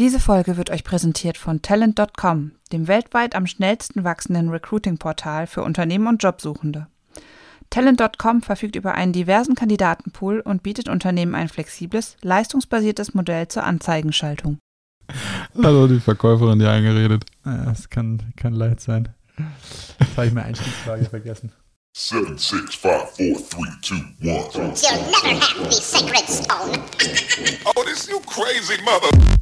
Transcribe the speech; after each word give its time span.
Diese 0.00 0.18
Folge 0.18 0.56
wird 0.56 0.70
euch 0.70 0.82
präsentiert 0.82 1.36
von 1.36 1.60
Talent.com, 1.60 2.52
dem 2.72 2.88
weltweit 2.88 3.34
am 3.34 3.46
schnellsten 3.46 4.02
wachsenden 4.02 4.48
Recruiting-Portal 4.48 5.46
für 5.46 5.62
Unternehmen 5.62 6.06
und 6.06 6.22
Jobsuchende. 6.22 6.86
Talent.com 7.68 8.40
verfügt 8.40 8.76
über 8.76 8.94
einen 8.94 9.12
diversen 9.12 9.54
Kandidatenpool 9.56 10.40
und 10.40 10.62
bietet 10.62 10.88
Unternehmen 10.88 11.34
ein 11.34 11.50
flexibles, 11.50 12.16
leistungsbasiertes 12.22 13.12
Modell 13.12 13.48
zur 13.48 13.64
Anzeigenschaltung. 13.64 14.56
Also 15.62 15.86
die 15.86 16.00
Verkäuferin, 16.00 16.58
die 16.58 16.64
eingeredet. 16.64 17.26
Ja, 17.44 17.66
das 17.66 17.90
kann, 17.90 18.22
kann 18.36 18.54
leid 18.54 18.80
sein. 18.80 19.10
Jetzt 19.98 20.16
habe 20.16 20.28
ich 20.28 20.32
meine 20.32 20.46
Einstiegsfrage 20.46 21.04
vergessen. 21.04 21.52
Seven, 21.92 22.38
six, 22.38 22.74
five, 22.74 23.10
four, 23.10 23.36
three, 23.36 23.68
two, 23.82 23.96
one. 24.22 24.48
You'll 24.54 25.10
never 25.10 25.34
have 25.34 25.70
the 25.70 25.72
sacred 25.72 26.26
stone. 26.26 26.82
Oh, 27.66 27.84
this 27.84 28.08
you 28.08 28.18
crazy 28.20 28.80
mother. 28.82 29.39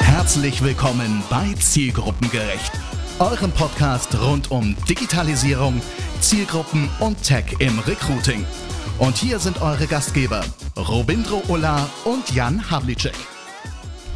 Herzlich 0.00 0.62
willkommen 0.62 1.22
bei 1.30 1.52
Zielgruppengerecht, 1.54 2.72
eurem 3.18 3.50
Podcast 3.52 4.20
rund 4.20 4.50
um 4.50 4.76
Digitalisierung, 4.88 5.80
Zielgruppen 6.20 6.88
und 7.00 7.22
Tech 7.22 7.44
im 7.58 7.78
Recruiting. 7.80 8.44
Und 8.98 9.16
hier 9.16 9.38
sind 9.38 9.62
eure 9.62 9.86
Gastgeber 9.86 10.44
Robindro 10.76 11.42
Ulla 11.48 11.88
und 12.04 12.30
Jan 12.34 12.70
Havlicek. 12.70 13.14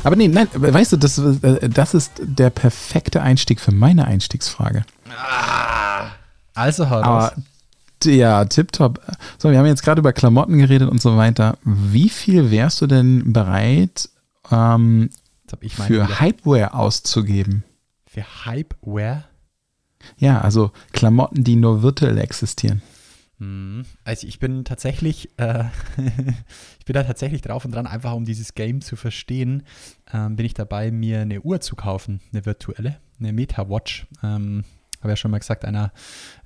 Aber 0.04 0.16
nee, 0.16 0.28
nein, 0.28 0.48
weißt 0.52 0.92
du, 0.92 0.96
das, 0.98 1.18
äh, 1.18 1.68
das 1.68 1.94
ist 1.94 2.12
der 2.18 2.50
perfekte 2.50 3.22
Einstieg 3.22 3.60
für 3.60 3.72
meine 3.72 4.04
Einstiegsfrage. 4.04 4.84
Also 6.54 6.90
hau. 6.90 7.02
Aber 7.02 7.32
ja, 8.04 8.44
tipptopp. 8.44 9.00
So, 9.38 9.50
wir 9.50 9.58
haben 9.58 9.66
jetzt 9.66 9.82
gerade 9.82 10.00
über 10.00 10.12
Klamotten 10.12 10.58
geredet 10.58 10.90
und 10.90 11.00
so 11.00 11.16
weiter. 11.16 11.56
Wie 11.64 12.08
viel 12.08 12.50
wärst 12.50 12.80
du 12.82 12.86
denn 12.86 13.32
bereit 13.32 14.10
ähm, 14.50 15.10
Jetzt 15.54 15.60
hab 15.60 15.64
ich 15.64 15.78
meine 15.78 15.88
für 15.88 16.08
wieder. 16.08 16.20
Hypeware 16.20 16.74
auszugeben? 16.74 17.64
Für 18.06 18.24
Hypeware? 18.44 19.24
Ja, 20.18 20.40
also 20.40 20.72
Klamotten, 20.92 21.44
die 21.44 21.56
nur 21.56 21.82
virtuell 21.82 22.18
existieren. 22.18 22.82
Hm. 23.38 23.84
Also 24.04 24.26
ich 24.26 24.38
bin 24.38 24.64
tatsächlich, 24.64 25.30
äh, 25.38 25.64
ich 26.78 26.84
bin 26.84 26.94
da 26.94 27.04
tatsächlich 27.04 27.42
drauf 27.42 27.64
und 27.64 27.72
dran, 27.72 27.86
einfach 27.86 28.12
um 28.12 28.24
dieses 28.24 28.54
Game 28.54 28.80
zu 28.80 28.96
verstehen, 28.96 29.62
ähm, 30.12 30.36
bin 30.36 30.46
ich 30.46 30.54
dabei, 30.54 30.90
mir 30.90 31.20
eine 31.20 31.40
Uhr 31.40 31.60
zu 31.60 31.76
kaufen, 31.76 32.20
eine 32.32 32.46
virtuelle, 32.46 32.98
eine 33.18 33.32
Meta-Watch. 33.32 34.06
Ähm, 34.22 34.64
habe 35.00 35.12
ja 35.12 35.16
schon 35.16 35.30
mal 35.30 35.38
gesagt, 35.38 35.64
einer, 35.64 35.92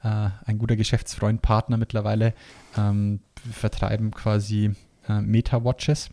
äh, 0.03 0.31
ein 0.45 0.59
guter 0.59 0.77
Geschäftsfreund, 0.77 1.43
Partner 1.43 1.77
mittlerweile, 1.77 2.35
ähm, 2.77 3.21
vertreiben 3.53 4.11
quasi 4.11 4.73
äh, 5.09 5.21
Meta-Watches. 5.21 6.11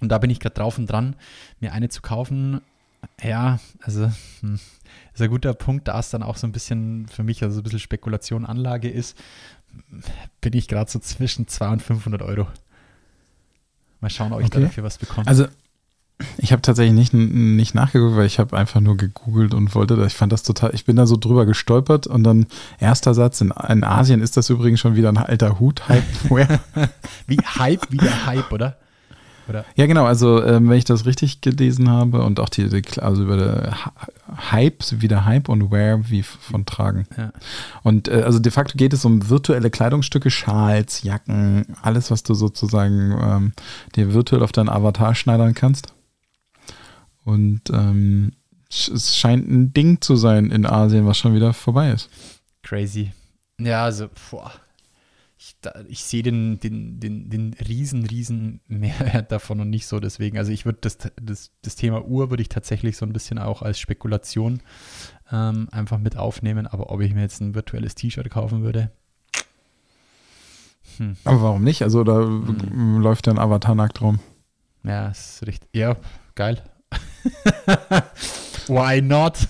Und 0.00 0.10
da 0.10 0.18
bin 0.18 0.30
ich 0.30 0.40
gerade 0.40 0.54
drauf 0.54 0.78
und 0.78 0.86
dran, 0.86 1.16
mir 1.60 1.72
eine 1.72 1.88
zu 1.88 2.02
kaufen. 2.02 2.60
Ja, 3.22 3.60
also 3.80 4.10
hm, 4.40 4.58
ist 5.14 5.22
ein 5.22 5.30
guter 5.30 5.54
Punkt, 5.54 5.88
da 5.88 5.98
es 5.98 6.10
dann 6.10 6.22
auch 6.22 6.36
so 6.36 6.46
ein 6.46 6.52
bisschen 6.52 7.06
für 7.08 7.22
mich, 7.22 7.42
also 7.42 7.54
so 7.54 7.60
ein 7.60 7.64
bisschen 7.64 7.78
Spekulation, 7.78 8.44
Anlage 8.44 8.88
ist, 8.90 9.16
bin 10.40 10.52
ich 10.54 10.68
gerade 10.68 10.90
so 10.90 10.98
zwischen 10.98 11.46
200 11.48 11.80
und 11.80 11.86
500 11.86 12.22
Euro. 12.22 12.46
Mal 14.00 14.10
schauen, 14.10 14.32
ob 14.32 14.40
ich 14.40 14.46
Okay. 14.46 14.60
da 14.60 14.66
dafür 14.66 14.84
was 14.84 14.98
bekomme. 14.98 15.26
Also 15.26 15.46
ich 16.38 16.52
habe 16.52 16.62
tatsächlich 16.62 16.94
nicht, 16.94 17.12
nicht 17.12 17.74
nachgeguckt, 17.74 18.16
weil 18.16 18.26
ich 18.26 18.38
habe 18.38 18.56
einfach 18.56 18.80
nur 18.80 18.96
gegoogelt 18.96 19.52
und 19.52 19.74
wollte, 19.74 20.02
ich 20.06 20.14
fand 20.14 20.32
das 20.32 20.42
total, 20.42 20.74
ich 20.74 20.86
bin 20.86 20.96
da 20.96 21.06
so 21.06 21.16
drüber 21.16 21.44
gestolpert 21.44 22.06
und 22.06 22.24
dann 22.24 22.46
erster 22.78 23.12
Satz, 23.12 23.40
in, 23.42 23.52
in 23.68 23.84
Asien 23.84 24.22
ist 24.22 24.36
das 24.36 24.48
übrigens 24.48 24.80
schon 24.80 24.96
wieder 24.96 25.10
ein 25.10 25.18
alter 25.18 25.60
Hut, 25.60 25.88
Hypeware. 25.88 26.60
Wie 27.26 27.36
Hype, 27.36 27.90
wie 27.90 27.98
der 27.98 28.26
Hype, 28.26 28.50
oder? 28.50 28.78
Oder? 29.48 29.64
Ja, 29.76 29.86
genau. 29.86 30.04
Also, 30.04 30.42
ähm, 30.44 30.68
wenn 30.68 30.78
ich 30.78 30.84
das 30.84 31.06
richtig 31.06 31.40
gelesen 31.40 31.90
habe 31.90 32.22
und 32.22 32.40
auch 32.40 32.48
die, 32.48 32.68
die 32.68 33.00
also 33.00 33.22
über 33.22 33.76
Hype 34.50 34.82
wie 34.90 35.08
der 35.08 35.24
Hype 35.24 35.48
und 35.48 35.70
Wear 35.70 36.10
wie 36.10 36.22
von 36.22 36.66
Tragen. 36.66 37.06
Ja. 37.16 37.32
Und 37.82 38.08
äh, 38.08 38.22
also 38.22 38.38
de 38.38 38.50
facto 38.50 38.76
geht 38.76 38.92
es 38.92 39.04
um 39.04 39.28
virtuelle 39.28 39.70
Kleidungsstücke, 39.70 40.30
Schals, 40.30 41.02
Jacken, 41.02 41.76
alles, 41.82 42.10
was 42.10 42.22
du 42.22 42.34
sozusagen 42.34 43.16
ähm, 43.20 43.52
dir 43.94 44.12
virtuell 44.12 44.42
auf 44.42 44.52
deinen 44.52 44.68
Avatar 44.68 45.14
schneidern 45.14 45.54
kannst. 45.54 45.94
Und 47.24 47.62
ähm, 47.72 48.32
es 48.68 49.16
scheint 49.16 49.48
ein 49.48 49.72
Ding 49.72 50.00
zu 50.00 50.16
sein 50.16 50.50
in 50.50 50.66
Asien, 50.66 51.06
was 51.06 51.18
schon 51.18 51.34
wieder 51.34 51.52
vorbei 51.52 51.90
ist. 51.90 52.08
Crazy. 52.62 53.12
Ja, 53.60 53.84
also, 53.84 54.08
boah. 54.30 54.52
Ich, 55.48 55.54
da, 55.60 55.72
ich 55.86 56.02
sehe 56.02 56.24
den, 56.24 56.58
den, 56.58 56.98
den, 56.98 57.30
den 57.30 57.54
riesen, 57.54 58.04
riesen 58.04 58.60
Mehrwert 58.66 59.30
davon 59.30 59.60
und 59.60 59.70
nicht 59.70 59.86
so 59.86 60.00
deswegen. 60.00 60.38
Also 60.38 60.50
ich 60.50 60.64
würde 60.64 60.78
das, 60.80 60.98
das, 61.22 61.52
das 61.62 61.76
Thema 61.76 62.04
Uhr 62.04 62.30
würde 62.30 62.42
ich 62.42 62.48
tatsächlich 62.48 62.96
so 62.96 63.06
ein 63.06 63.12
bisschen 63.12 63.38
auch 63.38 63.62
als 63.62 63.78
Spekulation 63.78 64.60
ähm, 65.30 65.68
einfach 65.70 65.98
mit 65.98 66.16
aufnehmen. 66.16 66.66
Aber 66.66 66.90
ob 66.90 67.00
ich 67.00 67.14
mir 67.14 67.20
jetzt 67.20 67.40
ein 67.40 67.54
virtuelles 67.54 67.94
T-Shirt 67.94 68.28
kaufen 68.28 68.62
würde, 68.64 68.90
hm. 70.96 71.16
Aber 71.24 71.42
warum 71.42 71.62
nicht? 71.62 71.82
Also 71.82 72.02
da 72.04 72.22
m- 72.22 72.98
läuft 73.00 73.26
dein 73.28 73.38
Avatar 73.38 73.74
nackt 73.74 74.00
rum. 74.00 74.18
Ja, 74.82 75.08
ist 75.08 75.46
richtig. 75.46 75.68
Ja, 75.74 75.96
geil. 76.34 76.62
Why 78.68 79.00
not? 79.02 79.36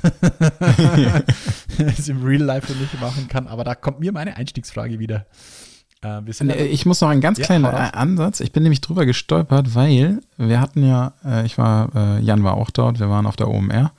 es 1.79 2.09
im 2.09 2.23
Real 2.23 2.43
Life 2.43 2.73
nicht 2.75 3.01
machen 3.01 3.29
kann. 3.29 3.47
Aber 3.47 3.65
da 3.65 3.75
kommt 3.75 4.01
mir 4.01 4.13
meine 4.13 4.37
Einstiegsfrage 4.37 4.99
wieder. 4.99 5.27
Äh, 6.03 6.09
aber- 6.09 6.59
Ich 6.61 6.87
muss 6.87 7.01
noch 7.01 7.09
einen 7.09 7.21
ganz 7.21 7.39
Ja, 7.39 7.47
kleinen 7.47 7.65
äh, 7.65 7.69
Ansatz. 7.69 8.41
Ich 8.41 8.53
bin 8.53 8.63
nämlich 8.63 8.81
drüber 8.81 9.07
gestolpert, 9.07 9.75
weil 9.75 10.21
wir 10.37 10.61
hatten 10.61 10.85
ja, 10.87 11.15
äh, 11.25 11.47
ich 11.47 11.59
war, 11.59 11.95
äh, 11.95 12.21
Jan 12.21 12.45
war 12.45 12.55
auch 12.55 12.71
dort, 12.71 12.99
wir 13.01 13.09
waren 13.09 13.27
auf 13.27 13.37
der 13.37 13.49
OMR. 13.49 13.93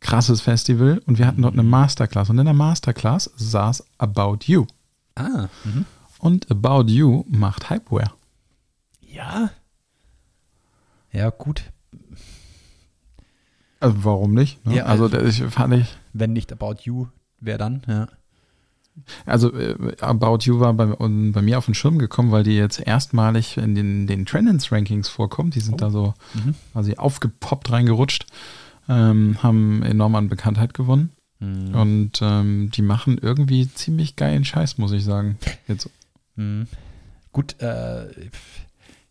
Krasses 0.00 0.42
Festival 0.42 1.00
und 1.06 1.18
wir 1.18 1.26
hatten 1.26 1.40
dort 1.42 1.54
eine 1.54 1.62
Masterclass. 1.62 2.28
Und 2.28 2.38
in 2.38 2.44
der 2.44 2.52
Masterclass 2.54 3.30
saß 3.36 3.84
About 3.98 4.40
You. 4.44 4.66
ah, 5.16 5.48
mhm. 5.64 5.86
Und 6.18 6.50
About 6.50 6.84
You 6.88 7.24
macht 7.28 7.70
Hypeware. 7.70 8.10
ja. 9.00 9.50
Ja, 11.12 11.30
gut. 11.30 11.70
Also 13.80 14.04
warum 14.04 14.34
nicht? 14.34 14.64
Ne? 14.66 14.76
Ja, 14.76 14.84
also 14.86 15.04
also- 15.04 15.18
ich 15.18 15.42
fand 15.52 15.74
ich, 15.74 15.96
Wenn 16.12 16.32
nicht 16.32 16.52
About 16.52 16.76
You, 16.82 17.06
wer 17.40 17.56
dann? 17.58 17.82
Ja. 17.86 18.08
Also 19.26 19.52
äh, 19.52 19.76
About 20.00 20.38
You 20.42 20.60
war 20.60 20.72
bei, 20.74 20.86
und 20.86 21.32
bei 21.32 21.42
mir 21.42 21.58
auf 21.58 21.64
den 21.66 21.74
Schirm 21.74 21.98
gekommen, 21.98 22.30
weil 22.32 22.42
die 22.44 22.56
jetzt 22.56 22.80
erstmalig 22.80 23.56
in 23.56 23.74
den, 23.74 24.06
den 24.06 24.26
Trendens 24.26 24.70
Rankings 24.72 25.08
vorkommen. 25.08 25.50
Die 25.50 25.60
sind 25.60 25.74
Oh. 25.74 25.76
da 25.78 25.90
so 25.90 26.14
Mhm. 26.34 26.54
quasi 26.72 26.96
aufgepoppt 26.96 27.70
reingerutscht, 27.72 28.26
ähm, 28.88 29.42
haben 29.42 29.82
enorm 29.82 30.14
an 30.14 30.28
Bekanntheit 30.28 30.74
gewonnen. 30.74 31.10
Mhm. 31.40 31.74
Und 31.74 32.12
ähm, 32.22 32.70
die 32.72 32.82
machen 32.82 33.18
irgendwie 33.20 33.68
ziemlich 33.72 34.16
geilen 34.16 34.44
Scheiß, 34.44 34.78
muss 34.78 34.92
ich 34.92 35.04
sagen. 35.04 35.38
Jetzt, 35.68 35.90
Mhm. 36.36 36.66
Gut, 37.32 37.60
äh, 37.60 38.06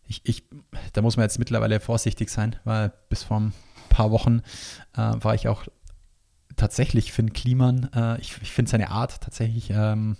ich, 0.06 0.20
ich, 0.24 0.44
da 0.92 1.00
muss 1.02 1.16
man 1.16 1.24
jetzt 1.24 1.38
mittlerweile 1.38 1.80
vorsichtig 1.80 2.28
sein, 2.30 2.56
weil 2.64 2.92
bis 3.08 3.22
vor 3.22 3.38
ein 3.40 3.52
paar 3.88 4.10
Wochen 4.10 4.42
äh, 4.96 5.12
war 5.20 5.34
ich 5.34 5.48
auch 5.48 5.64
tatsächlich 6.56 7.12
Finn 7.12 7.32
Kliman, 7.32 7.90
äh, 7.94 8.20
ich, 8.20 8.36
ich 8.42 8.52
finde 8.52 8.70
seine 8.70 8.90
Art 8.90 9.20
tatsächlich 9.20 9.70
ähm, 9.70 10.16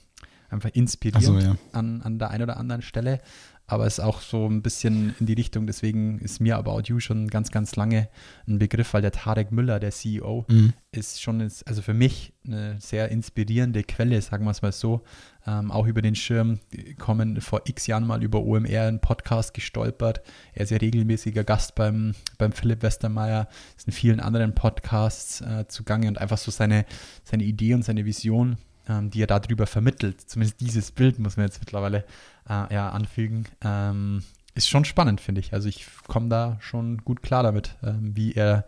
einfach 0.50 0.70
inspirierend 0.72 1.38
Achso, 1.38 1.38
ja. 1.38 1.56
an, 1.72 2.02
an 2.02 2.18
der 2.18 2.30
einen 2.30 2.44
oder 2.44 2.56
anderen 2.56 2.82
Stelle. 2.82 3.20
Aber 3.66 3.86
es 3.86 3.94
ist 3.98 4.04
auch 4.04 4.20
so 4.20 4.46
ein 4.46 4.60
bisschen 4.60 5.14
in 5.20 5.24
die 5.26 5.32
Richtung, 5.32 5.66
deswegen 5.66 6.18
ist 6.18 6.38
mir 6.38 6.58
About 6.58 6.82
You 6.84 7.00
schon 7.00 7.28
ganz, 7.28 7.50
ganz 7.50 7.76
lange 7.76 8.08
ein 8.46 8.58
Begriff, 8.58 8.92
weil 8.92 9.00
der 9.00 9.12
Tarek 9.12 9.52
Müller, 9.52 9.80
der 9.80 9.90
CEO, 9.90 10.44
Mhm. 10.50 10.74
ist 10.92 11.22
schon, 11.22 11.40
also 11.40 11.80
für 11.80 11.94
mich 11.94 12.34
eine 12.46 12.78
sehr 12.78 13.08
inspirierende 13.10 13.82
Quelle, 13.82 14.20
sagen 14.20 14.44
wir 14.44 14.50
es 14.50 14.60
mal 14.60 14.70
so. 14.72 15.02
Ähm, 15.46 15.70
auch 15.70 15.86
über 15.86 16.02
den 16.02 16.14
Schirm 16.14 16.60
kommen 16.98 17.40
vor 17.40 17.62
x 17.64 17.86
Jahren 17.86 18.06
mal 18.06 18.22
über 18.22 18.42
OMR 18.42 18.82
einen 18.82 19.00
Podcast 19.00 19.54
gestolpert. 19.54 20.20
Er 20.52 20.64
ist 20.64 20.70
ja 20.70 20.76
regelmäßiger 20.76 21.42
Gast 21.44 21.74
beim, 21.74 22.14
beim 22.36 22.52
Philipp 22.52 22.82
Westermeier, 22.82 23.48
ist 23.78 23.86
in 23.86 23.92
vielen 23.94 24.20
anderen 24.20 24.54
Podcasts 24.54 25.40
äh, 25.40 25.66
zugange 25.68 26.08
und 26.08 26.18
einfach 26.18 26.38
so 26.38 26.50
seine, 26.50 26.84
seine 27.24 27.44
Idee 27.44 27.72
und 27.74 27.82
seine 27.84 28.04
Vision, 28.04 28.56
ähm, 28.88 29.10
die 29.10 29.22
er 29.22 29.26
darüber 29.26 29.66
vermittelt, 29.66 30.20
zumindest 30.20 30.60
dieses 30.60 30.90
Bild 30.90 31.18
muss 31.18 31.36
man 31.36 31.46
jetzt 31.46 31.60
mittlerweile 31.60 32.04
äh, 32.48 32.74
ja, 32.74 32.90
anfügen, 32.90 33.46
ähm, 33.62 34.22
ist 34.54 34.68
schon 34.68 34.84
spannend, 34.84 35.20
finde 35.20 35.40
ich. 35.40 35.52
Also 35.52 35.68
ich 35.68 35.86
komme 36.06 36.28
da 36.28 36.58
schon 36.60 36.98
gut 36.98 37.22
klar 37.22 37.42
damit, 37.42 37.76
ähm, 37.82 38.16
wie 38.16 38.32
er 38.32 38.66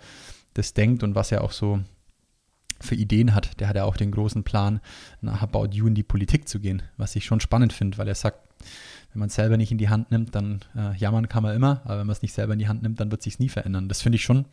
das 0.54 0.74
denkt 0.74 1.02
und 1.02 1.14
was 1.14 1.32
er 1.32 1.44
auch 1.44 1.52
so 1.52 1.80
für 2.80 2.94
Ideen 2.94 3.34
hat. 3.34 3.60
Der 3.60 3.68
hat 3.68 3.76
ja 3.76 3.84
auch 3.84 3.96
den 3.96 4.10
großen 4.10 4.42
Plan, 4.44 4.80
nach 5.20 5.42
About 5.42 5.68
You 5.72 5.86
in 5.86 5.94
die 5.94 6.02
Politik 6.02 6.48
zu 6.48 6.60
gehen, 6.60 6.82
was 6.96 7.16
ich 7.16 7.24
schon 7.24 7.40
spannend 7.40 7.72
finde, 7.72 7.98
weil 7.98 8.08
er 8.08 8.14
sagt, 8.14 8.40
wenn 9.12 9.20
man 9.20 9.28
es 9.28 9.34
selber 9.34 9.56
nicht 9.56 9.72
in 9.72 9.78
die 9.78 9.88
Hand 9.88 10.10
nimmt, 10.10 10.34
dann 10.34 10.60
äh, 10.74 10.94
jammern 10.96 11.28
kann 11.28 11.42
man 11.42 11.54
immer, 11.54 11.80
aber 11.84 12.00
wenn 12.00 12.06
man 12.06 12.12
es 12.12 12.22
nicht 12.22 12.34
selber 12.34 12.52
in 12.52 12.58
die 12.58 12.68
Hand 12.68 12.82
nimmt, 12.82 13.00
dann 13.00 13.10
wird 13.10 13.22
sich 13.22 13.38
nie 13.38 13.48
verändern. 13.48 13.88
Das 13.88 14.02
finde 14.02 14.16
ich 14.16 14.24
schon, 14.24 14.44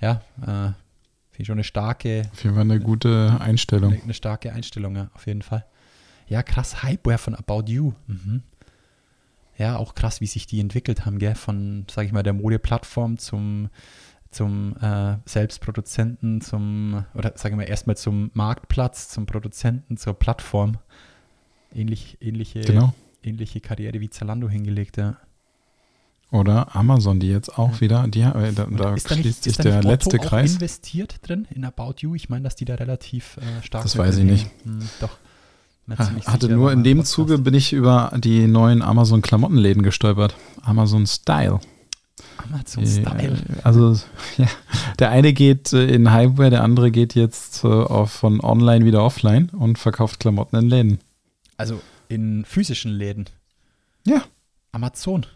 ja, 0.00 0.22
äh, 0.44 0.72
finde 1.42 1.44
ich 1.44 1.46
schon 1.48 1.56
eine 1.56 1.64
starke, 1.64 2.22
Auf 2.32 2.44
jeden 2.44 2.54
Fall 2.54 2.62
eine 2.64 2.80
gute 2.80 3.36
Einstellung. 3.40 3.92
eine, 3.92 4.02
eine 4.02 4.14
starke 4.14 4.52
Einstellung, 4.52 4.94
ja, 4.96 5.10
auf 5.14 5.26
jeden 5.26 5.42
Fall. 5.42 5.64
Ja, 6.28 6.42
krass, 6.42 6.82
Hypeware 6.82 7.18
von 7.18 7.34
About 7.34 7.64
You. 7.66 7.92
Mhm. 8.06 8.42
Ja, 9.58 9.76
auch 9.76 9.94
krass, 9.94 10.20
wie 10.20 10.26
sich 10.26 10.46
die 10.46 10.60
entwickelt 10.60 11.04
haben, 11.04 11.18
gell? 11.18 11.34
Von, 11.34 11.84
sag 11.90 12.06
ich 12.06 12.12
mal, 12.12 12.22
der 12.22 12.32
Modeplattform 12.32 13.18
zum, 13.18 13.68
zum 14.30 14.76
äh, 14.80 15.16
Selbstproduzenten, 15.26 16.40
zum, 16.40 17.04
oder 17.14 17.32
sagen 17.36 17.58
wir 17.58 17.66
erstmal 17.66 17.96
zum 17.96 18.30
Marktplatz, 18.34 19.08
zum 19.08 19.26
Produzenten, 19.26 19.96
zur 19.96 20.14
Plattform. 20.14 20.78
Ähnlich, 21.74 22.16
ähnliche, 22.20 22.60
Genau. 22.62 22.94
ähnliche 23.22 23.60
Karriere 23.60 24.00
wie 24.00 24.10
Zalando 24.10 24.48
hingelegt, 24.48 24.96
ja. 24.96 25.16
Oder 26.32 26.74
Amazon, 26.74 27.20
die 27.20 27.28
jetzt 27.28 27.56
auch 27.58 27.74
Ja. 27.74 27.80
wieder, 27.80 28.08
die, 28.08 28.20
äh, 28.22 28.52
da, 28.52 28.66
da 28.66 28.94
ist 28.94 29.06
schließt 29.06 29.24
nicht, 29.24 29.44
sich 29.44 29.56
der 29.58 29.78
Otto 29.78 29.88
letzte 29.88 30.18
Kreis. 30.18 30.54
investiert 30.54 31.16
drin 31.22 31.46
in 31.54 31.64
About 31.64 31.96
You? 31.98 32.14
Ich 32.14 32.28
meine, 32.30 32.42
dass 32.44 32.56
die 32.56 32.64
da 32.64 32.74
relativ 32.74 33.36
äh, 33.36 33.62
stark 33.62 33.82
Das 33.84 33.96
weiß 33.98 34.16
ich 34.16 34.24
nicht. 34.24 34.46
Hm, 34.64 34.80
doch. 35.00 35.10
Ziemlich 36.06 36.26
Hatte 36.26 36.46
sicher, 36.46 36.56
nur 36.56 36.72
in 36.72 36.84
dem 36.84 36.98
Podcast. 36.98 37.12
Zuge 37.12 37.38
bin 37.38 37.52
ich 37.54 37.72
über 37.74 38.12
die 38.16 38.46
neuen 38.46 38.80
Amazon-Klamottenläden 38.82 39.82
gestolpert. 39.82 40.34
Amazon 40.62 41.06
Style. 41.06 41.60
Amazon 42.38 42.84
Die, 42.84 42.90
Style. 42.90 43.32
äh, 43.32 43.60
Also, 43.62 43.92
ja, 44.38 44.46
der 44.98 45.10
eine 45.10 45.32
geht 45.34 45.72
äh, 45.74 45.84
in 45.86 46.12
Hypeware, 46.14 46.48
der 46.50 46.62
andere 46.64 46.90
geht 46.90 47.14
jetzt 47.14 47.62
äh, 47.64 48.06
von 48.06 48.40
online 48.40 48.86
wieder 48.86 49.04
offline 49.04 49.50
und 49.50 49.78
verkauft 49.78 50.18
Klamotten 50.20 50.56
in 50.56 50.68
Läden. 50.70 50.98
Also 51.58 51.80
in 52.08 52.44
physischen 52.46 52.92
Läden. 52.92 53.26
Ja. 54.06 54.22
Amazon. 54.70 55.26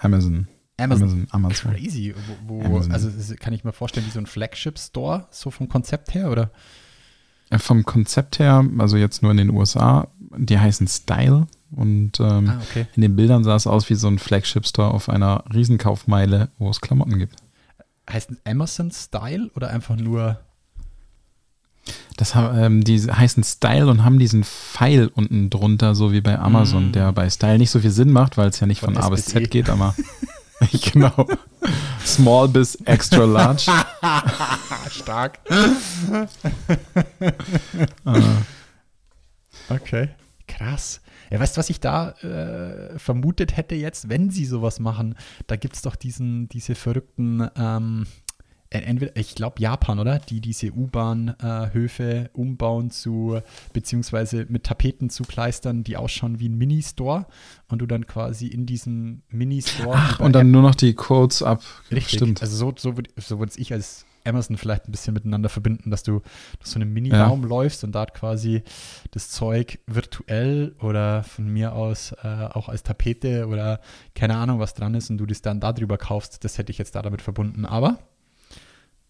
Amazon. 0.00 0.48
Amazon. 0.76 1.02
Amazon. 1.08 1.26
Amazon. 1.30 1.72
Crazy. 1.74 2.14
Wo, 2.46 2.54
wo, 2.60 2.64
Amazon. 2.64 2.92
also 2.92 3.10
das 3.10 3.34
kann 3.36 3.52
ich 3.52 3.64
mir 3.64 3.72
vorstellen, 3.72 4.06
wie 4.06 4.10
so 4.10 4.18
ein 4.18 4.26
Flagship-Store, 4.26 5.26
so 5.30 5.50
vom 5.50 5.68
Konzept 5.68 6.14
her, 6.14 6.30
oder? 6.30 6.50
Äh, 7.50 7.58
Vom 7.58 7.84
Konzept 7.84 8.38
her, 8.38 8.64
also 8.78 8.96
jetzt 8.96 9.22
nur 9.22 9.30
in 9.32 9.36
den 9.36 9.50
USA, 9.50 10.08
die 10.36 10.58
heißen 10.58 10.86
Style 10.88 11.46
und 11.72 12.18
ähm, 12.20 12.48
Ah, 12.48 12.60
okay. 12.68 12.86
in 12.94 13.02
den 13.02 13.16
Bildern 13.16 13.44
sah 13.44 13.56
es 13.56 13.66
aus 13.66 13.90
wie 13.90 13.94
so 13.94 14.08
ein 14.08 14.18
Flagship-Store 14.18 14.88
auf 14.92 15.08
einer 15.08 15.44
Riesenkaufmeile, 15.52 16.48
wo 16.58 16.70
es 16.70 16.80
Klamotten 16.80 17.18
gibt. 17.18 17.36
Heißt 18.10 18.30
es 18.30 18.38
Amazon 18.46 18.90
Style 18.90 19.50
oder 19.54 19.68
einfach 19.70 19.96
nur 19.96 20.40
Das 22.16 22.34
haben, 22.34 22.58
ähm, 22.58 22.84
die 22.84 23.00
heißen 23.00 23.42
Style 23.42 23.86
und 23.88 24.04
haben 24.04 24.18
diesen 24.18 24.44
Pfeil 24.44 25.08
unten 25.14 25.48
drunter, 25.50 25.94
so 25.94 26.12
wie 26.12 26.20
bei 26.20 26.38
Amazon, 26.38 26.90
Mm. 26.90 26.92
der 26.92 27.12
bei 27.12 27.28
Style 27.30 27.58
nicht 27.58 27.70
so 27.70 27.80
viel 27.80 27.90
Sinn 27.90 28.10
macht, 28.12 28.36
weil 28.36 28.48
es 28.50 28.60
ja 28.60 28.66
nicht 28.66 28.80
Von 28.80 28.94
von, 28.94 29.02
A 29.02 29.08
bis. 29.08 29.24
Z 29.26 29.50
geht, 29.50 29.70
aber 29.70 29.94
genau. 30.92 31.26
Small 32.04 32.48
bis 32.48 32.74
extra 32.84 33.24
large. 33.24 33.70
stark. 34.90 35.38
Äh, 38.04 38.20
Okay. 39.68 40.08
Krass. 40.48 41.00
Ja, 41.30 41.38
weißt 41.38 41.56
du, 41.56 41.58
was 41.60 41.70
ich 41.70 41.78
da 41.78 42.10
äh, 42.22 42.98
vermutet 42.98 43.56
hätte 43.56 43.76
jetzt, 43.76 44.08
wenn 44.08 44.30
sie 44.30 44.44
sowas 44.44 44.80
machen? 44.80 45.14
Da 45.46 45.54
gibt 45.56 45.76
es 45.76 45.82
doch 45.82 45.94
diesen, 45.94 46.48
diese 46.48 46.74
verrückten, 46.74 47.48
ähm, 47.56 48.06
äh, 48.06 48.29
entweder, 48.70 49.16
ich 49.16 49.34
glaube 49.34 49.60
Japan, 49.60 49.98
oder? 49.98 50.18
Die 50.20 50.40
diese 50.40 50.72
U-Bahn-Höfe 50.72 52.30
umbauen 52.32 52.90
zu, 52.90 53.40
beziehungsweise 53.72 54.46
mit 54.48 54.64
Tapeten 54.64 55.10
zu 55.10 55.24
kleistern, 55.24 55.82
die 55.84 55.96
ausschauen 55.96 56.38
wie 56.40 56.48
ein 56.48 56.56
Mini-Store 56.56 57.26
und 57.68 57.80
du 57.80 57.86
dann 57.86 58.06
quasi 58.06 58.46
in 58.46 58.66
diesem 58.66 59.22
Mini-Store. 59.28 59.94
Ach, 59.96 60.20
und 60.20 60.32
dann 60.32 60.46
App- 60.46 60.52
nur 60.52 60.62
noch 60.62 60.74
die 60.76 60.94
Codes 60.94 61.42
ab. 61.42 61.62
Richtig. 61.90 62.18
Stimmt. 62.18 62.42
Also 62.42 62.56
so, 62.56 62.72
so 62.76 62.96
würde 62.96 63.10
so 63.16 63.38
würd 63.40 63.56
ich 63.58 63.72
als 63.72 64.06
Amazon 64.24 64.58
vielleicht 64.58 64.86
ein 64.86 64.92
bisschen 64.92 65.14
miteinander 65.14 65.48
verbinden, 65.48 65.90
dass 65.90 66.02
du 66.02 66.20
durch 66.58 66.68
so 66.70 66.78
einen 66.78 66.92
Mini-Raum 66.92 67.42
läufst 67.42 67.84
und 67.84 67.92
dort 67.92 68.12
quasi 68.14 68.62
das 69.12 69.30
Zeug 69.30 69.78
virtuell 69.86 70.76
oder 70.80 71.24
von 71.24 71.48
mir 71.48 71.72
aus 71.72 72.12
äh, 72.22 72.48
auch 72.52 72.68
als 72.68 72.82
Tapete 72.82 73.48
oder 73.48 73.80
keine 74.14 74.36
Ahnung 74.36 74.58
was 74.60 74.74
dran 74.74 74.94
ist 74.94 75.10
und 75.10 75.16
du 75.18 75.26
das 75.26 75.40
dann 75.40 75.58
darüber 75.58 75.96
kaufst. 75.96 76.44
Das 76.44 76.58
hätte 76.58 76.70
ich 76.70 76.78
jetzt 76.78 76.94
da 76.94 77.02
damit 77.02 77.22
verbunden. 77.22 77.64
Aber 77.64 77.98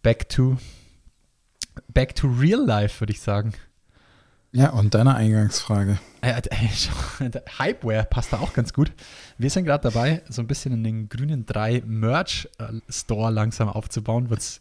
back 0.02 0.28
to 0.30 0.56
back 1.92 2.14
to 2.16 2.28
real 2.28 2.64
life, 2.64 3.00
würde 3.00 3.12
ich 3.12 3.20
sagen. 3.20 3.54
Ja, 4.52 4.70
und 4.70 4.94
deine 4.94 5.14
Eingangsfrage. 5.14 6.00
Äh, 6.22 6.42
äh, 6.50 7.30
der 7.30 7.44
Hypeware 7.58 8.04
passt 8.04 8.32
da 8.32 8.40
auch 8.40 8.52
ganz 8.52 8.72
gut. 8.72 8.92
Wir 9.38 9.48
sind 9.48 9.64
gerade 9.64 9.88
dabei, 9.88 10.22
so 10.28 10.42
ein 10.42 10.48
bisschen 10.48 10.72
in 10.72 10.82
den 10.82 11.08
grünen 11.08 11.46
3 11.46 11.84
Merch-Store 11.86 13.30
langsam 13.30 13.68
aufzubauen. 13.68 14.28
Wird 14.28 14.40
es 14.40 14.60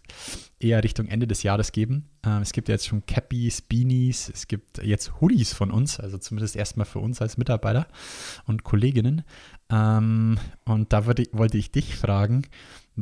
eher 0.60 0.84
Richtung 0.84 1.08
Ende 1.08 1.26
des 1.26 1.42
Jahres 1.42 1.72
geben. 1.72 2.08
Ähm, 2.24 2.44
es 2.44 2.52
gibt 2.52 2.70
ja 2.70 2.76
jetzt 2.76 2.86
schon 2.86 3.04
Cappies, 3.08 3.64
Beanies, 3.64 4.30
es 4.32 4.48
gibt 4.48 4.78
jetzt 4.84 5.22
Hoodies 5.22 5.54
von 5.54 5.72
uns, 5.72 6.00
also 6.00 6.20
zumindest 6.20 6.56
erstmal 6.56 6.86
für 6.86 7.00
uns 7.00 7.20
als 7.20 7.38
Mitarbeiter 7.38 7.88
und 8.46 8.64
Kolleginnen. 8.64 9.24
Ähm, 9.72 10.38
und 10.66 10.94
da 10.94 11.08
würde, 11.08 11.24
wollte 11.32 11.58
ich 11.58 11.72
dich 11.72 11.96
fragen, 11.96 12.44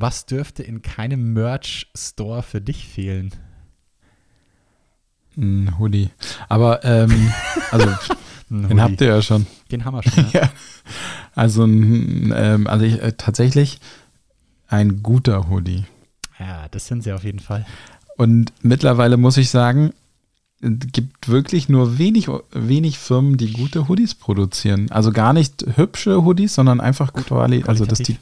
was 0.01 0.25
dürfte 0.25 0.63
in 0.63 0.81
keinem 0.81 1.33
Merch-Store 1.33 2.43
für 2.43 2.61
dich 2.61 2.87
fehlen? 2.87 3.31
Ein 5.35 5.77
Hoodie. 5.77 6.09
Aber, 6.49 6.83
ähm, 6.83 7.31
also, 7.71 7.87
den 8.49 8.81
habt 8.81 9.01
ihr 9.01 9.07
ja 9.07 9.21
schon. 9.21 9.45
Den 9.71 9.85
haben 9.85 9.95
wir 9.95 10.03
schon. 10.03 10.23
Ne? 10.23 10.29
Ja. 10.33 10.49
Also, 11.35 11.63
ähm, 11.65 12.65
also 12.67 12.85
ich, 12.85 13.01
äh, 13.01 13.13
tatsächlich 13.15 13.79
ein 14.67 15.03
guter 15.03 15.49
Hoodie. 15.49 15.85
ja, 16.39 16.67
das 16.69 16.87
sind 16.87 17.03
sie 17.03 17.13
auf 17.13 17.23
jeden 17.23 17.39
Fall. 17.39 17.65
Und 18.17 18.51
mittlerweile 18.63 19.17
muss 19.17 19.37
ich 19.37 19.49
sagen, 19.51 19.93
es 20.59 20.71
gibt 20.91 21.29
wirklich 21.29 21.69
nur 21.69 21.99
wenig, 21.99 22.27
wenig 22.51 22.97
Firmen, 22.97 23.37
die 23.37 23.53
gute 23.53 23.87
Hoodies 23.87 24.15
produzieren. 24.15 24.89
Also 24.89 25.11
gar 25.11 25.33
nicht 25.33 25.63
hübsche 25.75 26.23
Hoodies, 26.23 26.55
sondern 26.55 26.81
einfach 26.81 27.13
quali 27.13 27.63
also 27.67 27.85
dass 27.85 27.99
die 27.99 28.17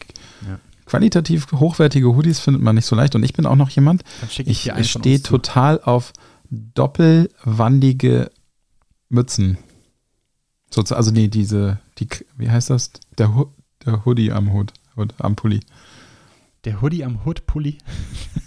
Ja. 0.45 0.59
Qualitativ 0.85 1.51
hochwertige 1.51 2.07
Hoodies 2.15 2.39
findet 2.39 2.61
man 2.61 2.75
nicht 2.75 2.85
so 2.85 2.95
leicht. 2.95 3.15
Und 3.15 3.23
ich 3.23 3.33
bin 3.33 3.45
auch 3.45 3.55
noch 3.55 3.69
jemand, 3.69 4.03
ich, 4.45 4.69
ich 4.69 4.91
stehe 4.91 5.21
zu. 5.21 5.29
total 5.37 5.81
auf 5.81 6.13
doppelwandige 6.49 8.29
Mützen. 9.09 9.57
So, 10.69 10.81
also 10.95 11.11
nee, 11.11 11.27
diese, 11.27 11.79
die, 11.97 12.07
wie 12.37 12.49
heißt 12.49 12.69
das? 12.69 12.91
Der, 13.17 13.45
der 13.85 14.05
Hoodie 14.05 14.31
am 14.31 14.51
Hut, 14.53 14.73
am 15.19 15.35
Pulli. 15.35 15.61
Der 16.65 16.81
Hoodie 16.81 17.03
am 17.05 17.23
Hood-Pulli. 17.25 17.77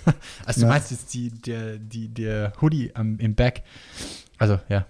also 0.45 0.61
du 0.61 0.67
Ja. 0.67 0.73
meinst 0.73 0.91
jetzt 0.91 1.15
die, 1.15 1.31
der, 1.31 1.79
die, 1.79 2.09
der 2.09 2.53
Hoodie 2.61 2.91
am, 2.95 3.19
im 3.19 3.35
Back. 3.35 3.63
Also, 4.39 4.59
ja. 4.69 4.87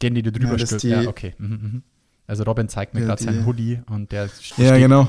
Den, 0.00 0.14
den 0.14 0.24
du 0.24 0.32
drüber 0.32 0.56
Ja, 0.56 0.66
stülpst. 0.66 0.84
Ja, 0.84 1.06
okay. 1.06 1.34
Mhm, 1.38 1.48
mhm. 1.48 1.82
Also 2.26 2.44
Robin 2.44 2.68
zeigt 2.68 2.94
mir 2.94 3.00
Ja, 3.00 3.06
gerade 3.08 3.22
seinen 3.22 3.44
Hoodie 3.44 3.80
und 3.90 4.10
der 4.12 4.28
st- 4.30 4.62
Ja, 4.62 4.78
genau. 4.78 5.08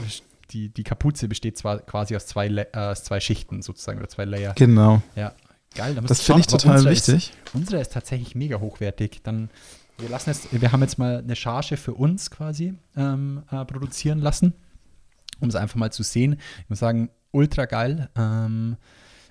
Die, 0.53 0.69
die 0.69 0.83
Kapuze 0.83 1.27
besteht 1.27 1.57
zwar 1.57 1.79
quasi 1.79 2.15
aus 2.15 2.27
zwei, 2.27 2.47
Le- 2.47 2.67
äh, 2.73 2.91
aus 2.91 3.03
zwei 3.03 3.19
Schichten 3.19 3.61
sozusagen 3.61 3.99
oder 3.99 4.09
zwei 4.09 4.25
Layer. 4.25 4.53
Genau. 4.55 5.01
Ja, 5.15 5.33
geil. 5.75 5.95
Das 6.05 6.21
finde 6.21 6.41
ich 6.41 6.47
total 6.47 6.77
unsere 6.77 6.93
wichtig. 6.93 7.31
Ist, 7.45 7.55
unsere 7.55 7.81
ist 7.81 7.93
tatsächlich 7.93 8.35
mega 8.35 8.59
hochwertig. 8.59 9.21
Dann, 9.23 9.49
wir 9.97 10.09
lassen 10.09 10.29
jetzt, 10.31 10.47
wir 10.51 10.71
haben 10.71 10.81
jetzt 10.81 10.97
mal 10.97 11.19
eine 11.19 11.35
Charge 11.35 11.77
für 11.77 11.93
uns 11.93 12.31
quasi 12.31 12.73
ähm, 12.97 13.43
äh, 13.51 13.63
produzieren 13.65 14.19
lassen, 14.19 14.53
um 15.39 15.47
es 15.47 15.55
einfach 15.55 15.77
mal 15.77 15.91
zu 15.91 16.03
sehen. 16.03 16.39
Ich 16.63 16.69
muss 16.69 16.79
sagen, 16.79 17.09
ultra 17.31 17.65
geil. 17.65 18.09
Ähm, 18.17 18.75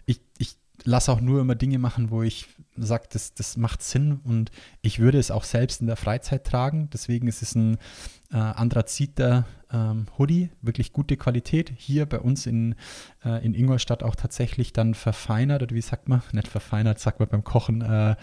ich, 0.06 0.20
ich 0.38 0.56
lasse 0.84 1.12
auch 1.12 1.20
nur 1.20 1.40
immer 1.42 1.54
Dinge 1.54 1.78
machen, 1.78 2.10
wo 2.10 2.22
ich 2.22 2.48
sage, 2.76 3.04
das, 3.10 3.34
das 3.34 3.56
macht 3.56 3.82
Sinn 3.82 4.20
und 4.24 4.50
ich 4.82 4.98
würde 4.98 5.18
es 5.18 5.30
auch 5.30 5.44
selbst 5.44 5.80
in 5.80 5.86
der 5.86 5.96
Freizeit 5.96 6.44
tragen. 6.44 6.88
Deswegen 6.92 7.26
ist 7.26 7.42
es 7.42 7.54
ein 7.54 7.78
äh, 8.32 8.36
Anthraziter 8.36 9.46
ähm, 9.72 10.06
Hoodie, 10.18 10.50
wirklich 10.62 10.92
gute 10.92 11.16
Qualität. 11.16 11.72
Hier 11.76 12.06
bei 12.06 12.20
uns 12.20 12.46
in, 12.46 12.74
äh, 13.24 13.44
in 13.44 13.54
Ingolstadt 13.54 14.02
auch 14.02 14.14
tatsächlich 14.14 14.72
dann 14.72 14.94
verfeinert, 14.94 15.62
oder 15.62 15.74
wie 15.74 15.80
sagt 15.80 16.08
man? 16.08 16.22
Nicht 16.32 16.48
verfeinert, 16.48 16.98
sagt 16.98 17.20
man 17.20 17.28
beim 17.28 17.44
Kochen. 17.44 17.82
Äh, 17.82 18.16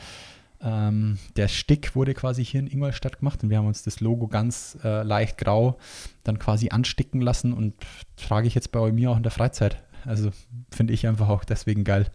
ähm, 0.59 1.19
der 1.35 1.47
Stick 1.47 1.95
wurde 1.95 2.13
quasi 2.13 2.43
hier 2.43 2.59
in 2.59 2.67
Ingolstadt 2.67 3.19
gemacht 3.19 3.43
und 3.43 3.49
wir 3.49 3.57
haben 3.57 3.67
uns 3.67 3.83
das 3.83 3.99
Logo 3.99 4.27
ganz 4.27 4.77
äh, 4.83 5.03
leicht 5.03 5.37
grau 5.37 5.77
dann 6.23 6.39
quasi 6.39 6.69
ansticken 6.69 7.21
lassen 7.21 7.53
und 7.53 7.75
trage 8.15 8.47
ich 8.47 8.55
jetzt 8.55 8.71
bei 8.71 8.91
mir 8.91 9.11
auch 9.11 9.17
in 9.17 9.23
der 9.23 9.31
Freizeit. 9.31 9.83
Also 10.03 10.31
finde 10.71 10.93
ich 10.93 11.05
einfach 11.05 11.29
auch 11.29 11.43
deswegen 11.43 11.83
geil. 11.83 12.09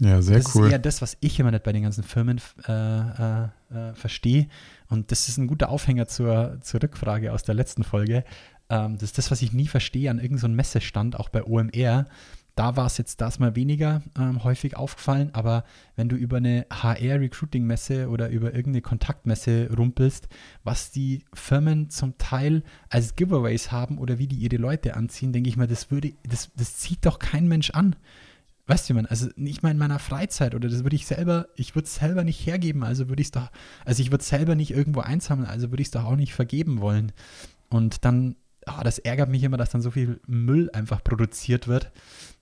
Ja, 0.00 0.20
sehr 0.22 0.38
das 0.38 0.54
cool. 0.54 0.66
ist 0.66 0.72
eher 0.72 0.78
das, 0.78 1.02
was 1.02 1.16
ich 1.20 1.38
immer 1.38 1.50
nicht 1.50 1.62
bei 1.62 1.72
den 1.72 1.84
ganzen 1.84 2.02
Firmen 2.02 2.40
äh, 2.66 2.72
äh, 2.72 3.44
äh, 3.44 3.94
verstehe. 3.94 4.48
Und 4.88 5.10
das 5.12 5.28
ist 5.28 5.38
ein 5.38 5.46
guter 5.46 5.68
Aufhänger 5.68 6.08
zur, 6.08 6.58
zur 6.60 6.82
Rückfrage 6.82 7.32
aus 7.32 7.44
der 7.44 7.54
letzten 7.54 7.84
Folge. 7.84 8.24
Ähm, 8.70 8.94
das 8.94 9.04
ist 9.04 9.18
das, 9.18 9.30
was 9.30 9.42
ich 9.42 9.52
nie 9.52 9.68
verstehe 9.68 10.10
an 10.10 10.18
irgendeinem 10.18 10.52
so 10.52 10.56
Messestand, 10.56 11.18
auch 11.18 11.28
bei 11.28 11.44
OMR. 11.44 12.06
Da 12.56 12.76
war 12.76 12.86
es 12.86 12.98
jetzt 12.98 13.20
das 13.20 13.40
mal 13.40 13.56
weniger 13.56 14.02
ähm, 14.16 14.44
häufig 14.44 14.76
aufgefallen, 14.76 15.30
aber 15.32 15.64
wenn 15.96 16.08
du 16.08 16.14
über 16.14 16.36
eine 16.36 16.66
HR-Recruiting-Messe 16.70 18.08
oder 18.08 18.28
über 18.28 18.54
irgendeine 18.54 18.82
Kontaktmesse 18.82 19.70
rumpelst, 19.76 20.28
was 20.62 20.92
die 20.92 21.24
Firmen 21.34 21.90
zum 21.90 22.16
Teil 22.16 22.62
als 22.90 23.16
Giveaways 23.16 23.72
haben 23.72 23.98
oder 23.98 24.18
wie 24.18 24.28
die 24.28 24.36
ihre 24.36 24.56
Leute 24.56 24.94
anziehen, 24.94 25.32
denke 25.32 25.48
ich 25.48 25.56
mir, 25.56 25.66
das 25.66 25.90
würde, 25.90 26.14
das, 26.28 26.52
das 26.54 26.76
zieht 26.76 27.04
doch 27.04 27.18
kein 27.18 27.48
Mensch 27.48 27.70
an. 27.70 27.96
Weißt 28.66 28.88
du, 28.88 28.94
man, 28.94 29.06
also 29.06 29.28
nicht 29.36 29.62
mal 29.62 29.70
in 29.70 29.78
meiner 29.78 29.98
Freizeit 29.98 30.54
oder 30.54 30.68
das 30.68 30.84
würde 30.84 30.96
ich 30.96 31.06
selber, 31.06 31.48
ich 31.54 31.74
würde 31.74 31.86
es 31.86 31.96
selber 31.96 32.24
nicht 32.24 32.46
hergeben, 32.46 32.82
also 32.82 33.10
würde 33.10 33.20
ich 33.20 33.28
es 33.28 33.32
doch, 33.32 33.50
also 33.84 34.00
ich 34.00 34.10
würde 34.10 34.22
es 34.22 34.28
selber 34.28 34.54
nicht 34.54 34.70
irgendwo 34.70 35.00
einsammeln, 35.00 35.46
also 35.48 35.70
würde 35.70 35.82
ich 35.82 35.88
es 35.88 35.92
doch 35.92 36.04
auch 36.04 36.16
nicht 36.16 36.32
vergeben 36.32 36.80
wollen. 36.80 37.12
Und 37.68 38.04
dann 38.06 38.36
ah, 38.66 38.84
das 38.84 38.98
ärgert 38.98 39.28
mich 39.28 39.42
immer, 39.42 39.56
dass 39.56 39.70
dann 39.70 39.82
so 39.82 39.90
viel 39.90 40.20
Müll 40.26 40.70
einfach 40.72 41.02
produziert 41.02 41.68
wird. 41.68 41.90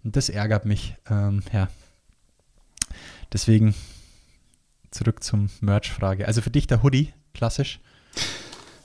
Und 0.04 0.16
das 0.16 0.28
ärgert 0.28 0.64
mich. 0.64 0.94
Ähm, 1.08 1.42
ja. 1.52 1.68
Deswegen 3.32 3.74
zurück 4.90 5.22
zum 5.22 5.48
Merch-Frage. 5.60 6.26
Also 6.26 6.40
für 6.40 6.50
dich 6.50 6.66
der 6.66 6.82
Hoodie, 6.82 7.12
klassisch. 7.34 7.80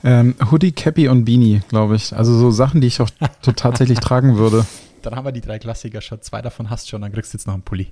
Ähm, 0.03 0.35
Hoodie, 0.51 0.71
Cappy 0.71 1.07
und 1.07 1.25
Beanie, 1.25 1.61
glaube 1.69 1.95
ich. 1.95 2.15
Also 2.15 2.37
so 2.37 2.51
Sachen, 2.51 2.81
die 2.81 2.87
ich 2.87 3.01
auch 3.01 3.09
tatsächlich 3.41 3.99
tragen 3.99 4.37
würde. 4.37 4.65
Dann 5.01 5.15
haben 5.15 5.25
wir 5.25 5.31
die 5.31 5.41
drei 5.41 5.59
Klassiker 5.59 6.01
schon. 6.01 6.21
Zwei 6.21 6.41
davon 6.41 6.69
hast 6.69 6.85
du 6.85 6.89
schon, 6.91 7.01
dann 7.01 7.11
kriegst 7.11 7.33
du 7.33 7.37
jetzt 7.37 7.47
noch 7.47 7.53
einen 7.53 7.63
Pulli. 7.63 7.91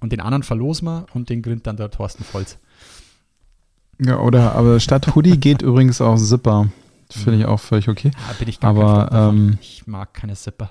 Und 0.00 0.12
den 0.12 0.20
anderen 0.20 0.42
verlosen 0.42 0.86
wir 0.86 1.06
und 1.14 1.30
den 1.30 1.42
grinnt 1.42 1.66
dann 1.66 1.76
der 1.76 1.90
Thorsten 1.90 2.24
Volz. 2.24 2.58
Ja, 4.00 4.18
oder, 4.18 4.52
aber 4.54 4.80
statt 4.80 5.14
Hoodie 5.14 5.38
geht 5.38 5.62
übrigens 5.62 6.00
auch 6.00 6.16
Zipper. 6.16 6.68
Finde 7.08 7.38
ich 7.38 7.44
auch 7.44 7.60
völlig 7.60 7.88
okay. 7.88 8.10
Ja, 8.28 8.34
bin 8.38 8.48
ich 8.48 8.58
gar 8.58 8.70
Aber, 8.70 9.08
kein 9.08 9.28
ähm, 9.28 9.58
ich 9.60 9.86
mag 9.86 10.14
keine 10.14 10.34
Zipper. 10.34 10.70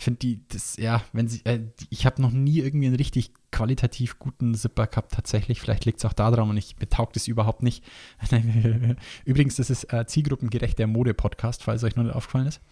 Ich 0.00 0.04
finde 0.04 0.20
die, 0.20 0.40
das, 0.48 0.78
ja, 0.78 1.02
wenn 1.12 1.28
sie, 1.28 1.44
äh, 1.44 1.60
ich 1.90 2.06
habe 2.06 2.22
noch 2.22 2.30
nie 2.30 2.60
irgendwie 2.60 2.86
einen 2.86 2.96
richtig 2.96 3.34
qualitativ 3.52 4.18
guten 4.18 4.54
Zipper 4.54 4.86
gehabt, 4.86 5.12
tatsächlich. 5.12 5.60
Vielleicht 5.60 5.84
liegt 5.84 5.98
es 5.98 6.06
auch 6.06 6.14
daran 6.14 6.48
und 6.48 6.56
ich, 6.56 6.78
mir 6.80 6.88
taugt 6.88 7.18
es 7.18 7.28
überhaupt 7.28 7.62
nicht. 7.62 7.84
Übrigens, 9.26 9.56
das 9.56 9.68
ist 9.68 9.92
äh, 9.92 10.06
zielgruppengerecht 10.06 10.78
der 10.78 10.86
Mode-Podcast, 10.86 11.64
falls 11.64 11.84
euch 11.84 11.96
noch 11.96 12.04
nicht 12.04 12.14
aufgefallen 12.14 12.46
ist. 12.46 12.62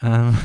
Ähm, 0.00 0.38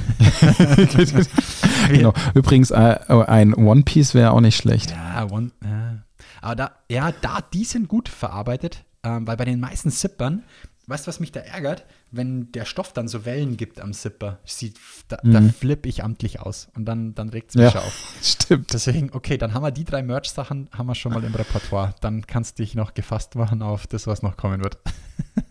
genau. 1.88 2.14
Übrigens, 2.34 2.72
äh, 2.72 2.98
ein 3.28 3.54
One 3.54 3.84
Piece 3.84 4.14
wäre 4.14 4.32
auch 4.32 4.42
nicht 4.42 4.58
schlecht. 4.58 4.92
Ja, 4.92 5.32
one, 5.32 5.52
ja. 5.64 6.04
aber 6.42 6.56
da, 6.58 6.72
ja, 6.92 7.14
da, 7.14 7.40
die 7.54 7.64
sind 7.64 7.88
gut 7.88 8.10
verarbeitet, 8.10 8.84
ähm, 9.04 9.26
weil 9.26 9.38
bei 9.38 9.46
den 9.46 9.62
meisten 9.62 9.90
Zippern, 9.90 10.44
weißt 10.88 11.06
du, 11.06 11.10
was 11.10 11.20
mich 11.20 11.32
da 11.32 11.40
ärgert? 11.42 11.86
Wenn 12.12 12.52
der 12.52 12.66
Stoff 12.66 12.94
dann 12.94 13.08
so 13.08 13.26
Wellen 13.26 13.58
gibt 13.58 13.80
am 13.80 13.94
Zipper, 13.94 14.40
sieht, 14.46 14.80
da, 15.08 15.18
da 15.24 15.42
flippe 15.42 15.90
ich 15.90 16.04
amtlich 16.04 16.40
aus 16.40 16.68
und 16.76 16.86
dann, 16.86 17.14
dann 17.16 17.30
regt 17.30 17.50
es 17.50 17.56
mich 17.56 17.74
Ja. 17.74 17.82
auf. 17.82 18.14
Stimmt. 18.22 18.74
Deswegen, 18.74 19.10
okay, 19.14 19.38
dann 19.38 19.54
haben 19.54 19.64
wir 19.64 19.72
die 19.72 19.84
drei 19.86 20.02
Merch-Sachen, 20.04 20.70
haben 20.72 20.88
wir 20.88 20.96
schon 20.96 21.14
mal 21.14 21.24
im 21.24 21.34
Repertoire. 21.36 21.96
Dann 22.02 22.26
kannst 22.28 22.58
du 22.60 22.64
dich 22.64 22.76
noch 22.76 22.94
gefasst 22.94 23.36
machen 23.36 23.62
auf 23.62 23.88
das, 23.88 24.08
was 24.08 24.22
noch 24.22 24.38
kommen 24.38 24.64
wird. 24.64 24.78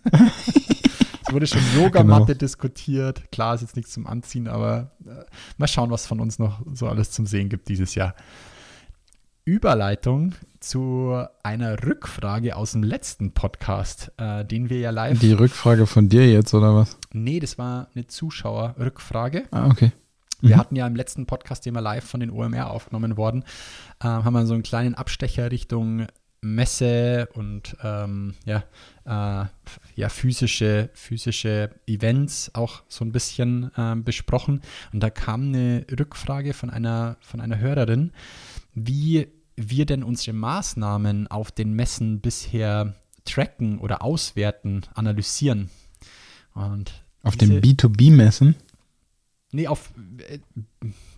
es 0.12 1.32
wurde 1.32 1.46
schon 1.46 1.62
Yogamatte 1.76 2.26
Genau. 2.26 2.38
diskutiert. 2.38 3.30
Klar, 3.32 3.54
ist 3.54 3.62
jetzt 3.62 3.76
nichts 3.76 3.92
zum 3.92 4.06
Anziehen, 4.06 4.48
aber 4.48 4.92
äh, 5.06 5.24
mal 5.56 5.66
schauen, 5.68 5.90
was 5.90 6.06
von 6.06 6.20
uns 6.20 6.38
noch 6.38 6.60
so 6.72 6.88
alles 6.88 7.10
zum 7.10 7.26
Sehen 7.26 7.48
gibt 7.48 7.68
dieses 7.68 7.94
Jahr. 7.94 8.14
Überleitung 9.44 10.34
zu 10.60 11.22
einer 11.42 11.84
Rückfrage 11.84 12.56
aus 12.56 12.72
dem 12.72 12.82
letzten 12.82 13.32
Podcast, 13.32 14.10
äh, 14.16 14.44
den 14.44 14.70
wir 14.70 14.78
ja 14.78 14.90
live. 14.90 15.18
Die 15.18 15.32
Rückfrage 15.34 15.86
von 15.86 16.08
dir 16.08 16.30
jetzt, 16.30 16.54
oder 16.54 16.74
was? 16.74 16.96
nee, 17.12 17.40
das 17.40 17.58
war 17.58 17.88
eine 17.94 18.06
Zuschauerrückfrage. 18.06 19.44
Ah, 19.50 19.66
okay. 19.66 19.92
Wir 20.40 20.56
Mhm. 20.56 20.60
hatten 20.60 20.76
ja 20.76 20.86
im 20.86 20.96
letzten 20.96 21.26
Podcast, 21.26 21.64
den 21.66 21.74
wir 21.74 21.80
live 21.82 22.04
von 22.04 22.20
den 22.20 22.30
OMR 22.30 22.70
aufgenommen 22.70 23.16
worden, 23.16 23.44
äh, 24.00 24.04
haben 24.06 24.32
wir 24.32 24.46
so 24.46 24.54
einen 24.54 24.62
kleinen 24.62 24.94
Abstecher 24.94 25.50
Richtung 25.50 26.06
Messe 26.40 27.28
und 27.34 27.74
ähm, 27.82 28.34
ja, 28.44 28.64
äh, 29.06 29.46
ja, 29.94 30.08
physische, 30.10 30.90
physische 30.92 31.70
Events 31.86 32.50
auch 32.54 32.82
so 32.88 33.02
ein 33.04 33.12
bisschen 33.12 33.70
ähm, 33.78 34.04
besprochen. 34.04 34.60
Und 34.92 35.00
da 35.02 35.08
kam 35.08 35.48
eine 35.48 35.86
Rückfrage 35.98 36.52
von 36.52 36.68
einer, 36.68 37.16
von 37.20 37.40
einer 37.40 37.58
Hörerin, 37.58 38.12
wie 38.74 39.28
wir 39.56 39.86
denn 39.86 40.02
unsere 40.02 40.36
Maßnahmen 40.36 41.26
auf 41.28 41.50
den 41.52 41.72
Messen 41.74 42.20
bisher 42.20 42.94
tracken 43.24 43.78
oder 43.78 44.02
auswerten, 44.02 44.82
analysieren. 44.94 45.70
Und 46.54 47.04
Auf 47.22 47.36
den 47.36 47.60
B2B-Messen? 47.60 48.54
Nee, 49.52 49.68
auf 49.68 49.90
äh, 50.28 50.38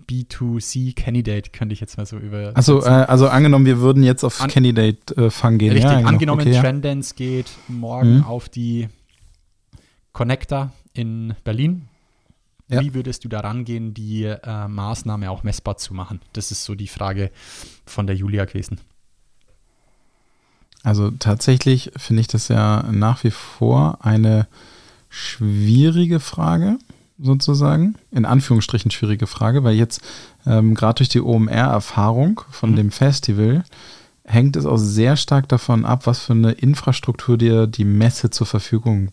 B2C 0.09 0.95
Candidate 0.95 1.51
könnte 1.51 1.73
ich 1.73 1.81
jetzt 1.81 1.97
mal 1.97 2.07
so 2.07 2.19
über. 2.19 2.53
Achso, 2.55 2.81
äh, 2.81 2.85
also 2.89 3.29
angenommen, 3.29 3.65
wir 3.67 3.81
würden 3.81 4.03
jetzt 4.03 4.23
auf 4.25 4.41
An- 4.41 4.51
Candidate-Fang 4.51 5.59
gehen. 5.59 5.73
Richtig, 5.73 5.91
ja, 5.91 5.97
genau. 5.99 6.09
angenommen, 6.11 6.43
okay, 6.43 6.53
ja. 6.53 6.61
Trendance 6.61 7.15
geht 7.15 7.51
morgen 7.69 8.19
Mhm. 8.19 8.25
auf 8.25 8.49
die 8.49 8.89
Connector 10.13 10.73
in 10.93 11.35
Berlin. 11.45 11.89
Ja. 12.69 12.81
Wie 12.81 12.95
würdest 12.95 13.25
du 13.25 13.29
da 13.29 13.41
rangehen, 13.41 13.95
die 13.95 14.25
äh, 14.25 14.69
Maßnahme 14.69 15.31
auch 15.31 15.45
messbar 15.45 15.77
zu 15.77 15.95
machen? 15.95 16.21
Das 16.33 16.51
ist 16.51 16.65
so 16.65 16.75
die 16.75 16.89
Frage 16.89 17.31
von 17.85 18.07
der 18.09 18.17
Julia 18.17 18.45
gewesen. 18.45 18.81
Also 20.83 21.11
tatsächlich 21.11 21.91
finde 21.97 22.21
ich 22.21 22.29
das 22.29 22.49
ja 22.49 22.85
nach 22.91 23.25
wie 23.25 23.31
vor 23.31 23.99
eine 24.05 24.47
schwierige 25.09 26.21
Frage, 26.21 26.79
sozusagen. 27.19 27.97
In 28.11 28.25
Anführungsstrichen 28.25 28.91
schwierige 28.91 29.27
Frage, 29.27 29.65
weil 29.65 29.75
jetzt 29.75 30.01
ähm, 30.45 30.75
gerade 30.75 30.99
durch 30.99 31.09
die 31.09 31.21
OMR-Erfahrung 31.21 32.41
von 32.51 32.73
Mhm. 32.73 32.77
dem 32.77 32.91
Festival 32.91 33.65
hängt 34.25 34.57
es 34.57 34.67
auch 34.67 34.77
sehr 34.77 35.17
stark 35.17 35.49
davon 35.49 35.85
ab, 35.85 36.07
was 36.07 36.19
für 36.21 36.33
eine 36.33 36.53
Infrastruktur 36.53 37.39
dir 37.39 37.67
die 37.67 37.85
Messe 37.85 38.31
zur 38.31 38.47
Verfügung 38.47 39.11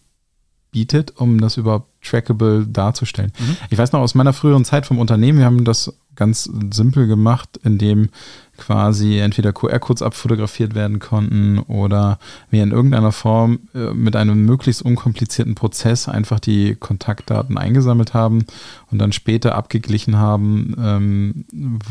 bietet, 0.73 1.13
um 1.15 1.39
das 1.39 1.55
überhaupt 1.55 1.87
trackable 2.03 2.67
darzustellen. 2.67 3.31
Mhm. 3.39 3.57
Ich 3.69 3.77
weiß 3.77 3.93
noch 3.93 4.01
aus 4.01 4.15
meiner 4.15 4.33
früheren 4.33 4.65
Zeit 4.65 4.85
vom 4.85 4.99
Unternehmen, 4.99 5.39
wir 5.39 5.45
haben 5.45 5.63
das 5.63 5.93
ganz 6.15 6.49
simpel 6.71 7.07
gemacht, 7.07 7.59
indem 7.63 8.09
quasi 8.57 9.17
entweder 9.17 9.51
QR-Codes 9.51 10.03
abfotografiert 10.03 10.75
werden 10.75 10.99
konnten 10.99 11.57
oder 11.59 12.19
wir 12.51 12.61
in 12.61 12.71
irgendeiner 12.71 13.11
Form 13.11 13.59
äh, 13.73 13.93
mit 13.93 14.15
einem 14.15 14.45
möglichst 14.45 14.83
unkomplizierten 14.83 15.55
Prozess 15.55 16.07
einfach 16.07 16.39
die 16.39 16.75
Kontaktdaten 16.75 17.57
eingesammelt 17.57 18.13
haben 18.13 18.45
und 18.91 18.99
dann 18.99 19.11
später 19.11 19.55
abgeglichen 19.55 20.17
haben, 20.17 20.75
ähm, 20.77 21.45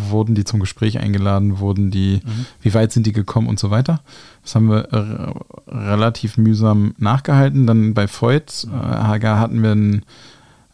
wurden 0.08 0.36
die 0.36 0.44
zum 0.44 0.60
Gespräch 0.60 0.98
eingeladen, 0.98 1.58
wurden 1.58 1.90
die, 1.90 2.20
wie 2.60 2.74
weit 2.74 2.92
sind 2.92 3.06
die 3.06 3.12
gekommen 3.12 3.48
und 3.48 3.58
so 3.58 3.70
weiter. 3.70 4.00
Das 4.42 4.54
haben 4.54 4.70
wir 4.70 4.92
äh, 4.92 5.32
relativ 5.68 6.36
mühsam 6.36 6.94
nachgehalten. 6.98 7.66
Dann 7.66 7.92
bei 7.94 8.06
Voigt 8.06 8.68
äh, 8.70 9.18
hatten 9.26 9.62
wir 9.62 9.72
ein, 9.72 10.04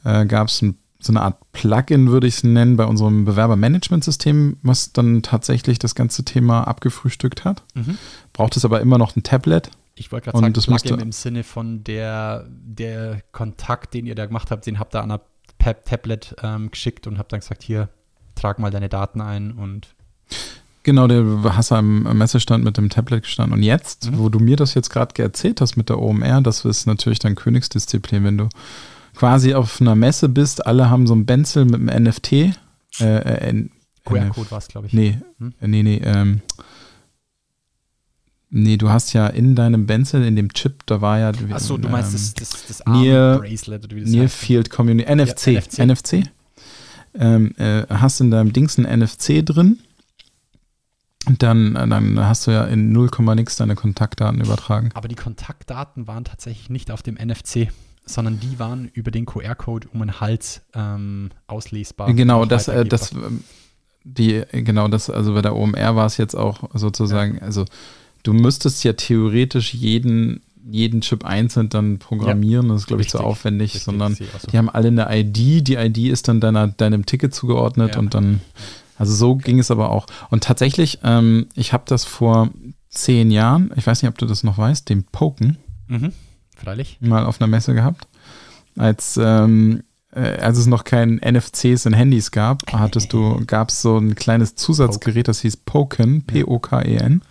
äh, 0.04 0.26
gab 0.26 0.48
es 0.48 0.60
ein 0.60 0.76
so 1.00 1.12
eine 1.12 1.22
Art 1.22 1.36
Plugin, 1.52 2.10
würde 2.10 2.26
ich 2.26 2.34
es 2.38 2.44
nennen, 2.44 2.76
bei 2.76 2.84
unserem 2.84 3.24
Bewerbermanagementsystem, 3.24 4.56
was 4.62 4.92
dann 4.92 5.22
tatsächlich 5.22 5.78
das 5.78 5.94
ganze 5.94 6.24
Thema 6.24 6.64
abgefrühstückt 6.66 7.44
hat. 7.44 7.62
Mhm. 7.74 7.98
Braucht 8.32 8.56
es 8.56 8.64
aber 8.64 8.80
immer 8.80 8.98
noch 8.98 9.14
ein 9.16 9.22
Tablet. 9.22 9.70
Ich 9.94 10.10
wollte 10.12 10.26
gerade 10.30 10.38
sagen, 10.38 10.52
das 10.52 10.66
Plugin 10.66 11.00
im 11.00 11.12
Sinne 11.12 11.44
von 11.44 11.84
der, 11.84 12.46
der 12.48 13.22
Kontakt, 13.32 13.94
den 13.94 14.06
ihr 14.06 14.14
da 14.14 14.26
gemacht 14.26 14.50
habt, 14.50 14.66
den 14.66 14.78
habt 14.78 14.94
ihr 14.94 15.02
an 15.02 15.10
einer 15.10 15.20
Pep 15.58 15.84
Tablet 15.84 16.36
ähm, 16.42 16.70
geschickt 16.70 17.06
und 17.06 17.18
habt 17.18 17.32
dann 17.32 17.40
gesagt, 17.40 17.62
hier, 17.62 17.88
trag 18.34 18.58
mal 18.58 18.70
deine 18.70 18.88
Daten 18.88 19.20
ein 19.20 19.52
und 19.52 19.88
Genau, 20.84 21.06
der 21.06 21.24
hast 21.54 21.70
du 21.70 21.74
am 21.74 22.04
Messestand 22.16 22.64
mit 22.64 22.76
dem 22.78 22.88
Tablet 22.88 23.22
gestanden. 23.24 23.58
Und 23.58 23.62
jetzt, 23.62 24.10
Mhm. 24.10 24.18
wo 24.18 24.28
du 24.30 24.38
mir 24.38 24.56
das 24.56 24.74
jetzt 24.74 24.88
gerade 24.88 25.20
erzählt 25.22 25.60
hast 25.60 25.76
mit 25.76 25.90
der 25.90 25.98
OMR, 25.98 26.40
das 26.40 26.64
ist 26.64 26.86
natürlich 26.86 27.18
dann 27.18 27.34
Königsdisziplin, 27.34 28.24
wenn 28.24 28.38
du 28.38 28.48
quasi 29.18 29.54
auf 29.54 29.80
einer 29.80 29.94
Messe 29.96 30.28
bist, 30.28 30.64
alle 30.66 30.90
haben 30.90 31.06
so 31.06 31.14
ein 31.14 31.26
Benzel 31.26 31.64
mit 31.64 31.74
einem 31.88 32.04
NFT. 32.04 32.32
Äh, 32.32 32.50
äh, 33.00 33.68
QR-Code 34.04 34.50
war 34.50 34.58
es, 34.58 34.68
glaube 34.68 34.86
ich. 34.86 34.92
Nee, 34.92 35.18
Hm? 35.38 35.52
äh, 35.60 35.66
nee, 35.68 35.82
nee, 35.82 36.00
ähm, 36.04 36.40
nee, 38.50 38.76
du 38.76 38.88
hast 38.90 39.12
ja 39.12 39.26
in 39.26 39.54
deinem 39.54 39.86
Benzel, 39.86 40.24
in 40.24 40.36
dem 40.36 40.52
Chip, 40.52 40.86
da 40.86 41.00
war 41.00 41.18
ja 41.18 41.32
Achso, 41.50 41.76
du 41.76 41.88
meinst 41.88 42.10
ähm, 42.14 42.32
das, 42.38 42.50
das, 42.52 42.66
das 42.66 42.86
Near- 42.86 43.34
Arm-Bracelet 43.34 43.84
oder 43.84 43.96
wie 43.96 44.00
das 44.02 44.10
Near 44.10 44.24
heißt. 44.24 44.36
Field 44.36 44.70
Community, 44.70 45.10
NFC, 45.14 45.46
Ja, 45.48 45.60
NFC. 45.60 45.78
NFC. 45.80 46.22
Ähm, 47.14 47.54
äh, 47.56 47.86
hast 47.90 48.20
in 48.20 48.30
deinem 48.30 48.52
Dings 48.52 48.78
ein 48.78 48.84
NFC 49.00 49.44
drin. 49.44 49.78
Und 51.26 51.42
dann, 51.42 51.74
äh, 51.76 51.86
dann 51.88 52.18
hast 52.20 52.46
du 52.46 52.52
ja 52.52 52.64
in 52.64 52.92
0, 52.92 53.10
nix 53.34 53.56
deine 53.56 53.74
Kontaktdaten 53.74 54.40
übertragen. 54.40 54.90
Aber 54.94 55.08
die 55.08 55.14
Kontaktdaten 55.16 56.06
waren 56.06 56.24
tatsächlich 56.24 56.70
nicht 56.70 56.90
auf 56.90 57.02
dem 57.02 57.16
NFC, 57.16 57.68
sondern 58.08 58.40
die 58.40 58.58
waren 58.58 58.88
über 58.94 59.10
den 59.10 59.26
QR-Code 59.26 59.88
um 59.92 60.00
den 60.00 60.20
Hals 60.20 60.62
ähm, 60.74 61.30
auslesbar. 61.46 62.12
Genau, 62.14 62.44
das, 62.44 62.68
äh, 62.68 62.84
das, 62.84 63.12
die, 64.04 64.42
genau, 64.52 64.88
das, 64.88 65.10
also 65.10 65.34
bei 65.34 65.42
der 65.42 65.54
OMR 65.54 65.94
war 65.96 66.06
es 66.06 66.16
jetzt 66.16 66.34
auch 66.34 66.70
sozusagen, 66.74 67.40
also 67.40 67.64
du 68.22 68.32
müsstest 68.32 68.82
ja 68.84 68.94
theoretisch 68.94 69.74
jeden, 69.74 70.40
jeden 70.70 71.00
Chip 71.02 71.24
einzeln 71.24 71.68
dann 71.68 71.98
programmieren, 71.98 72.68
das 72.68 72.82
ist, 72.82 72.86
glaube 72.86 73.02
ich, 73.02 73.08
zu 73.08 73.18
Richtig, 73.18 73.30
aufwendig, 73.30 73.64
richtig, 73.74 73.82
sondern 73.84 74.14
so. 74.14 74.24
die 74.50 74.58
haben 74.58 74.68
alle 74.70 74.88
eine 74.88 75.06
ID, 75.10 75.66
die 75.68 75.74
ID 75.76 75.98
ist 75.98 76.28
dann 76.28 76.40
deiner, 76.40 76.68
deinem 76.68 77.06
Ticket 77.06 77.34
zugeordnet 77.34 77.94
Ja. 77.94 77.98
und 78.00 78.14
dann, 78.14 78.40
also 78.96 79.14
so 79.14 79.36
ging 79.36 79.58
es 79.58 79.70
aber 79.70 79.90
auch. 79.90 80.06
Und 80.30 80.42
tatsächlich, 80.44 80.98
ähm, 81.04 81.46
ich 81.54 81.72
habe 81.72 81.84
das 81.86 82.04
vor 82.04 82.50
zehn 82.90 83.30
Jahren, 83.30 83.70
ich 83.76 83.86
weiß 83.86 84.02
nicht, 84.02 84.08
ob 84.10 84.18
du 84.18 84.26
das 84.26 84.42
noch 84.44 84.58
weißt, 84.58 84.88
dem 84.88 85.04
Poken 85.04 85.58
Mhm, 85.90 86.12
freilich. 86.62 86.98
mal 87.00 87.24
auf 87.24 87.40
einer 87.40 87.48
Messe 87.48 87.74
gehabt. 87.74 88.06
Als, 88.76 89.18
ähm, 89.22 89.82
äh, 90.12 90.38
als 90.40 90.58
es 90.58 90.66
noch 90.66 90.84
kein 90.84 91.16
NFCs 91.20 91.86
in 91.86 91.92
Handys 91.94 92.30
gab, 92.30 92.62
hattest 92.72 93.12
du, 93.12 93.42
gab 93.46 93.70
es 93.70 93.82
so 93.82 93.96
ein 93.98 94.14
kleines 94.14 94.54
Zusatzgerät, 94.54 95.28
das 95.28 95.40
hieß 95.40 95.56
Poken, 95.58 96.22
P-O-K-E-N. 96.22 97.22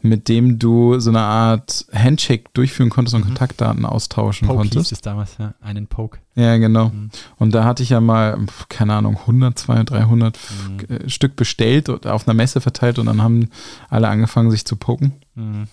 mit 0.00 0.28
dem 0.28 0.60
du 0.60 1.00
so 1.00 1.10
eine 1.10 1.22
Art 1.22 1.84
Handshake 1.92 2.44
durchführen 2.54 2.88
konntest 2.88 3.16
und 3.16 3.22
Kontaktdaten 3.22 3.84
austauschen 3.84 4.46
Poke 4.46 4.62
hieß 4.62 4.70
konntest. 4.74 4.92
es 4.92 5.00
damals, 5.00 5.36
ja. 5.38 5.54
Einen 5.60 5.88
Poke. 5.88 6.20
Ja, 6.36 6.56
genau. 6.56 6.90
Mhm. 6.90 7.10
Und 7.38 7.52
da 7.52 7.64
hatte 7.64 7.82
ich 7.82 7.88
ja 7.88 8.00
mal, 8.00 8.38
keine 8.68 8.94
Ahnung, 8.94 9.16
100, 9.18 9.58
200, 9.58 9.90
300 9.90 10.36
f- 10.36 10.52
Mhm. 10.68 10.96
äh, 10.96 11.10
Stück 11.10 11.34
bestellt 11.34 11.88
und 11.88 12.06
auf 12.06 12.28
einer 12.28 12.34
Messe 12.34 12.60
verteilt 12.60 13.00
und 13.00 13.06
dann 13.06 13.20
haben 13.22 13.48
alle 13.90 14.06
angefangen, 14.06 14.52
sich 14.52 14.64
zu 14.64 14.76
poken. 14.76 15.14
Mhm. 15.34 15.64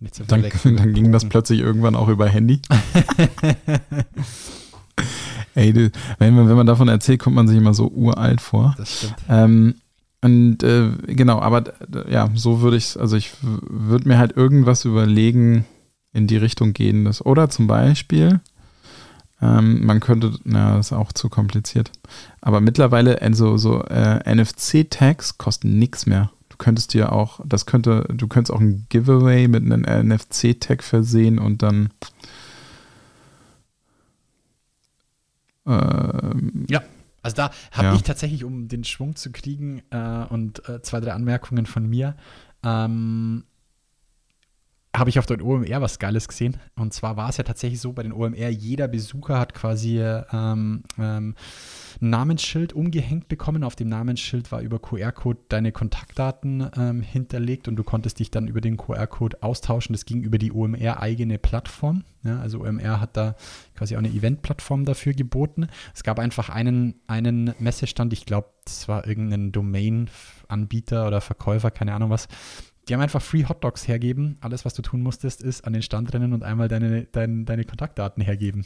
Nicht 0.00 0.14
zu 0.14 0.24
Dann, 0.24 0.44
dann 0.64 0.94
ging 0.94 1.12
das 1.12 1.28
plötzlich 1.28 1.60
irgendwann 1.60 1.94
auch 1.94 2.08
über 2.08 2.28
Handy. 2.28 2.60
Ey, 5.54 5.72
du, 5.72 5.90
wenn, 6.18 6.34
man, 6.34 6.48
wenn 6.48 6.56
man 6.56 6.66
davon 6.66 6.88
erzählt, 6.88 7.20
kommt 7.20 7.36
man 7.36 7.48
sich 7.48 7.56
immer 7.56 7.74
so 7.74 7.88
uralt 7.88 8.40
vor. 8.40 8.74
Das 8.78 8.98
stimmt. 8.98 9.16
Ähm, 9.28 9.74
und 10.22 10.62
äh, 10.62 10.90
genau, 11.06 11.40
aber 11.40 11.64
ja, 12.08 12.30
so 12.34 12.60
würde 12.60 12.76
ich 12.76 13.00
also 13.00 13.16
ich 13.16 13.32
würde 13.42 14.06
mir 14.06 14.18
halt 14.18 14.36
irgendwas 14.36 14.84
überlegen, 14.84 15.64
in 16.12 16.26
die 16.26 16.36
Richtung 16.36 16.72
gehen. 16.72 17.04
Das, 17.04 17.24
oder 17.24 17.50
zum 17.50 17.66
Beispiel, 17.66 18.40
ähm, 19.40 19.84
man 19.84 20.00
könnte, 20.00 20.32
na, 20.44 20.76
das 20.76 20.86
ist 20.86 20.92
auch 20.92 21.12
zu 21.12 21.28
kompliziert. 21.28 21.92
Aber 22.40 22.60
mittlerweile, 22.60 23.22
also 23.22 23.56
so 23.56 23.82
äh, 23.84 24.34
NFC-Tags 24.34 25.38
kosten 25.38 25.78
nichts 25.78 26.06
mehr. 26.06 26.30
Du 26.60 26.64
könntest 26.64 26.92
dir 26.92 27.10
auch, 27.12 27.40
das 27.46 27.64
könnte, 27.64 28.06
du 28.12 28.28
könntest 28.28 28.52
auch 28.54 28.60
ein 28.60 28.84
Giveaway 28.90 29.48
mit 29.48 29.64
einem 29.64 29.80
NFC-Tag 30.08 30.82
versehen 30.82 31.38
und 31.38 31.62
dann 31.62 31.88
ähm, 35.66 36.66
Also 37.22 37.36
da 37.36 37.50
habe 37.72 37.84
Ja. 37.88 37.94
ich 37.94 38.02
tatsächlich, 38.02 38.44
um 38.44 38.68
den 38.68 38.84
Schwung 38.84 39.16
zu 39.16 39.32
kriegen 39.32 39.80
äh, 39.88 40.26
und 40.28 40.68
äh, 40.68 40.82
zwei, 40.82 41.00
drei 41.00 41.14
Anmerkungen 41.14 41.64
von 41.64 41.88
mir, 41.88 42.14
ähm, 42.62 43.44
habe 44.94 45.08
ich 45.08 45.18
auf 45.20 45.26
den 45.26 45.40
OMR 45.40 45.80
was 45.80 46.00
Geiles 46.00 46.26
gesehen. 46.26 46.56
Und 46.76 46.92
zwar 46.92 47.16
war 47.16 47.28
es 47.28 47.36
ja 47.36 47.44
tatsächlich 47.44 47.80
so 47.80 47.92
bei 47.92 48.02
den 48.02 48.12
OMR, 48.12 48.48
jeder 48.48 48.88
Besucher 48.88 49.38
hat 49.38 49.54
quasi 49.54 50.00
ähm, 50.00 50.82
ähm, 50.98 51.34
ein 52.00 52.10
Namensschild 52.10 52.72
umgehängt 52.72 53.28
bekommen. 53.28 53.62
Auf 53.62 53.76
dem 53.76 53.88
Namensschild 53.88 54.50
war 54.50 54.60
über 54.60 54.80
QR-Code 54.80 55.38
deine 55.48 55.70
Kontaktdaten 55.70 56.68
ähm, 56.76 57.02
hinterlegt 57.02 57.68
und 57.68 57.76
du 57.76 57.84
konntest 57.84 58.18
dich 58.18 58.32
dann 58.32 58.48
über 58.48 58.60
den 58.60 58.76
QR-Code 58.76 59.42
austauschen. 59.42 59.92
Das 59.92 60.06
ging 60.06 60.22
über 60.22 60.38
die 60.38 60.52
OMR-eigene 60.52 61.38
Plattform. 61.38 62.04
Ja, 62.24 62.40
also 62.40 62.60
OMR 62.60 63.00
hat 63.00 63.16
da 63.16 63.36
quasi 63.76 63.94
auch 63.94 64.00
eine 64.00 64.10
Event-Plattform 64.10 64.84
dafür 64.84 65.14
geboten. 65.14 65.68
Es 65.94 66.02
gab 66.02 66.18
einfach 66.18 66.50
einen, 66.50 67.00
einen 67.06 67.54
Messestand, 67.58 68.12
ich 68.12 68.26
glaube, 68.26 68.48
das 68.64 68.88
war 68.88 69.06
irgendein 69.06 69.52
Domain-Anbieter 69.52 71.06
oder 71.06 71.20
Verkäufer, 71.20 71.70
keine 71.70 71.94
Ahnung 71.94 72.10
was. 72.10 72.28
Die 72.88 72.94
haben 72.94 73.00
einfach 73.00 73.22
Free 73.22 73.44
Hot 73.44 73.62
Dogs 73.62 73.86
hergeben. 73.86 74.36
Alles, 74.40 74.64
was 74.64 74.74
du 74.74 74.82
tun 74.82 75.02
musstest, 75.02 75.42
ist 75.42 75.64
an 75.64 75.72
den 75.72 75.82
Stand 75.82 76.12
rennen 76.12 76.32
und 76.32 76.42
einmal 76.42 76.68
deine, 76.68 77.04
dein, 77.04 77.44
deine 77.44 77.64
Kontaktdaten 77.64 78.22
hergeben. 78.22 78.64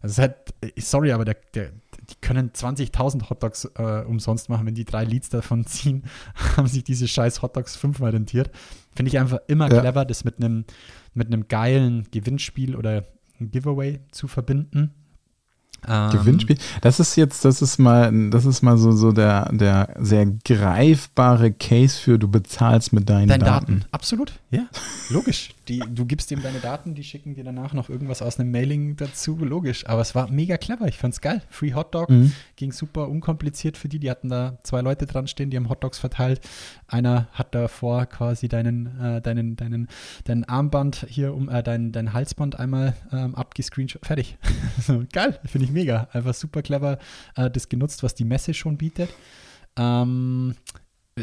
Also 0.00 0.22
es 0.22 0.28
äh, 0.60 0.80
sorry, 0.80 1.12
aber 1.12 1.24
der, 1.24 1.36
der, 1.54 1.70
die 2.08 2.14
können 2.20 2.50
20.000 2.50 3.30
Hot 3.30 3.42
Dogs 3.42 3.64
äh, 3.76 4.04
umsonst 4.06 4.48
machen. 4.48 4.66
Wenn 4.66 4.74
die 4.74 4.84
drei 4.84 5.04
Leads 5.04 5.30
davon 5.30 5.66
ziehen, 5.66 6.04
haben 6.56 6.68
sich 6.68 6.84
diese 6.84 7.08
scheiß 7.08 7.42
Hot 7.42 7.56
Dogs 7.56 7.74
fünfmal 7.74 8.10
rentiert. 8.10 8.50
Finde 8.94 9.08
ich 9.08 9.18
einfach 9.18 9.38
immer 9.48 9.72
Ja. 9.72 9.80
clever, 9.80 10.04
das 10.04 10.24
mit 10.24 10.36
einem 10.38 10.64
mit 11.14 11.28
einem 11.28 11.48
geilen 11.48 12.06
Gewinnspiel 12.10 12.76
oder 12.76 13.04
Giveaway 13.40 14.00
zu 14.10 14.28
verbinden. 14.28 14.92
Ähm, 15.88 16.10
Gewinnspiel. 16.10 16.56
Das 16.80 17.00
ist 17.00 17.16
jetzt, 17.16 17.44
das 17.44 17.62
ist 17.62 17.78
mal, 17.78 18.12
das 18.30 18.44
ist 18.44 18.62
mal 18.62 18.76
so, 18.76 18.92
so 18.92 19.12
der, 19.12 19.50
der 19.52 19.94
sehr 20.00 20.26
greifbare 20.26 21.52
Case 21.52 21.98
für 21.98 22.18
du 22.18 22.28
bezahlst 22.28 22.92
mit 22.92 23.08
deinen 23.08 23.28
Deine 23.28 23.44
Daten. 23.44 23.80
Daten. 23.80 23.84
Absolut, 23.90 24.32
ja. 24.50 24.66
Logisch. 25.10 25.53
Die, 25.68 25.78
du 25.78 26.04
gibst 26.04 26.30
dem 26.30 26.42
deine 26.42 26.60
Daten, 26.60 26.94
die 26.94 27.04
schicken 27.04 27.34
dir 27.34 27.44
danach 27.44 27.72
noch 27.72 27.88
irgendwas 27.88 28.20
aus 28.22 28.38
einem 28.38 28.50
Mailing 28.50 28.96
dazu. 28.96 29.36
Logisch. 29.36 29.86
Aber 29.86 30.02
es 30.02 30.14
war 30.14 30.30
mega 30.30 30.56
clever. 30.56 30.86
Ich 30.86 30.98
fand's 30.98 31.20
geil. 31.20 31.42
Free 31.48 31.74
Hot 31.74 31.94
Dog. 31.94 32.10
Mhm. 32.10 32.32
Ging 32.56 32.72
super 32.72 33.08
unkompliziert 33.08 33.76
für 33.76 33.88
die. 33.88 33.98
Die 33.98 34.10
hatten 34.10 34.28
da 34.28 34.58
zwei 34.62 34.80
Leute 34.80 35.06
dran 35.06 35.26
stehen, 35.26 35.50
die 35.50 35.56
haben 35.56 35.68
Hot 35.68 35.82
Dogs 35.82 35.98
verteilt. 35.98 36.40
Einer 36.86 37.28
hat 37.32 37.54
davor 37.54 38.06
quasi 38.06 38.48
deinen, 38.48 39.00
äh, 39.00 39.20
deinen, 39.22 39.56
deinen, 39.56 39.88
dein 40.24 40.44
Armband 40.44 41.06
hier 41.08 41.34
um, 41.34 41.48
äh, 41.48 41.62
dein, 41.62 41.92
dein 41.92 42.12
Halsband 42.12 42.58
einmal 42.58 42.94
ähm, 43.12 43.34
abgescreenshot. 43.34 44.04
Fertig. 44.04 44.36
so, 44.80 45.04
geil. 45.12 45.38
Finde 45.44 45.66
ich 45.66 45.72
mega. 45.72 46.08
Einfach 46.12 46.34
super 46.34 46.62
clever 46.62 46.98
äh, 47.36 47.50
das 47.50 47.68
genutzt, 47.68 48.02
was 48.02 48.14
die 48.14 48.24
Messe 48.24 48.54
schon 48.54 48.76
bietet. 48.76 49.10
Ähm, 49.76 50.54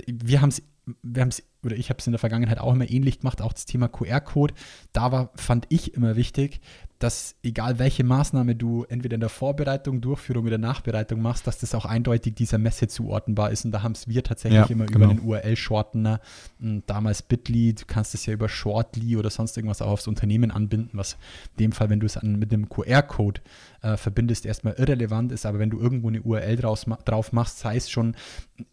wir 0.07 0.41
haben 0.41 0.49
es, 0.49 0.61
wir 1.03 1.21
haben 1.21 1.29
es, 1.29 1.43
oder 1.63 1.75
ich 1.75 1.89
habe 1.89 1.99
es 1.99 2.07
in 2.07 2.13
der 2.13 2.19
Vergangenheit 2.19 2.59
auch 2.59 2.73
immer 2.73 2.89
ähnlich 2.89 3.19
gemacht, 3.19 3.41
auch 3.41 3.53
das 3.53 3.65
Thema 3.65 3.87
QR-Code. 3.87 4.53
Da 4.93 5.11
war, 5.11 5.31
fand 5.35 5.65
ich 5.69 5.93
immer 5.93 6.15
wichtig, 6.15 6.61
dass 7.03 7.35
egal 7.43 7.79
welche 7.79 8.03
Maßnahme 8.03 8.55
du 8.55 8.83
entweder 8.83 9.15
in 9.15 9.21
der 9.21 9.29
Vorbereitung, 9.29 10.01
Durchführung 10.01 10.45
oder 10.45 10.57
Nachbereitung 10.57 11.21
machst, 11.21 11.47
dass 11.47 11.57
das 11.57 11.73
auch 11.73 11.85
eindeutig 11.85 12.35
dieser 12.35 12.59
Messe 12.59 12.87
zuordnenbar 12.87 13.51
ist. 13.51 13.65
Und 13.65 13.71
da 13.71 13.81
haben 13.81 13.93
es 13.93 14.07
wir 14.07 14.23
tatsächlich 14.23 14.59
Ja, 14.61 14.65
immer 14.67 14.85
genau. 14.85 15.05
über 15.05 15.13
den 15.13 15.23
URL-Shortener, 15.23 16.21
m, 16.61 16.83
damals 16.85 17.23
Bitly, 17.23 17.73
du 17.73 17.85
kannst 17.87 18.13
es 18.13 18.25
ja 18.25 18.33
über 18.33 18.47
Shortly 18.49 19.17
oder 19.17 19.29
sonst 19.29 19.57
irgendwas 19.57 19.81
auch 19.81 19.89
aufs 19.89 20.07
Unternehmen 20.07 20.51
anbinden, 20.51 20.91
was 20.97 21.13
in 21.57 21.65
dem 21.65 21.71
Fall, 21.71 21.89
wenn 21.89 21.99
du 21.99 22.05
es 22.05 22.17
an, 22.17 22.37
mit 22.37 22.51
dem 22.51 22.69
QR-Code 22.69 23.41
äh, 23.81 23.97
verbindest, 23.97 24.45
erstmal 24.45 24.73
irrelevant 24.73 25.31
ist. 25.31 25.45
Aber 25.45 25.59
wenn 25.59 25.71
du 25.71 25.79
irgendwo 25.79 26.09
eine 26.09 26.21
URL 26.21 26.55
draus, 26.55 26.85
drauf 27.05 27.31
machst, 27.33 27.59
sei 27.59 27.77
es 27.77 27.89
schon 27.89 28.15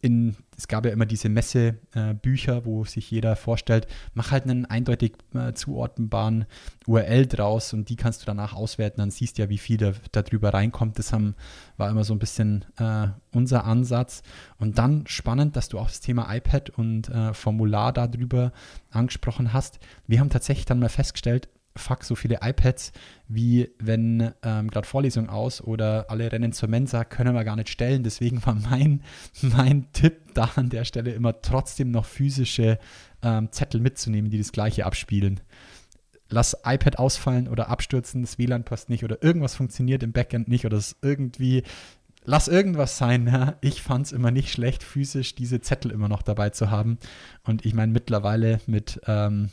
in, 0.01 0.37
es 0.57 0.69
gab 0.69 0.85
ja 0.85 0.91
immer 0.93 1.07
diese 1.07 1.29
Messebücher, 1.29 2.57
äh, 2.59 2.65
wo 2.65 2.85
sich 2.85 3.11
jeder 3.11 3.37
vorstellt, 3.37 3.87
mach 4.15 4.31
halt 4.31 4.45
einen 4.45 4.67
eindeutig 4.67 5.15
äh, 5.35 5.53
zuordnenbaren 5.55 6.47
URL 6.87 7.27
draus 7.27 7.73
und 7.73 7.89
die 7.89 7.97
kannst 7.97 8.18
du 8.19 8.27
danach 8.27 8.55
auswerten, 8.55 9.01
dann 9.01 9.11
siehst 9.11 9.39
du 9.39 9.43
ja, 9.43 9.49
wie 9.49 9.59
viel 9.59 9.77
da, 9.77 9.93
da 10.13 10.23
drüber 10.23 10.55
reinkommt. 10.55 10.99
Das 10.99 11.13
haben, 11.13 11.35
war 11.77 11.91
immer 11.91 12.05
so 12.05 12.15
ein 12.15 12.19
bisschen 12.19 12.65
äh, 12.79 13.09
unser 13.33 13.65
Ansatz. 13.65 14.23
Und 14.59 14.79
dann 14.79 15.07
spannend, 15.07 15.57
dass 15.57 15.69
du 15.69 15.79
auch 15.79 15.89
das 15.89 16.01
Thema 16.01 16.35
iPad 16.35 16.71
und 16.71 17.09
äh, 17.09 17.35
Formular 17.35 17.93
darüber 17.93 18.53
angesprochen 18.91 19.53
hast. 19.53 19.79
Wir 20.07 20.21
haben 20.21 20.31
tatsächlich 20.31 20.67
dann 20.67 20.81
mal 20.81 20.89
festgestellt, 20.89 21.49
fuck, 21.79 22.05
so 22.05 22.15
viele 22.15 22.41
iPads, 22.43 22.93
wie 23.29 23.71
wenn 23.79 24.33
ähm, 24.43 24.69
gerade 24.69 24.87
Vorlesung 24.87 25.29
aus 25.29 25.61
oder 25.61 26.07
alle 26.11 26.31
rennen 26.31 26.53
zur 26.53 26.69
Mensa, 26.69 27.05
können 27.05 27.35
wir 27.35 27.45
gar 27.45 27.57
nicht 27.57 27.69
stellen. 27.71 28.03
Deswegen 28.03 28.45
war 28.45 28.55
mein, 28.55 29.03
mein 29.43 29.91
Tipp 29.93 30.35
da 30.35 30.51
an 30.57 30.69
der 30.69 30.85
Stelle 30.85 31.13
immer 31.13 31.41
trotzdem 31.41 31.91
noch 31.91 32.05
physische 32.05 32.79
ähm, 33.23 33.51
Zettel 33.53 33.81
mitzunehmen, 33.81 34.31
die 34.31 34.39
das 34.39 34.53
gleiche 34.53 34.85
abspielen. 34.85 35.41
Lass 36.31 36.57
iPad 36.65 36.99
ausfallen 36.99 37.49
oder 37.49 37.69
abstürzen, 37.71 38.21
das 38.23 38.39
WLAN 38.39 38.65
passt 38.65 38.91
nicht 38.91 39.03
oder 39.05 39.23
irgendwas 39.23 39.55
funktioniert 39.55 40.03
im 40.03 40.13
Backend 40.13 40.49
nicht 40.49 40.67
oder 40.67 40.77
es 40.77 40.97
irgendwie 41.01 41.63
lass 42.25 42.47
irgendwas 42.49 42.99
sein. 42.99 43.27
Ja. 43.27 43.57
Ich 43.63 43.81
fand 43.83 44.07
es 44.07 44.13
immer 44.13 44.31
nicht 44.31 44.53
schlecht, 44.53 44.83
physisch 44.83 45.35
diese 45.35 45.61
Zettel 45.63 45.91
immer 45.91 46.09
noch 46.09 46.21
dabei 46.23 46.51
zu 46.51 46.71
haben. 46.71 46.99
Und 47.45 47.65
ich 47.65 47.73
meine, 47.73 47.91
mittlerweile 47.93 48.61
mit, 48.67 49.01
ähm, 49.07 49.49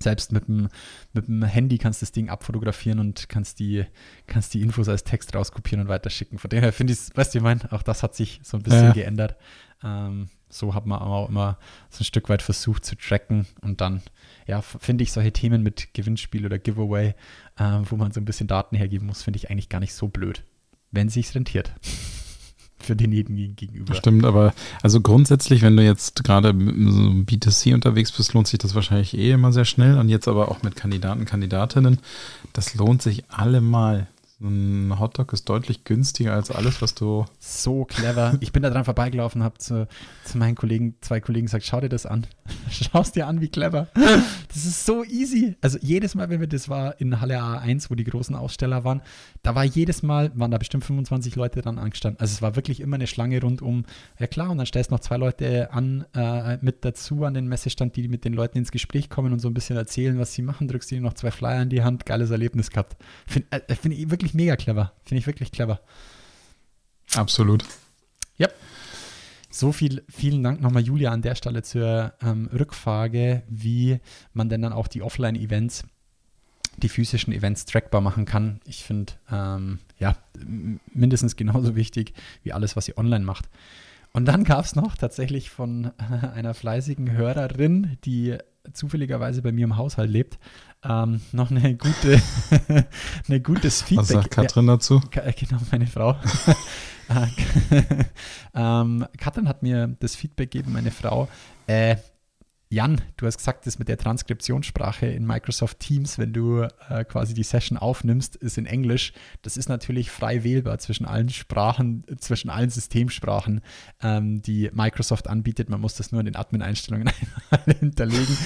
selbst 0.00 0.30
mit 0.30 0.46
dem, 0.46 0.68
mit 1.12 1.26
dem 1.26 1.42
Handy 1.42 1.76
kannst 1.76 2.00
du 2.00 2.04
das 2.04 2.12
Ding 2.12 2.28
abfotografieren 2.28 3.00
und 3.00 3.28
kannst 3.28 3.58
die, 3.58 3.84
kannst 4.28 4.54
die 4.54 4.62
Infos 4.62 4.88
als 4.88 5.02
Text 5.02 5.34
rauskopieren 5.34 5.80
und 5.82 5.88
weiterschicken. 5.88 6.38
Von 6.38 6.50
daher 6.50 6.72
finde 6.72 6.92
ich 6.92 7.00
es, 7.00 7.16
weißt 7.16 7.34
du, 7.34 7.38
ich 7.38 7.42
meine, 7.42 7.72
auch 7.72 7.82
das 7.82 8.04
hat 8.04 8.14
sich 8.14 8.40
so 8.44 8.56
ein 8.56 8.62
bisschen 8.62 8.84
Ja. 8.86 8.92
geändert. 8.92 9.34
Ähm, 9.82 10.28
so 10.50 10.74
hat 10.74 10.86
man 10.86 11.00
auch 11.00 11.28
immer 11.28 11.58
so 11.90 12.02
ein 12.02 12.04
Stück 12.04 12.28
weit 12.28 12.42
versucht 12.42 12.84
zu 12.84 12.96
tracken 12.96 13.46
und 13.60 13.80
dann, 13.80 14.02
ja, 14.46 14.62
finde 14.62 15.04
ich 15.04 15.12
solche 15.12 15.32
Themen 15.32 15.62
mit 15.62 15.88
Gewinnspiel 15.94 16.46
oder 16.46 16.58
Giveaway, 16.58 17.14
ähm, 17.58 17.82
wo 17.88 17.96
man 17.96 18.12
so 18.12 18.20
ein 18.20 18.24
bisschen 18.24 18.46
Daten 18.46 18.76
hergeben 18.76 19.06
muss, 19.06 19.22
finde 19.22 19.38
ich 19.38 19.50
eigentlich 19.50 19.68
gar 19.68 19.80
nicht 19.80 19.94
so 19.94 20.08
blöd, 20.08 20.42
wenn 20.90 21.08
sich's 21.08 21.34
rentiert. 21.34 21.72
Für 22.80 22.94
denjenigen 22.94 23.34
gegen- 23.34 23.56
gegenüber. 23.56 23.92
Stimmt, 23.96 24.24
aber 24.24 24.54
also 24.82 25.00
grundsätzlich, 25.00 25.62
wenn 25.62 25.76
du 25.76 25.82
jetzt 25.84 26.22
gerade 26.22 26.50
so 26.50 26.54
einem 26.54 27.24
B2C 27.26 27.74
unterwegs 27.74 28.12
bist, 28.12 28.34
lohnt 28.34 28.46
sich 28.46 28.60
das 28.60 28.76
wahrscheinlich 28.76 29.18
eh 29.18 29.32
immer 29.32 29.52
sehr 29.52 29.64
schnell. 29.64 29.98
Und 29.98 30.08
jetzt 30.08 30.28
aber 30.28 30.48
auch 30.48 30.62
mit 30.62 30.76
Kandidaten, 30.76 31.24
Kandidatinnen, 31.24 31.98
das 32.52 32.76
lohnt 32.76 33.02
sich 33.02 33.24
allemal. 33.30 34.06
Ein 34.40 34.96
Hotdog 35.00 35.32
ist 35.32 35.48
deutlich 35.48 35.82
günstiger 35.82 36.32
als 36.32 36.52
alles, 36.52 36.80
was 36.80 36.94
du. 36.94 37.24
So 37.40 37.84
clever. 37.84 38.36
Ich 38.40 38.52
bin 38.52 38.62
da 38.62 38.70
dran 38.70 38.84
vorbeigelaufen, 38.84 39.42
habe 39.42 39.58
zu, 39.58 39.88
zu 40.24 40.38
meinen 40.38 40.54
Kollegen, 40.54 40.94
zwei 41.00 41.20
Kollegen 41.20 41.46
gesagt, 41.46 41.64
schau 41.64 41.80
dir 41.80 41.88
das 41.88 42.06
an. 42.06 42.24
Schau 42.70 43.00
es 43.00 43.12
dir 43.12 43.26
an, 43.26 43.40
wie 43.40 43.48
clever. 43.48 43.88
Das 43.94 44.64
ist 44.64 44.86
so 44.86 45.04
easy. 45.04 45.56
Also 45.60 45.78
jedes 45.82 46.14
Mal, 46.14 46.30
wenn 46.30 46.40
wir, 46.40 46.46
das 46.46 46.68
war 46.68 47.00
in 47.00 47.20
Halle 47.20 47.38
A1, 47.38 47.90
wo 47.90 47.94
die 47.94 48.04
großen 48.04 48.34
Aussteller 48.34 48.84
waren, 48.84 49.02
da 49.42 49.54
war 49.54 49.64
jedes 49.64 50.02
Mal, 50.02 50.30
waren 50.34 50.50
da 50.50 50.58
bestimmt 50.58 50.84
25 50.84 51.36
Leute 51.36 51.60
dran 51.60 51.78
angestanden. 51.78 52.20
Also 52.20 52.32
es 52.32 52.42
war 52.42 52.56
wirklich 52.56 52.80
immer 52.80 52.96
eine 52.96 53.06
Schlange 53.06 53.40
rundum. 53.40 53.84
Ja 54.18 54.26
klar, 54.26 54.50
und 54.50 54.58
dann 54.58 54.66
stellst 54.66 54.90
du 54.90 54.94
noch 54.94 55.00
zwei 55.00 55.16
Leute 55.16 55.72
an, 55.72 56.06
äh, 56.14 56.58
mit 56.62 56.84
dazu 56.84 57.24
an 57.24 57.34
den 57.34 57.48
Messestand, 57.48 57.96
die 57.96 58.08
mit 58.08 58.24
den 58.24 58.32
Leuten 58.32 58.58
ins 58.58 58.72
Gespräch 58.72 59.10
kommen 59.10 59.32
und 59.32 59.40
so 59.40 59.48
ein 59.48 59.54
bisschen 59.54 59.76
erzählen, 59.76 60.18
was 60.18 60.32
sie 60.32 60.42
machen, 60.42 60.68
drückst 60.68 60.92
ihnen 60.92 61.02
noch 61.02 61.14
zwei 61.14 61.30
Flyer 61.30 61.62
in 61.62 61.70
die 61.70 61.82
Hand, 61.82 62.06
geiles 62.06 62.30
Erlebnis 62.30 62.70
gehabt. 62.70 62.96
Finde 63.26 63.48
äh, 63.50 63.74
find 63.74 63.94
ich 63.94 64.10
wirklich 64.10 64.27
mega 64.34 64.56
clever. 64.56 64.92
Finde 65.04 65.20
ich 65.20 65.26
wirklich 65.26 65.52
clever. 65.52 65.80
Absolut. 67.14 67.64
Ja. 68.36 68.48
So 69.50 69.72
viel, 69.72 70.04
vielen 70.08 70.42
Dank 70.42 70.60
nochmal, 70.60 70.82
Julia, 70.82 71.10
an 71.10 71.22
der 71.22 71.34
Stelle 71.34 71.62
zur 71.62 72.12
ähm, 72.22 72.48
Rückfrage, 72.52 73.42
wie 73.48 73.98
man 74.32 74.48
denn 74.48 74.62
dann 74.62 74.72
auch 74.72 74.88
die 74.88 75.02
Offline-Events, 75.02 75.84
die 76.76 76.88
physischen 76.88 77.32
Events 77.32 77.64
trackbar 77.64 78.00
machen 78.00 78.24
kann. 78.24 78.60
Ich 78.66 78.84
finde, 78.84 79.14
ähm, 79.32 79.78
ja, 79.98 80.16
mindestens 80.92 81.34
genauso 81.36 81.76
wichtig 81.76 82.12
wie 82.42 82.52
alles, 82.52 82.76
was 82.76 82.88
ihr 82.88 82.98
online 82.98 83.24
macht. 83.24 83.48
Und 84.12 84.26
dann 84.26 84.44
gab 84.44 84.64
es 84.64 84.74
noch 84.74 84.96
tatsächlich 84.96 85.50
von 85.50 85.90
einer 86.34 86.54
fleißigen 86.54 87.12
Hörerin, 87.12 87.98
die 88.04 88.38
zufälligerweise 88.72 89.42
bei 89.42 89.52
mir 89.52 89.64
im 89.64 89.76
Haushalt 89.76 90.10
lebt, 90.10 90.38
ähm, 90.84 91.20
noch 91.32 91.50
eine 91.50 91.76
gute, 91.76 92.20
eine 93.28 93.40
gutes 93.40 93.82
Feedback. 93.82 93.98
Was 93.98 94.08
sagt 94.08 94.30
Katrin 94.30 94.66
dazu? 94.66 95.00
Ka- 95.10 95.22
äh, 95.22 95.32
Genau, 95.32 95.60
meine 95.70 95.86
Frau. 95.86 96.12
Äh, 97.08 97.26
ähm, 98.54 99.06
Katrin 99.16 99.48
hat 99.48 99.62
mir 99.62 99.88
das 100.00 100.14
Feedback 100.14 100.50
gegeben, 100.50 100.72
meine 100.72 100.90
Frau. 100.90 101.28
Äh, 101.66 101.96
Jan, 102.70 103.00
du 103.16 103.26
hast 103.26 103.38
gesagt, 103.38 103.66
das 103.66 103.78
mit 103.78 103.88
der 103.88 103.96
Transkriptionssprache 103.96 105.06
in 105.06 105.26
Microsoft 105.26 105.80
Teams, 105.80 106.18
wenn 106.18 106.34
du 106.34 106.68
äh, 106.90 107.04
quasi 107.04 107.32
die 107.32 107.42
Session 107.42 107.78
aufnimmst, 107.78 108.36
ist 108.36 108.58
in 108.58 108.66
Englisch. 108.66 109.14
Das 109.40 109.56
ist 109.56 109.70
natürlich 109.70 110.10
frei 110.10 110.44
wählbar 110.44 110.78
zwischen 110.78 111.06
allen 111.06 111.30
Sprachen, 111.30 112.04
zwischen 112.18 112.50
allen 112.50 112.68
Systemsprachen, 112.68 113.62
ähm, 114.02 114.42
die 114.42 114.70
Microsoft 114.74 115.28
anbietet. 115.28 115.70
Man 115.70 115.80
muss 115.80 115.94
das 115.94 116.12
nur 116.12 116.20
in 116.20 116.26
den 116.26 116.36
Admin-Einstellungen 116.36 117.10
hinterlegen. 117.80 118.36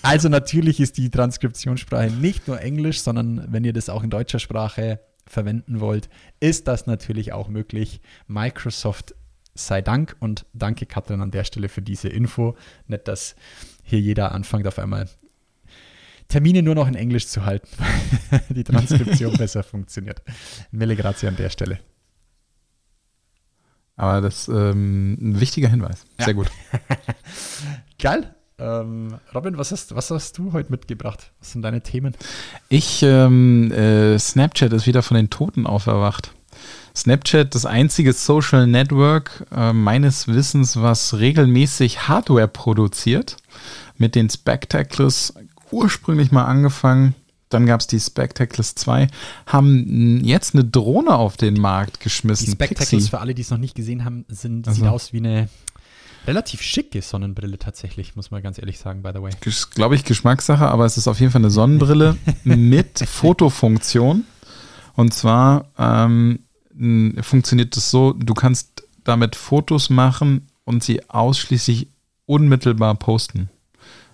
Also 0.00 0.30
natürlich 0.30 0.80
ist 0.80 0.96
die 0.96 1.10
Transkriptionssprache 1.10 2.10
nicht 2.10 2.48
nur 2.48 2.60
Englisch, 2.60 3.02
sondern 3.02 3.52
wenn 3.52 3.64
ihr 3.64 3.74
das 3.74 3.90
auch 3.90 4.02
in 4.02 4.08
deutscher 4.10 4.38
Sprache 4.38 5.00
verwenden 5.26 5.80
wollt, 5.80 6.08
ist 6.40 6.66
das 6.66 6.86
natürlich 6.86 7.34
auch 7.34 7.48
möglich. 7.48 8.00
Microsoft 8.26 9.14
sei 9.56 9.82
Dank 9.82 10.16
und 10.20 10.46
danke 10.52 10.86
Katrin 10.86 11.20
an 11.20 11.30
der 11.30 11.44
Stelle 11.44 11.68
für 11.68 11.82
diese 11.82 12.08
Info. 12.08 12.56
Nicht, 12.86 13.08
dass 13.08 13.36
hier 13.82 14.00
jeder 14.00 14.32
anfängt 14.32 14.66
auf 14.66 14.78
einmal 14.78 15.08
Termine 16.28 16.62
nur 16.62 16.74
noch 16.74 16.88
in 16.88 16.94
Englisch 16.94 17.28
zu 17.28 17.44
halten, 17.44 17.68
weil 18.30 18.42
die 18.48 18.64
Transkription 18.64 19.32
besser 19.38 19.62
funktioniert. 19.62 20.22
Mille 20.72 20.96
grazie 20.96 21.28
an 21.28 21.36
der 21.36 21.50
Stelle. 21.50 21.78
Aber 23.96 24.20
das 24.20 24.40
ist 24.40 24.48
ähm, 24.48 25.16
ein 25.20 25.40
wichtiger 25.40 25.68
Hinweis. 25.68 26.04
Sehr 26.18 26.34
gut. 26.34 26.50
Geil. 27.98 28.34
Ähm, 28.58 29.18
Robin, 29.34 29.58
was 29.58 29.72
hast, 29.72 29.94
was 29.94 30.10
hast 30.10 30.38
du 30.38 30.52
heute 30.52 30.70
mitgebracht? 30.70 31.32
Was 31.40 31.52
sind 31.52 31.62
deine 31.62 31.82
Themen? 31.82 32.14
Ich, 32.68 33.02
ähm, 33.02 33.70
äh, 33.72 34.18
Snapchat 34.18 34.72
ist 34.72 34.86
wieder 34.86 35.02
von 35.02 35.16
den 35.16 35.30
Toten 35.30 35.66
auferwacht. 35.66 36.32
Snapchat, 36.94 37.54
das 37.54 37.66
einzige 37.66 38.12
Social 38.12 38.66
Network 38.66 39.44
äh, 39.54 39.72
meines 39.72 40.28
Wissens, 40.28 40.76
was 40.80 41.14
regelmäßig 41.18 42.08
Hardware 42.08 42.48
produziert. 42.48 43.36
Mit 43.98 44.14
den 44.14 44.28
Spectacles 44.28 45.34
ursprünglich 45.70 46.30
mal 46.32 46.44
angefangen. 46.44 47.14
Dann 47.48 47.64
gab 47.66 47.80
es 47.80 47.86
die 47.86 48.00
Spectacles 48.00 48.74
2, 48.74 49.06
haben 49.46 50.20
jetzt 50.24 50.54
eine 50.54 50.64
Drohne 50.64 51.14
auf 51.14 51.36
den 51.36 51.54
Markt 51.54 52.00
geschmissen. 52.00 52.46
Die 52.46 52.50
Spectacles, 52.52 52.90
Pixie. 52.90 53.08
für 53.10 53.20
alle, 53.20 53.34
die 53.34 53.42
es 53.42 53.50
noch 53.50 53.58
nicht 53.58 53.74
gesehen 53.76 54.04
haben, 54.04 54.24
sind, 54.28 54.66
Also. 54.66 54.80
sieht 54.82 54.90
aus 54.90 55.12
wie 55.12 55.18
eine 55.18 55.48
relativ 56.26 56.60
schicke 56.60 57.00
Sonnenbrille 57.02 57.56
tatsächlich, 57.58 58.16
muss 58.16 58.32
man 58.32 58.42
ganz 58.42 58.58
ehrlich 58.58 58.78
sagen, 58.80 59.02
by 59.02 59.10
the 59.14 59.22
way. 59.22 59.30
glaube 59.74 59.94
ich, 59.94 60.04
Geschmackssache, 60.04 60.66
aber 60.66 60.84
es 60.86 60.96
ist 60.96 61.06
auf 61.06 61.20
jeden 61.20 61.30
Fall 61.30 61.40
eine 61.40 61.50
Sonnenbrille 61.50 62.16
mit 62.44 62.98
Fotofunktion. 62.98 64.24
Und 64.94 65.14
zwar 65.14 65.66
ähm, 65.78 66.40
funktioniert 67.20 67.76
es 67.76 67.90
so, 67.90 68.12
du 68.12 68.34
kannst 68.34 68.84
damit 69.04 69.36
Fotos 69.36 69.90
machen 69.90 70.48
und 70.64 70.82
sie 70.82 71.08
ausschließlich 71.08 71.88
unmittelbar 72.26 72.94
posten. 72.96 73.48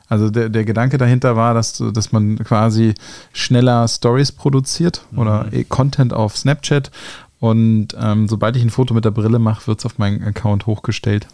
Also 0.09 0.29
der, 0.29 0.51
der 0.51 0.65
Gedanke 0.65 0.99
dahinter 0.99 1.37
war, 1.37 1.55
dass, 1.55 1.79
du, 1.79 1.91
dass 1.91 2.13
man 2.13 2.39
quasi 2.39 2.93
schneller 3.33 3.89
Stories 3.89 4.31
produziert 4.31 5.07
oder 5.17 5.49
eh 5.53 5.65
Content 5.65 6.13
auf 6.13 6.37
Snapchat. 6.37 6.91
Und 7.41 7.97
ähm, 7.99 8.29
sobald 8.29 8.57
ich 8.57 8.63
ein 8.63 8.71
Foto 8.71 8.93
mit 8.93 9.07
der 9.07 9.11
Brille 9.11 9.39
mache, 9.39 9.67
wird 9.67 9.79
es 9.79 9.87
auf 9.87 9.99
meinen 9.99 10.23
Account 10.23 10.67
hochgestellt. 10.67 11.29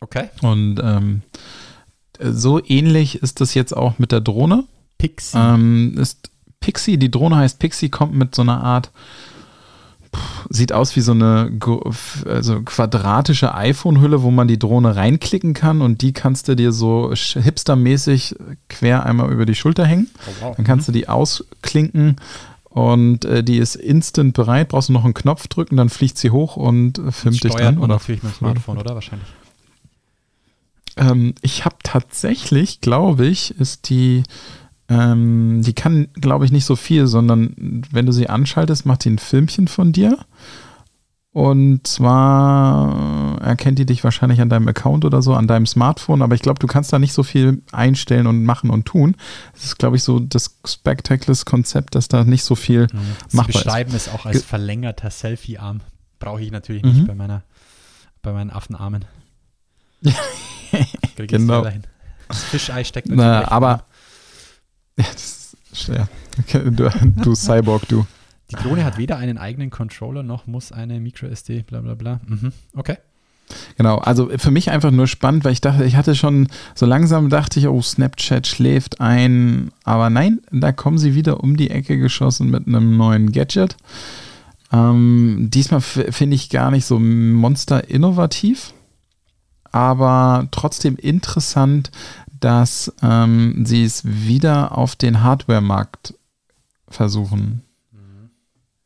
Okay. 0.00 0.30
Und 0.40 0.80
ähm, 0.82 1.22
so 2.18 2.64
ähnlich 2.64 3.22
ist 3.22 3.40
das 3.42 3.52
jetzt 3.52 3.76
auch 3.76 3.98
mit 3.98 4.12
der 4.12 4.22
Drohne. 4.22 4.64
Pixie. 4.96 5.36
Ähm, 5.36 5.94
ist 5.98 6.30
Pixie, 6.60 6.96
die 6.96 7.10
Drohne 7.10 7.36
heißt 7.36 7.58
Pixie, 7.58 7.90
kommt 7.90 8.14
mit 8.14 8.34
so 8.34 8.42
einer 8.42 8.62
Art, 8.62 8.90
pff, 10.14 10.46
sieht 10.48 10.72
aus 10.72 10.96
wie 10.96 11.00
so 11.00 11.12
eine 11.12 11.50
also 12.26 12.62
quadratische 12.62 13.54
iPhone-Hülle, 13.54 14.22
wo 14.22 14.30
man 14.30 14.48
die 14.48 14.58
Drohne 14.58 14.96
reinklicken 14.96 15.54
kann 15.54 15.82
und 15.82 16.02
die 16.02 16.12
kannst 16.12 16.48
du 16.48 16.54
dir 16.54 16.72
so 16.72 17.12
hipstermäßig 17.14 18.36
quer 18.68 19.04
einmal 19.04 19.32
über 19.32 19.46
die 19.46 19.54
Schulter 19.54 19.84
hängen. 19.84 20.10
Oh, 20.26 20.30
wow. 20.40 20.56
Dann 20.56 20.64
kannst 20.64 20.88
du 20.88 20.92
die 20.92 21.08
ausklinken 21.08 22.16
und 22.74 23.24
äh, 23.24 23.44
die 23.44 23.58
ist 23.58 23.76
instant 23.76 24.34
bereit. 24.34 24.68
Brauchst 24.68 24.88
du 24.88 24.92
noch 24.92 25.04
einen 25.04 25.14
Knopf 25.14 25.46
drücken, 25.46 25.76
dann 25.76 25.90
fliegt 25.90 26.18
sie 26.18 26.30
hoch 26.30 26.56
und 26.56 26.98
äh, 26.98 27.12
filmt 27.12 27.44
dich 27.44 27.54
dann. 27.54 27.78
Oder 27.78 27.94
natürlich 27.94 28.22
mit 28.22 28.32
dem 28.32 28.36
Smartphone, 28.36 28.78
oder? 28.78 28.94
Wahrscheinlich. 28.94 29.28
ähm, 30.96 31.34
ich 31.40 31.64
habe 31.64 31.76
tatsächlich, 31.82 32.80
glaube 32.80 33.26
ich, 33.26 33.58
ist 33.58 33.88
die, 33.90 34.24
ähm, 34.88 35.62
die 35.64 35.72
kann, 35.72 36.08
glaube 36.14 36.44
ich, 36.44 36.52
nicht 36.52 36.64
so 36.66 36.76
viel, 36.76 37.06
sondern 37.06 37.82
wenn 37.90 38.06
du 38.06 38.12
sie 38.12 38.28
anschaltest, 38.28 38.84
macht 38.86 39.04
die 39.04 39.10
ein 39.10 39.18
Filmchen 39.18 39.68
von 39.68 39.92
dir. 39.92 40.18
Und 41.32 41.84
zwar 41.86 43.40
erkennt 43.40 43.80
die 43.80 43.86
dich 43.86 44.04
wahrscheinlich 44.04 44.40
an 44.40 44.48
deinem 44.48 44.68
Account 44.68 45.04
oder 45.04 45.20
so, 45.20 45.34
an 45.34 45.48
deinem 45.48 45.66
Smartphone, 45.66 46.22
aber 46.22 46.36
ich 46.36 46.42
glaube, 46.42 46.60
du 46.60 46.68
kannst 46.68 46.92
da 46.92 47.00
nicht 47.00 47.12
so 47.12 47.24
viel 47.24 47.60
einstellen 47.72 48.28
und 48.28 48.44
machen 48.44 48.70
und 48.70 48.84
tun. 48.84 49.16
Das 49.52 49.64
ist, 49.64 49.78
glaube 49.78 49.96
ich, 49.96 50.04
so 50.04 50.20
das 50.20 50.56
Spectacles-Konzept, 50.64 51.96
dass 51.96 52.06
da 52.06 52.22
nicht 52.22 52.44
so 52.44 52.54
viel 52.54 52.88
Sie 52.88 53.36
machbar 53.36 53.48
ist. 53.56 53.64
beschreiben 53.64 53.94
es 53.96 54.08
auch 54.08 54.26
als 54.26 54.36
Ge- 54.38 54.46
verlängerter 54.46 55.10
Selfie-Arm. 55.10 55.80
Brauche 56.20 56.40
ich 56.40 56.52
natürlich 56.52 56.84
Mhm. 56.84 56.90
nicht 56.92 57.06
bei 57.08 57.14
meiner, 57.16 57.42
bei 58.22 58.32
meinen 58.32 58.50
Affenarmen. 58.50 59.04
Krieg 60.04 60.12
ich 61.18 61.26
Genau. 61.28 61.66
Das 62.28 62.44
Fischei 62.44 62.84
steckt 62.84 63.08
Na, 63.10 63.16
natürlich. 63.16 63.48
aber 63.52 63.84
ja, 64.98 65.04
das 65.12 65.56
ist 65.72 65.82
schwer. 65.82 66.08
Okay, 66.38 66.70
Du, 66.70 66.88
du 67.22 67.34
Cyborg, 67.34 67.88
du. 67.88 68.06
Die 68.50 68.56
Drohne 68.56 68.84
hat 68.84 68.98
weder 68.98 69.16
einen 69.16 69.38
eigenen 69.38 69.70
Controller 69.70 70.22
noch 70.22 70.46
muss 70.46 70.70
eine 70.70 71.00
MicroSD, 71.00 71.62
bla 71.62 71.80
bla 71.80 71.94
bla. 71.94 72.20
Mhm. 72.26 72.52
Okay. 72.74 72.96
Genau, 73.76 73.98
also 73.98 74.30
für 74.36 74.50
mich 74.50 74.70
einfach 74.70 74.90
nur 74.90 75.06
spannend, 75.06 75.44
weil 75.44 75.52
ich 75.52 75.60
dachte, 75.60 75.84
ich 75.84 75.96
hatte 75.96 76.14
schon 76.14 76.48
so 76.74 76.86
langsam 76.86 77.28
dachte 77.28 77.60
ich, 77.60 77.68
oh, 77.68 77.82
Snapchat 77.82 78.46
schläft 78.46 79.00
ein, 79.00 79.70
aber 79.84 80.08
nein, 80.08 80.40
da 80.50 80.72
kommen 80.72 80.98
sie 80.98 81.14
wieder 81.14 81.42
um 81.42 81.56
die 81.56 81.70
Ecke 81.70 81.98
geschossen 81.98 82.50
mit 82.50 82.66
einem 82.66 82.96
neuen 82.96 83.32
Gadget. 83.32 83.76
Ähm, 84.72 85.48
diesmal 85.50 85.80
finde 85.80 86.36
ich 86.36 86.48
gar 86.48 86.70
nicht 86.70 86.86
so 86.86 86.98
monster 86.98 87.88
innovativ, 87.90 88.72
aber 89.72 90.48
trotzdem 90.50 90.96
interessant, 90.96 91.90
dass 92.44 92.92
ähm, 93.02 93.64
sie 93.64 93.84
es 93.84 94.02
wieder 94.04 94.76
auf 94.76 94.96
den 94.96 95.22
Hardware-Markt 95.22 96.12
versuchen. 96.88 97.62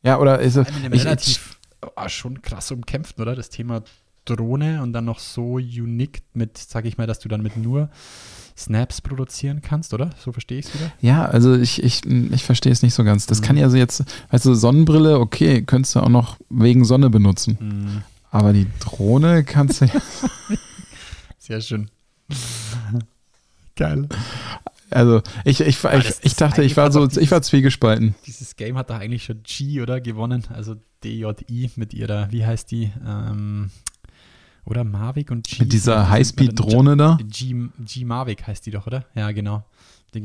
Ja, 0.01 0.17
oder 0.17 0.39
ist 0.39 0.55
es, 0.55 0.69
ich, 0.69 0.93
ich, 0.93 1.03
relativ 1.03 1.57
oh, 1.81 2.07
schon 2.07 2.41
krass 2.41 2.71
umkämpft, 2.71 3.19
oder? 3.19 3.35
Das 3.35 3.49
Thema 3.49 3.83
Drohne 4.23 4.81
und 4.81 4.93
dann 4.93 5.03
noch 5.03 5.19
so 5.19 5.55
unique 5.55 6.21
mit, 6.33 6.57
sag 6.57 6.85
ich 6.85 6.97
mal, 6.97 7.05
dass 7.05 7.19
du 7.19 7.27
dann 7.27 7.41
mit 7.43 7.57
nur 7.57 7.89
Snaps 8.57 9.01
produzieren 9.01 9.61
kannst, 9.61 9.93
oder? 9.93 10.11
So 10.17 10.31
verstehe 10.31 10.59
ich 10.59 10.67
es 10.67 10.73
wieder. 10.73 10.93
Ja, 11.01 11.25
also 11.25 11.53
ich, 11.55 11.83
ich, 11.83 12.05
ich 12.05 12.45
verstehe 12.45 12.71
es 12.71 12.81
nicht 12.81 12.93
so 12.93 13.03
ganz. 13.03 13.25
Das 13.25 13.41
kann 13.41 13.57
ja 13.57 13.69
so 13.69 13.75
jetzt, 13.75 14.05
weißt 14.31 14.45
du, 14.45 14.53
Sonnenbrille, 14.53 15.19
okay, 15.19 15.63
könntest 15.63 15.95
du 15.95 15.99
auch 15.99 16.07
noch 16.09 16.37
wegen 16.49 16.85
Sonne 16.85 17.09
benutzen. 17.09 17.57
Mhm. 17.59 18.03
Aber 18.31 18.53
die 18.53 18.67
Drohne 18.79 19.43
kannst 19.43 19.81
du 19.81 19.85
ja, 19.85 20.01
Sehr 21.37 21.59
schön. 21.59 21.89
Geil. 23.79 24.09
also 24.89 25.21
ich, 25.45 25.61
ich, 25.61 25.67
ich, 25.67 25.83
ich 25.85 26.19
das 26.21 26.35
dachte, 26.35 26.63
ich 26.63 26.75
war 26.75 26.91
so, 26.91 27.07
doch 27.07 27.15
ich 27.15 27.31
war 27.31 27.41
zwiegespalten. 27.41 28.13
Dieses 28.27 28.57
Game 28.57 28.77
hat 28.77 28.89
doch 28.89 28.99
eigentlich 28.99 29.23
schon 29.23 29.41
G, 29.43 29.81
oder? 29.81 30.01
Gewonnen. 30.01 30.43
Also 30.53 30.75
DJI 31.05 31.71
mit 31.77 31.93
ihrer, 31.93 32.29
wie 32.29 32.45
heißt 32.45 32.69
die? 32.71 32.91
Ähm, 33.07 33.71
oder 34.65 34.83
Mavic 34.83 35.31
und 35.31 35.47
G. 35.47 35.63
Mit 35.63 35.71
dieser 35.71 36.09
Highspeed-Drohne 36.09 36.97
da, 36.97 37.17
G, 37.23 37.69
G 37.79 38.03
Mavic 38.03 38.45
heißt 38.45 38.65
die 38.65 38.71
doch, 38.71 38.85
oder? 38.85 39.05
Ja, 39.15 39.31
genau. 39.31 39.63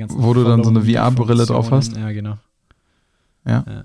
Wo 0.08 0.34
du 0.34 0.42
dann 0.42 0.64
so 0.64 0.70
eine. 0.70 0.82
VR-Brille 0.82 1.46
drauf 1.46 1.70
hast? 1.70 1.96
Ja, 1.96 2.10
genau. 2.10 2.38
Ja. 3.46 3.64
Ja. 3.66 3.84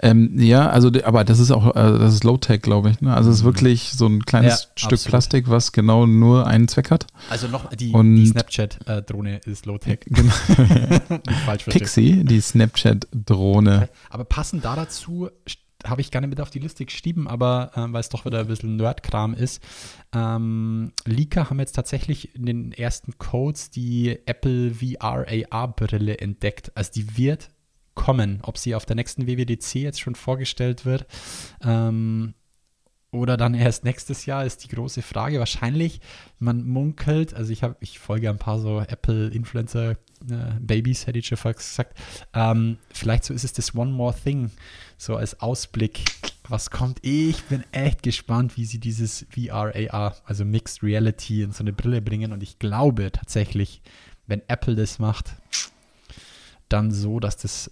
Ähm, 0.00 0.38
ja, 0.38 0.68
also, 0.70 0.90
aber 1.04 1.24
das 1.24 1.38
ist 1.38 1.50
auch, 1.52 1.68
äh, 1.76 1.98
das 1.98 2.14
ist 2.14 2.24
Low-Tech, 2.24 2.62
glaube 2.62 2.90
ich. 2.90 3.00
Ne? 3.00 3.14
Also 3.14 3.30
es 3.30 3.38
ist 3.38 3.44
wirklich 3.44 3.92
so 3.92 4.06
ein 4.06 4.24
kleines 4.24 4.62
Ja, 4.62 4.70
Stück 4.76 4.92
absolut. 4.94 5.10
Plastik, 5.10 5.50
was 5.50 5.72
genau 5.72 6.06
nur 6.06 6.46
einen 6.46 6.66
Zweck 6.66 6.90
hat. 6.90 7.06
Also 7.30 7.46
noch, 7.46 7.70
die, 7.70 7.92
die 7.92 8.26
Snapchat-Drohne 8.26 9.38
ist 9.44 9.66
Low-Tech. 9.66 10.00
Genau. 10.12 10.32
Falsch. 11.46 11.64
Pixie, 11.64 12.24
die 12.24 12.40
Snapchat-Drohne. 12.40 13.88
Aber 14.10 14.24
passen 14.24 14.60
da 14.60 14.76
dazu 14.76 15.28
habe 15.84 16.00
ich 16.00 16.10
gar 16.10 16.20
nicht 16.20 16.30
mit 16.30 16.40
auf 16.40 16.50
die 16.50 16.58
Liste 16.58 16.84
geschrieben, 16.84 17.28
aber 17.28 17.72
ähm, 17.76 17.92
weil 17.92 18.00
es 18.00 18.08
doch 18.08 18.24
wieder 18.24 18.40
ein 18.40 18.46
bisschen 18.46 18.76
Nerdkram 18.76 19.34
ist. 19.34 19.62
Ähm, 20.14 20.92
Leaker 21.04 21.50
haben 21.50 21.58
jetzt 21.58 21.72
tatsächlich 21.72 22.34
in 22.34 22.46
den 22.46 22.72
ersten 22.72 23.18
Codes 23.18 23.70
die 23.70 24.18
Apple 24.26 24.74
VR 24.74 25.26
AR-Brille 25.50 26.18
entdeckt. 26.18 26.72
Also 26.76 26.92
die 26.94 27.16
wird 27.16 27.50
kommen. 27.94 28.40
Ob 28.42 28.58
sie 28.58 28.74
auf 28.74 28.86
der 28.86 28.96
nächsten 28.96 29.26
WWDC 29.26 29.74
jetzt 29.76 30.00
schon 30.00 30.14
vorgestellt 30.14 30.84
wird 30.84 31.06
ähm, 31.62 32.34
oder 33.10 33.36
dann 33.36 33.52
erst 33.54 33.84
nächstes 33.84 34.24
Jahr, 34.24 34.44
ist 34.46 34.64
die 34.64 34.68
große 34.68 35.02
Frage. 35.02 35.38
Wahrscheinlich, 35.38 36.00
man 36.38 36.64
munkelt, 36.66 37.34
also 37.34 37.52
ich 37.52 37.62
habe, 37.62 37.76
ich 37.80 37.98
folge 37.98 38.30
ein 38.30 38.38
paar 38.38 38.58
so 38.58 38.80
Apple-Influencer, 38.80 39.92
äh, 39.92 39.96
Babys, 40.60 41.06
hätte 41.06 41.18
ich 41.18 41.26
schon 41.26 41.36
fast 41.36 41.58
gesagt. 41.58 41.98
Ähm, 42.32 42.78
vielleicht 42.92 43.24
so 43.24 43.34
ist 43.34 43.44
es 43.44 43.52
das 43.52 43.74
One 43.74 43.92
More 43.92 44.14
Thing, 44.14 44.50
so 44.96 45.16
als 45.16 45.40
Ausblick, 45.40 46.04
was 46.48 46.70
kommt. 46.70 47.00
Ich 47.02 47.42
bin 47.44 47.64
echt 47.72 48.02
gespannt, 48.02 48.56
wie 48.56 48.64
sie 48.64 48.78
dieses 48.78 49.26
VR, 49.30 49.74
AR, 49.90 50.16
also 50.24 50.46
Mixed 50.46 50.82
Reality 50.82 51.42
in 51.42 51.52
so 51.52 51.62
eine 51.62 51.74
Brille 51.74 52.00
bringen. 52.00 52.32
Und 52.32 52.42
ich 52.42 52.58
glaube 52.58 53.12
tatsächlich, 53.12 53.82
wenn 54.26 54.40
Apple 54.48 54.74
das 54.74 54.98
macht, 54.98 55.34
dann 56.70 56.90
so, 56.90 57.20
dass 57.20 57.36
das 57.36 57.70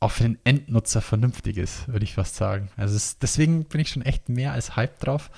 auch 0.00 0.10
für 0.10 0.24
den 0.24 0.38
Endnutzer 0.44 1.00
vernünftig 1.00 1.56
ist, 1.56 1.88
würde 1.88 2.04
ich 2.04 2.14
fast 2.14 2.36
sagen. 2.36 2.68
Also 2.76 2.96
es, 2.96 3.18
deswegen 3.18 3.64
bin 3.64 3.80
ich 3.80 3.88
schon 3.88 4.02
echt 4.02 4.28
mehr 4.28 4.52
als 4.52 4.76
Hype 4.76 5.00
drauf. 5.00 5.30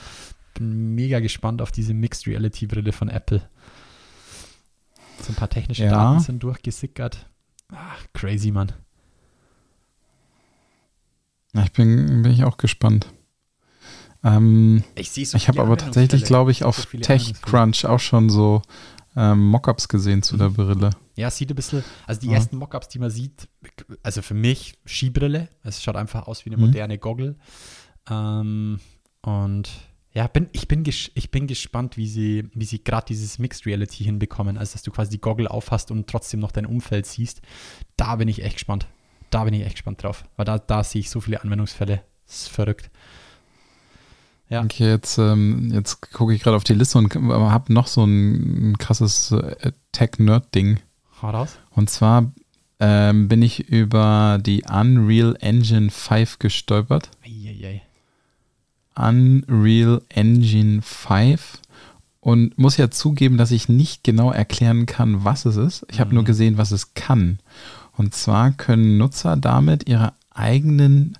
Bin 0.54 0.94
mega 0.94 1.20
gespannt 1.20 1.62
auf 1.62 1.70
diese 1.70 1.94
Mixed 1.94 2.26
Reality 2.26 2.66
Brille 2.66 2.92
von 2.92 3.08
Apple. 3.08 3.48
So 5.22 5.32
ein 5.32 5.36
paar 5.36 5.48
technische 5.50 5.84
Ja. 5.84 5.90
Daten 5.90 6.20
sind 6.20 6.42
durchgesickert. 6.42 7.26
Ach, 7.72 8.04
crazy, 8.12 8.50
Mann. 8.50 8.72
Ich 11.54 11.72
bin, 11.72 12.22
bin 12.22 12.32
ich 12.32 12.44
auch 12.44 12.56
gespannt. 12.56 13.08
Ähm, 14.24 14.84
Ich 14.96 15.10
sehe 15.10 15.24
so 15.26 15.36
ich 15.36 15.48
habe 15.48 15.60
aber 15.62 15.76
tatsächlich, 15.76 16.24
glaube 16.24 16.50
ich, 16.50 16.58
So 16.58 16.66
auf 16.66 16.78
Anwendungsfälle. 16.86 17.18
TechCrunch 17.20 17.86
auch 17.86 18.00
schon 18.00 18.28
so 18.28 18.62
ähm, 19.18 19.46
Mockups 19.48 19.88
gesehen 19.88 20.22
zu 20.22 20.36
der 20.36 20.50
Brille. 20.50 20.90
Ja, 21.16 21.30
sieht 21.30 21.50
ein 21.50 21.56
bisschen, 21.56 21.82
also 22.06 22.20
die 22.20 22.28
Ja. 22.28 22.34
ersten 22.34 22.56
Mockups, 22.56 22.88
die 22.88 22.98
man 23.00 23.10
sieht, 23.10 23.48
also 24.04 24.22
für 24.22 24.34
mich 24.34 24.78
Skibrille. 24.86 25.48
Es 25.64 25.82
schaut 25.82 25.96
einfach 25.96 26.28
aus 26.28 26.44
wie 26.44 26.50
eine 26.50 26.56
Mhm. 26.58 26.66
moderne 26.66 26.98
Goggle. 26.98 27.36
Ähm, 28.08 28.78
und 29.22 29.68
ja, 30.12 30.26
bin, 30.26 30.48
ich, 30.52 30.68
bin 30.68 30.84
ich 30.86 31.30
bin 31.30 31.46
gespannt, 31.46 31.96
wie 31.96 32.06
sie, 32.08 32.48
wie 32.54 32.64
sie 32.64 32.82
gerade 32.82 33.06
dieses 33.06 33.38
Mixed 33.38 33.66
Reality 33.66 34.04
hinbekommen. 34.04 34.56
Also, 34.56 34.72
dass 34.74 34.82
du 34.82 34.90
quasi 34.90 35.10
die 35.10 35.20
Goggle 35.20 35.50
aufhast 35.50 35.90
und 35.90 36.06
trotzdem 36.08 36.40
noch 36.40 36.52
dein 36.52 36.66
Umfeld 36.66 37.06
siehst. 37.06 37.42
Da 37.96 38.16
bin 38.16 38.28
ich 38.28 38.42
echt 38.42 38.54
gespannt. 38.56 38.86
Da 39.30 39.44
bin 39.44 39.52
ich 39.54 39.62
echt 39.64 39.74
gespannt 39.76 40.02
drauf. 40.02 40.24
Weil 40.36 40.46
da, 40.46 40.58
da 40.58 40.82
sehe 40.82 41.00
ich 41.00 41.10
so 41.10 41.20
viele 41.20 41.42
Anwendungsfälle. 41.42 42.02
Das 42.26 42.42
ist 42.42 42.48
verrückt. 42.48 42.90
Ja. 44.48 44.62
Okay, 44.62 44.88
jetzt, 44.88 45.18
ähm, 45.18 45.70
jetzt 45.72 46.12
gucke 46.12 46.34
ich 46.34 46.42
gerade 46.42 46.56
auf 46.56 46.64
die 46.64 46.74
Liste 46.74 46.98
und 46.98 47.14
habe 47.14 47.72
noch 47.72 47.86
so 47.86 48.04
ein, 48.04 48.70
ein 48.70 48.78
krasses 48.78 49.32
äh, 49.32 49.72
Tech-Nerd-Ding. 49.92 50.80
Hau 51.20 51.30
raus. 51.30 51.58
Und 51.70 51.90
zwar 51.90 52.32
ähm, 52.80 53.28
bin 53.28 53.42
ich 53.42 53.68
über 53.68 54.38
die 54.40 54.64
Unreal 54.64 55.36
Engine 55.40 55.90
5 55.90 56.38
gestolpert. 56.38 57.10
Eieiei. 57.24 57.82
Unreal 58.94 60.02
Engine 60.08 60.82
5 60.82 61.60
und 62.20 62.58
muss 62.58 62.76
ja 62.76 62.90
zugeben, 62.90 63.36
dass 63.36 63.50
ich 63.50 63.68
nicht 63.68 64.02
genau 64.02 64.30
erklären 64.30 64.86
kann, 64.86 65.24
was 65.24 65.44
es 65.44 65.56
ist. 65.56 65.86
Ich 65.90 66.00
habe 66.00 66.14
nur 66.14 66.24
gesehen, 66.24 66.58
was 66.58 66.72
es 66.72 66.94
kann. 66.94 67.38
Und 67.96 68.14
zwar 68.14 68.52
können 68.52 68.98
Nutzer 68.98 69.36
damit 69.36 69.88
ihre 69.88 70.12
eigenen 70.30 71.18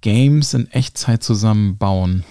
Games 0.00 0.54
in 0.54 0.70
Echtzeit 0.70 1.22
zusammenbauen. 1.22 2.24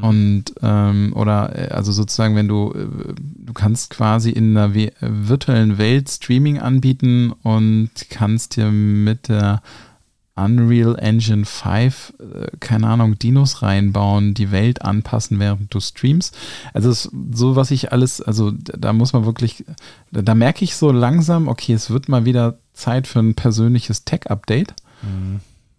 Und 0.00 0.44
ähm, 0.62 1.12
oder 1.14 1.54
äh, 1.54 1.68
also 1.68 1.92
sozusagen, 1.92 2.36
wenn 2.36 2.48
du 2.48 2.72
äh, 2.72 3.14
du 3.16 3.52
kannst 3.52 3.90
quasi 3.90 4.30
in 4.30 4.56
einer 4.56 4.74
virtuellen 4.74 5.76
Welt 5.76 6.08
Streaming 6.08 6.58
anbieten 6.58 7.32
und 7.42 7.90
kannst 8.08 8.56
dir 8.56 8.70
mit 8.70 9.28
der 9.28 9.60
Unreal 10.36 10.96
Engine 10.98 11.44
5, 11.44 12.14
äh, 12.18 12.56
keine 12.60 12.88
Ahnung, 12.88 13.18
Dinos 13.18 13.62
reinbauen, 13.62 14.32
die 14.32 14.50
Welt 14.50 14.82
anpassen, 14.82 15.38
während 15.38 15.72
du 15.72 15.80
streamst. 15.80 16.36
Also 16.72 17.10
so 17.32 17.54
was 17.54 17.70
ich 17.70 17.92
alles, 17.92 18.20
also 18.20 18.52
da 18.52 18.92
muss 18.94 19.12
man 19.12 19.26
wirklich, 19.26 19.64
da, 20.10 20.22
da 20.22 20.34
merke 20.34 20.64
ich 20.64 20.76
so 20.76 20.90
langsam, 20.90 21.46
okay, 21.46 21.74
es 21.74 21.90
wird 21.90 22.08
mal 22.08 22.24
wieder 22.24 22.58
Zeit 22.72 23.06
für 23.06 23.20
ein 23.20 23.34
persönliches 23.34 24.04
Tech-Update. 24.04 24.74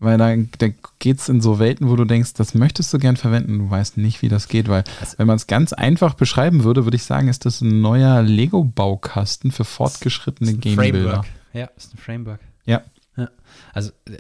Weil 0.06 0.18
da, 0.18 0.36
da 0.60 0.74
geht 1.00 1.20
es 1.20 1.28
in 1.30 1.42
so 1.42 1.60
Welten, 1.60 1.90
wo 1.90 1.96
du 1.96 2.06
denkst, 2.06 2.34
das 2.36 2.54
möchtest 2.54 2.94
du 2.94 3.00
gern 3.00 3.18
verwenden, 3.18 3.58
du 3.60 3.70
weißt 3.70 3.98
nicht, 3.98 4.22
wie 4.22 4.30
das 4.30 4.48
geht, 4.48 4.70
weil 4.70 4.84
Also- 5.02 5.18
wenn 5.18 5.28
man 5.28 5.36
es 5.36 5.48
ganz 5.48 5.74
einfach 5.74 6.14
beschreiben 6.14 6.64
würde, 6.64 6.86
würde 6.86 6.96
ich 6.96 7.04
sagen, 7.04 7.28
ist 7.28 7.46
das 7.46 7.62
ein 7.62 7.82
neuer 7.82 8.22
Lego-Baukasten 8.22 9.52
für 9.52 9.66
fortgeschrittene. 9.66 10.54
Framework. 10.76 11.26
Ja, 11.54 11.66
ist 11.78 11.94
ein 11.94 11.98
Framework. 11.98 12.40
Ja. 12.66 12.82
Ja. 13.18 13.30
Also, 13.74 13.92
äh, 14.06 14.18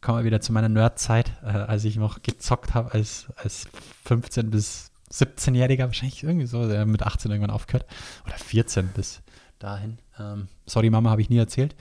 kommen 0.00 0.18
wir 0.18 0.24
wieder 0.24 0.40
zu 0.40 0.52
meiner 0.52 0.68
Nerd-Zeit, 0.68 1.32
äh, 1.42 1.48
als 1.48 1.84
ich 1.84 1.96
noch 1.96 2.22
gezockt 2.22 2.74
habe, 2.74 2.92
als, 2.94 3.26
als 3.36 3.66
15- 4.08 4.50
bis 4.50 4.90
17-Jähriger, 5.12 5.86
wahrscheinlich 5.86 6.22
irgendwie 6.22 6.46
so, 6.46 6.68
der 6.68 6.86
mit 6.86 7.02
18 7.02 7.30
irgendwann 7.30 7.50
aufgehört. 7.54 7.86
Oder 8.26 8.36
14 8.36 8.88
bis 8.94 9.20
dahin. 9.58 9.98
Ähm, 10.18 10.48
sorry, 10.66 10.90
Mama, 10.90 11.10
habe 11.10 11.20
ich 11.22 11.30
nie 11.30 11.38
erzählt. 11.38 11.74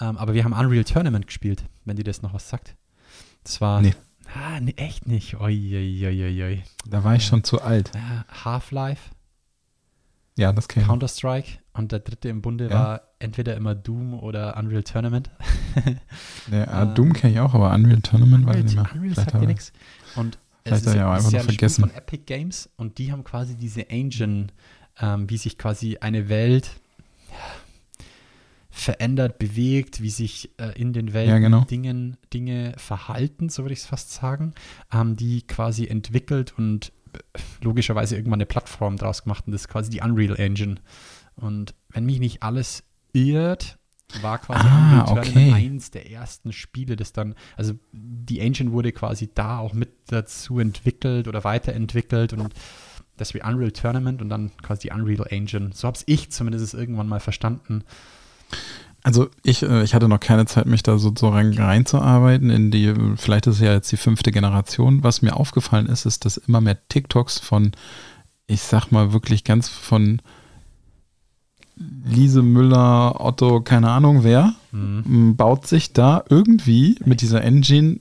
Ähm, 0.00 0.16
aber 0.16 0.34
wir 0.34 0.44
haben 0.44 0.52
Unreal 0.52 0.84
Tournament 0.84 1.26
gespielt, 1.26 1.64
wenn 1.88 1.96
dir 1.96 2.04
das 2.04 2.22
noch 2.22 2.34
was 2.34 2.48
sagt. 2.48 2.76
Das 3.44 3.60
war. 3.60 3.80
Nee. 3.80 3.94
Ah, 4.34 4.60
nee, 4.60 4.74
echt 4.76 5.06
nicht. 5.06 5.40
Oi, 5.40 5.54
oi, 5.74 6.06
oi, 6.06 6.42
oi. 6.44 6.62
Da 6.86 7.02
war 7.02 7.14
ich 7.16 7.24
schon 7.24 7.44
zu 7.44 7.62
alt. 7.62 7.90
Ja, 7.94 8.26
Half-Life, 8.44 9.10
Ja, 10.36 10.52
das 10.52 10.68
kenn 10.68 10.82
ich. 10.82 10.88
Counter-Strike 10.88 11.48
und 11.72 11.90
der 11.92 12.00
dritte 12.00 12.28
im 12.28 12.42
Bunde 12.42 12.68
Ja. 12.68 12.74
war 12.74 13.00
entweder 13.20 13.56
immer 13.56 13.74
Doom 13.74 14.14
oder 14.14 14.56
Unreal 14.56 14.82
Tournament. 14.82 15.30
Ja, 16.50 16.82
Ähm, 16.82 16.94
Doom 16.94 17.12
kenne 17.12 17.32
ich 17.34 17.40
auch, 17.40 17.54
aber 17.54 17.72
Unreal 17.72 18.00
Tournament 18.02 18.46
weiß 18.46 18.56
ich 18.56 18.64
nicht 18.64 18.74
mehr. 18.76 18.88
Unreal 18.94 19.14
sagt 19.14 19.34
dir 19.34 19.46
nichts. 19.46 19.72
Und 20.16 20.38
es 20.64 20.84
er 20.86 20.96
ja 20.96 21.08
auch 21.08 21.12
einfach 21.12 21.26
ist 21.28 21.32
nur 21.32 21.40
ein 21.40 21.44
Spiel 21.44 21.54
vergessen. 21.58 21.80
von 21.82 21.90
Epic 21.94 22.22
Games 22.26 22.68
und 22.76 22.98
die 22.98 23.10
haben 23.12 23.24
quasi 23.24 23.56
diese 23.56 23.88
Engine, 23.90 24.48
ähm, 25.00 25.28
wie 25.30 25.36
sich 25.38 25.56
quasi 25.56 25.98
eine 25.98 26.28
Welt 26.28 26.70
ja, 26.70 26.78
verändert, 28.80 29.38
bewegt, 29.38 30.02
wie 30.02 30.10
sich 30.10 30.50
äh, 30.58 30.78
in 30.80 30.92
den 30.92 31.12
Welten 31.12 31.30
Ja, 31.30 31.38
genau. 31.38 31.62
Dingen, 31.64 32.16
Dinge 32.32 32.74
verhalten, 32.76 33.48
so 33.48 33.62
würde 33.64 33.72
ich 33.72 33.80
es 33.80 33.86
fast 33.86 34.12
sagen, 34.12 34.54
haben 34.90 35.16
die 35.16 35.42
quasi 35.46 35.86
entwickelt 35.86 36.54
und 36.56 36.92
äh, 37.12 37.18
logischerweise 37.62 38.16
irgendwann 38.16 38.38
eine 38.38 38.46
Plattform 38.46 38.96
draus 38.96 39.24
gemacht 39.24 39.44
und 39.46 39.52
das 39.52 39.62
ist 39.62 39.68
quasi 39.68 39.90
die 39.90 40.00
Unreal 40.00 40.36
Engine. 40.38 40.76
Und 41.34 41.74
wenn 41.90 42.06
mich 42.06 42.20
nicht 42.20 42.42
alles 42.42 42.84
irrt, 43.12 43.78
war 44.22 44.38
quasi 44.38 44.66
Ah, 44.66 45.00
Unreal 45.02 45.18
okay. 45.18 45.32
Tournament 45.32 45.54
eins 45.54 45.90
der 45.90 46.10
ersten 46.10 46.52
Spiele, 46.52 46.96
das 46.96 47.12
dann, 47.12 47.34
also 47.56 47.74
die 47.92 48.40
Engine 48.40 48.72
wurde 48.72 48.92
quasi 48.92 49.28
da 49.34 49.58
auch 49.58 49.74
mit 49.74 49.90
dazu 50.06 50.60
entwickelt 50.60 51.28
oder 51.28 51.44
weiterentwickelt 51.44 52.32
und 52.32 52.54
das 53.16 53.34
wie 53.34 53.42
Unreal 53.42 53.72
Tournament 53.72 54.22
und 54.22 54.28
dann 54.28 54.56
quasi 54.62 54.88
die 54.88 54.94
Unreal 54.94 55.26
Engine. 55.28 55.70
So 55.74 55.88
habe 55.88 55.98
ich 56.06 56.30
zumindest 56.30 56.72
irgendwann 56.74 57.08
mal 57.08 57.20
verstanden. 57.20 57.82
Also 59.02 59.28
ich, 59.42 59.62
äh, 59.62 59.82
ich 59.84 59.94
hatte 59.94 60.08
noch 60.08 60.20
keine 60.20 60.46
Zeit, 60.46 60.66
mich 60.66 60.82
da 60.82 60.98
so, 60.98 61.12
so 61.16 61.28
rein, 61.28 61.54
reinzuarbeiten 61.54 62.50
in 62.50 62.70
die, 62.70 62.92
vielleicht 63.16 63.46
ist 63.46 63.56
es 63.56 63.60
ja 63.60 63.72
jetzt 63.72 63.90
die 63.92 63.96
fünfte 63.96 64.32
Generation. 64.32 65.02
Was 65.02 65.22
mir 65.22 65.36
aufgefallen 65.36 65.86
ist, 65.86 66.04
ist, 66.04 66.24
dass 66.24 66.36
immer 66.36 66.60
mehr 66.60 66.76
TikToks 66.88 67.38
von, 67.38 67.72
ich 68.46 68.62
sag 68.62 68.90
mal 68.90 69.12
wirklich 69.12 69.44
ganz 69.44 69.68
von 69.68 70.20
Lise 72.04 72.42
Müller, 72.42 73.20
Otto, 73.20 73.60
keine 73.60 73.90
Ahnung 73.90 74.24
wer, 74.24 74.54
m, 74.72 75.36
baut 75.36 75.68
sich 75.68 75.92
da 75.92 76.24
irgendwie 76.28 76.96
mit 77.04 77.20
dieser 77.20 77.42
Engine 77.44 78.00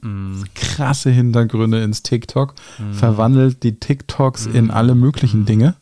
krasse 0.55 1.11
Hintergründe 1.11 1.83
ins 1.83 2.01
TikTok, 2.01 2.55
verwandelt 2.91 3.61
die 3.61 3.79
TikToks 3.79 4.47
in 4.47 4.71
alle 4.71 4.95
möglichen 4.95 5.45
Dinge, 5.45 5.75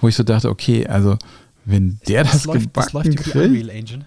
wo 0.00 0.06
ich 0.06 0.14
so 0.14 0.22
dachte, 0.22 0.50
okay, 0.50 0.86
also 0.86 1.16
wenn 1.64 1.98
der 2.08 2.24
das, 2.24 2.44
läuft, 2.44 2.76
das 2.76 2.86
gebacken 2.92 2.92
läuft 2.96 3.06
über 3.06 3.16
die 3.24 3.30
kriegt, 3.30 3.36
Unreal 3.50 3.68
Engine. 3.70 4.06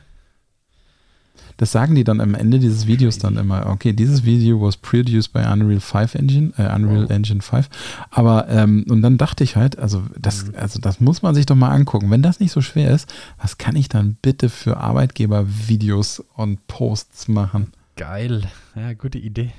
das 1.57 1.71
sagen 1.71 1.95
die 1.95 2.03
dann 2.03 2.19
am 2.19 2.35
Ende 2.35 2.59
dieses 2.59 2.85
Videos 2.85 3.17
dann 3.17 3.37
immer. 3.37 3.67
Okay, 3.67 3.93
dieses 3.93 4.25
Video 4.25 4.61
was 4.61 4.75
produced 4.75 5.31
by 5.31 5.39
Unreal 5.39 5.79
5 5.79 6.15
Engine, 6.15 6.53
äh, 6.57 6.73
Unreal 6.73 7.03
Wow. 7.03 7.09
Engine 7.11 7.41
5. 7.41 7.69
Aber, 8.11 8.49
ähm, 8.49 8.85
und 8.89 9.01
dann 9.01 9.17
dachte 9.17 9.43
ich 9.45 9.55
halt, 9.55 9.79
also 9.79 10.03
das, 10.19 10.47
Mhm. 10.47 10.55
also 10.57 10.79
das 10.81 10.99
muss 10.99 11.21
man 11.21 11.33
sich 11.33 11.45
doch 11.45 11.55
mal 11.55 11.69
angucken. 11.69 12.11
Wenn 12.11 12.21
das 12.21 12.39
nicht 12.41 12.51
so 12.51 12.59
schwer 12.61 12.91
ist, 12.91 13.11
was 13.41 13.57
kann 13.57 13.75
ich 13.77 13.87
dann 13.87 14.17
bitte 14.21 14.49
für 14.49 14.77
Arbeitgeber 14.77 15.45
Videos 15.67 16.21
und 16.35 16.67
Posts 16.67 17.29
machen? 17.29 17.71
Geil. 17.95 18.43
Ja, 18.75 18.91
gute 18.93 19.17
Idee. 19.19 19.51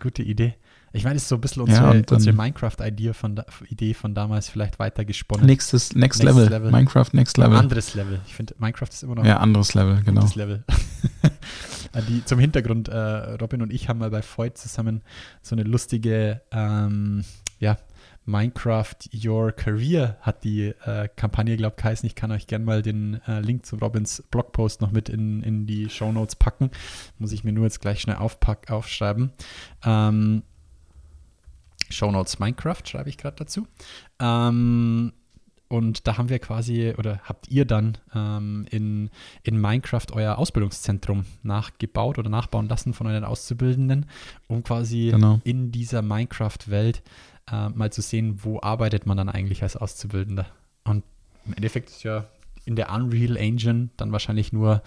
Gute 0.00 0.22
Idee. 0.22 0.54
Ich 0.94 1.04
meine, 1.04 1.16
es 1.16 1.22
ist 1.22 1.28
so 1.28 1.34
ein 1.34 1.40
bisschen 1.40 1.66
Ja, 1.66 1.88
unsere, 1.90 2.02
dann- 2.02 2.16
unsere 2.16 2.36
Minecraft-Idee 2.36 3.12
von, 3.14 3.42
Idee 3.68 3.94
von 3.94 4.14
damals 4.14 4.48
vielleicht 4.48 4.78
weitergesponnen. 4.78 5.44
Nächstes, 5.44 5.94
next, 5.94 6.22
Next 6.22 6.22
level. 6.22 6.48
Level. 6.48 6.70
Minecraft 6.70 7.06
Next 7.12 7.36
Level. 7.36 7.56
anderes 7.58 7.94
Level. 7.94 8.20
Ich 8.26 8.34
finde, 8.34 8.54
Minecraft 8.58 8.88
ist 8.88 9.02
immer 9.02 9.16
noch 9.16 9.24
Ja, 9.24 9.38
anderes 9.38 9.74
Level, 9.74 10.02
genau. 10.04 10.26
Level. 10.34 10.64
Die, 12.08 12.24
zum 12.24 12.38
Hintergrund, 12.40 12.88
äh, 12.88 12.96
Robin 13.34 13.62
und 13.62 13.72
ich 13.72 13.88
haben 13.88 13.98
mal 14.00 14.10
bei 14.10 14.20
Void 14.22 14.58
zusammen 14.58 15.02
so 15.42 15.54
eine 15.54 15.62
lustige, 15.62 16.40
ähm, 16.50 17.24
ja, 17.60 17.76
Minecraft 18.26 18.96
Your 19.24 19.52
Career 19.52 20.16
hat 20.22 20.44
die 20.44 20.68
äh, 20.86 21.08
Kampagne, 21.14 21.56
glaube 21.58 21.74
ich, 21.76 21.82
geheißen. 21.82 22.06
Ich 22.06 22.14
kann 22.14 22.32
euch 22.32 22.46
gerne 22.46 22.64
mal 22.64 22.80
den 22.82 23.20
äh, 23.28 23.40
Link 23.40 23.66
zu 23.66 23.76
Robins 23.76 24.24
Blogpost 24.30 24.80
noch 24.80 24.90
mit 24.92 25.08
in, 25.10 25.42
in 25.42 25.66
die 25.66 25.90
Show 25.90 26.10
Notes 26.10 26.34
packen. 26.34 26.70
Muss 27.18 27.32
ich 27.32 27.44
mir 27.44 27.52
nur 27.52 27.64
jetzt 27.64 27.80
gleich 27.80 28.00
schnell 28.00 28.16
aufpack, 28.16 28.70
aufschreiben. 28.70 29.30
Ähm, 29.84 30.42
Show 31.90 32.10
Notes 32.10 32.38
Minecraft 32.38 32.82
schreibe 32.84 33.08
ich 33.08 33.18
gerade 33.18 33.36
dazu. 33.36 33.66
Ähm, 34.20 35.12
und 35.68 36.06
da 36.06 36.18
haben 36.18 36.28
wir 36.28 36.38
quasi, 36.38 36.94
oder 36.98 37.20
habt 37.24 37.48
ihr 37.48 37.64
dann 37.64 37.98
ähm, 38.14 38.66
in, 38.70 39.10
in 39.42 39.60
Minecraft 39.60 40.06
euer 40.12 40.36
Ausbildungszentrum 40.38 41.24
nachgebaut 41.42 42.18
oder 42.18 42.28
nachbauen 42.30 42.68
lassen 42.68 42.94
von 42.94 43.06
euren 43.06 43.24
Auszubildenden, 43.24 44.06
um 44.46 44.62
quasi 44.62 45.08
Genau. 45.10 45.40
in 45.44 45.72
dieser 45.72 46.02
Minecraft-Welt 46.02 47.02
äh, 47.50 47.70
mal 47.70 47.90
zu 47.92 48.02
sehen, 48.02 48.40
wo 48.44 48.60
arbeitet 48.60 49.06
man 49.06 49.16
dann 49.16 49.28
eigentlich 49.28 49.62
als 49.62 49.76
Auszubildender. 49.76 50.46
Und 50.84 51.02
im 51.46 51.54
Endeffekt 51.54 51.90
ist 51.90 52.02
ja 52.04 52.26
in 52.66 52.76
der 52.76 52.92
Unreal 52.92 53.36
Engine 53.36 53.88
dann 53.96 54.12
wahrscheinlich 54.12 54.52
nur 54.52 54.82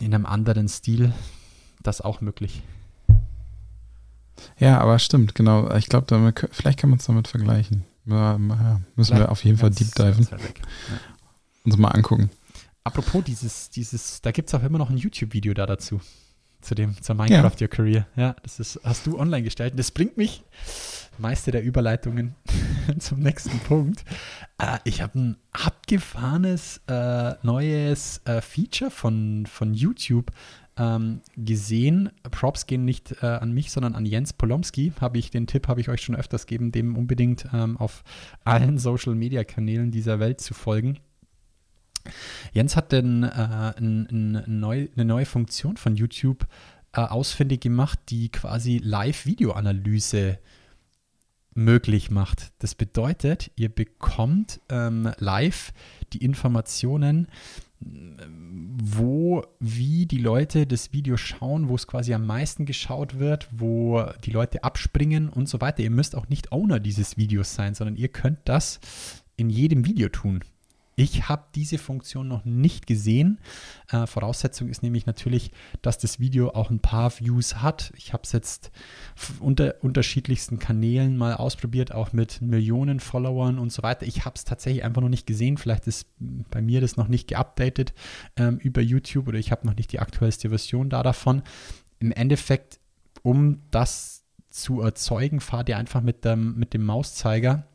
in 0.00 0.14
einem 0.14 0.26
anderen 0.26 0.68
Stil 0.68 1.12
das 1.82 2.00
auch 2.00 2.20
möglich. 2.20 2.62
Ja, 4.58 4.80
aber 4.80 4.98
stimmt, 4.98 5.34
genau. 5.34 5.74
Ich 5.76 5.88
glaube, 5.88 6.06
damit- 6.06 6.48
vielleicht 6.52 6.78
kann 6.78 6.90
man 6.90 6.98
es 6.98 7.06
damit 7.06 7.28
vergleichen. 7.28 7.84
Ja, 8.06 8.38
ja, 8.38 8.80
müssen 8.96 9.18
wir 9.18 9.30
auf 9.30 9.44
jeden 9.44 9.58
Fall 9.58 9.70
deep 9.70 9.94
diven. 9.94 10.26
Ja. 10.30 10.38
Uns 11.64 11.76
mal 11.76 11.88
angucken. 11.88 12.30
Apropos 12.84 13.22
dieses, 13.24 13.68
dieses, 13.68 14.22
da 14.22 14.30
gibt 14.30 14.48
es 14.48 14.54
auch 14.54 14.62
immer 14.62 14.78
noch 14.78 14.88
ein 14.88 14.96
YouTube-Video 14.96 15.52
da 15.52 15.66
dazu. 15.66 16.00
Zu 16.60 16.74
dem, 16.74 17.00
zur 17.00 17.14
Minecraft 17.14 17.54
Your 17.60 17.68
Career. 17.68 18.06
Ja, 18.16 18.34
das 18.42 18.58
ist, 18.58 18.80
hast 18.82 19.06
du 19.06 19.18
online 19.18 19.42
gestellt. 19.42 19.72
Und 19.74 19.76
das 19.76 19.90
bringt 19.92 20.16
mich, 20.16 20.42
Meister 21.18 21.52
der 21.52 21.62
Überleitungen, 21.62 22.34
zum 22.98 23.20
nächsten 23.20 23.58
Punkt. 23.60 24.04
Äh, 24.58 24.78
ich 24.84 25.00
habe 25.02 25.18
ein 25.18 25.36
abgefahrenes 25.52 26.80
äh, 26.88 27.34
neues 27.42 28.20
äh, 28.24 28.40
Feature 28.40 28.90
von, 28.90 29.46
von 29.46 29.74
YouTube 29.74 30.32
ähm, 30.78 31.20
gesehen. 31.36 32.10
Props 32.30 32.66
gehen 32.66 32.84
nicht 32.84 33.22
äh, 33.22 33.26
an 33.26 33.52
mich, 33.52 33.70
sondern 33.70 33.94
an 33.94 34.06
Jens 34.06 34.32
Polomski. 34.32 34.92
Habe 35.00 35.18
ich 35.18 35.30
den 35.30 35.46
Tipp, 35.46 35.68
habe 35.68 35.80
ich 35.80 35.88
euch 35.88 36.02
schon 36.02 36.16
öfters 36.16 36.46
gegeben, 36.46 36.72
dem 36.72 36.96
unbedingt 36.96 37.46
ähm, 37.52 37.76
auf 37.76 38.04
allen 38.44 38.78
Social 38.78 39.14
Media 39.14 39.44
Kanälen 39.44 39.90
dieser 39.90 40.20
Welt 40.20 40.40
zu 40.40 40.54
folgen. 40.54 40.98
Jens 42.52 42.76
hat 42.76 42.92
denn 42.92 43.22
äh, 43.22 43.28
ein, 43.28 44.08
ein 44.10 44.60
neu, 44.60 44.88
eine 44.94 45.04
neue 45.04 45.26
Funktion 45.26 45.76
von 45.76 45.96
YouTube 45.96 46.46
äh, 46.92 47.00
ausfindig 47.00 47.60
gemacht, 47.60 47.98
die 48.08 48.30
quasi 48.30 48.80
Live-Video-Analyse 48.82 50.38
möglich 51.54 52.10
macht. 52.10 52.52
Das 52.60 52.74
bedeutet, 52.74 53.50
ihr 53.56 53.68
bekommt 53.68 54.60
ähm, 54.68 55.12
live 55.18 55.72
die 56.12 56.24
Informationen, 56.24 57.26
wo, 58.82 59.44
wie 59.60 60.06
die 60.06 60.18
Leute 60.18 60.66
das 60.66 60.92
Video 60.92 61.16
schauen, 61.16 61.68
wo 61.68 61.74
es 61.74 61.86
quasi 61.86 62.14
am 62.14 62.26
meisten 62.26 62.66
geschaut 62.66 63.18
wird, 63.18 63.48
wo 63.52 64.04
die 64.24 64.30
Leute 64.30 64.64
abspringen 64.64 65.28
und 65.28 65.48
so 65.48 65.60
weiter. 65.60 65.82
Ihr 65.82 65.90
müsst 65.90 66.16
auch 66.16 66.28
nicht 66.28 66.52
Owner 66.52 66.80
dieses 66.80 67.16
Videos 67.16 67.54
sein, 67.54 67.74
sondern 67.74 67.96
ihr 67.96 68.08
könnt 68.08 68.40
das 68.44 68.80
in 69.36 69.50
jedem 69.50 69.84
Video 69.84 70.08
tun. 70.08 70.40
Ich 70.98 71.28
habe 71.28 71.44
diese 71.54 71.78
Funktion 71.78 72.26
noch 72.26 72.44
nicht 72.44 72.88
gesehen. 72.88 73.38
Äh, 73.88 74.08
Voraussetzung 74.08 74.68
ist 74.68 74.82
nämlich 74.82 75.06
natürlich, 75.06 75.52
dass 75.80 75.96
das 75.98 76.18
Video 76.18 76.50
auch 76.50 76.70
ein 76.70 76.80
paar 76.80 77.12
Views 77.20 77.62
hat. 77.62 77.92
Ich 77.96 78.12
habe 78.12 78.24
es 78.24 78.32
jetzt 78.32 78.72
unter 79.38 79.76
unterschiedlichsten 79.80 80.58
Kanälen 80.58 81.16
mal 81.16 81.34
ausprobiert, 81.34 81.92
auch 81.92 82.12
mit 82.12 82.42
Millionen 82.42 82.98
Followern 82.98 83.60
und 83.60 83.72
so 83.72 83.84
weiter. 83.84 84.06
Ich 84.06 84.24
habe 84.24 84.34
es 84.34 84.42
tatsächlich 84.42 84.82
einfach 84.82 85.00
noch 85.00 85.08
nicht 85.08 85.28
gesehen. 85.28 85.56
Vielleicht 85.56 85.86
ist 85.86 86.08
bei 86.18 86.60
mir 86.60 86.80
das 86.80 86.96
noch 86.96 87.06
nicht 87.06 87.28
geupdatet 87.28 87.94
ähm, 88.36 88.58
über 88.58 88.80
YouTube 88.80 89.28
oder 89.28 89.38
ich 89.38 89.52
habe 89.52 89.68
noch 89.68 89.76
nicht 89.76 89.92
die 89.92 90.00
aktuellste 90.00 90.48
Version 90.48 90.90
da 90.90 91.04
davon. 91.04 91.44
Im 92.00 92.10
Endeffekt, 92.10 92.80
um 93.22 93.62
das 93.70 94.24
zu 94.50 94.80
erzeugen, 94.80 95.38
fahrt 95.38 95.68
ihr 95.68 95.76
einfach 95.76 96.00
mit 96.00 96.24
dem, 96.24 96.58
mit 96.58 96.74
dem 96.74 96.84
Mauszeiger 96.84 97.67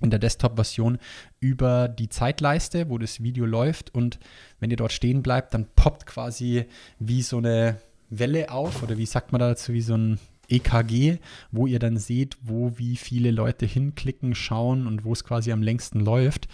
in 0.00 0.10
der 0.10 0.18
Desktop-Version 0.18 0.98
über 1.40 1.88
die 1.88 2.08
Zeitleiste, 2.08 2.90
wo 2.90 2.98
das 2.98 3.22
Video 3.22 3.46
läuft 3.46 3.94
und 3.94 4.18
wenn 4.60 4.70
ihr 4.70 4.76
dort 4.76 4.92
stehen 4.92 5.22
bleibt, 5.22 5.54
dann 5.54 5.66
poppt 5.74 6.06
quasi 6.06 6.66
wie 6.98 7.22
so 7.22 7.38
eine 7.38 7.78
Welle 8.10 8.50
auf 8.50 8.82
oder 8.82 8.98
wie 8.98 9.06
sagt 9.06 9.32
man 9.32 9.40
dazu, 9.40 9.72
wie 9.72 9.80
so 9.80 9.96
ein 9.96 10.18
EKG, 10.48 11.18
wo 11.50 11.66
ihr 11.66 11.78
dann 11.78 11.96
seht, 11.96 12.36
wo 12.42 12.78
wie 12.78 12.96
viele 12.96 13.30
Leute 13.30 13.66
hinklicken, 13.66 14.34
schauen 14.34 14.86
und 14.86 15.04
wo 15.04 15.12
es 15.12 15.24
quasi 15.24 15.52
am 15.52 15.62
längsten 15.62 16.00
läuft. 16.00 16.48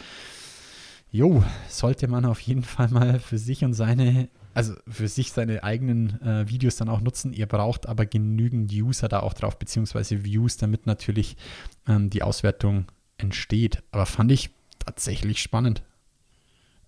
Jo, 1.11 1.44
sollte 1.68 2.09
man 2.09 2.24
auf 2.24 2.40
jeden 2.40 2.62
Fall 2.62 2.88
mal 2.88 3.20
für 3.20 3.37
sich 3.37 3.64
und 3.64 3.74
seine, 3.74 4.31
also 4.55 4.72
für 4.88 5.09
sich 5.09 5.33
seine 5.33 5.62
eigenen 5.62 6.22
äh, 6.22 6.48
Videos 6.48 6.76
dann 6.76 6.88
auch 6.88 7.02
nutzen. 7.02 7.35
Ihr 7.35 7.46
braucht 7.46 7.87
aber 7.87 8.07
genügend 8.07 8.72
User 8.72 9.09
da 9.09 9.20
auch 9.20 9.35
drauf, 9.35 9.59
beziehungsweise 9.59 10.24
Views, 10.24 10.57
damit 10.57 10.87
natürlich 10.87 11.37
ähm, 11.87 12.09
die 12.09 12.22
Auswertung 12.22 12.87
entsteht. 13.22 13.82
Aber 13.90 14.06
fand 14.06 14.32
ich 14.32 14.50
tatsächlich 14.78 15.40
spannend. 15.40 15.82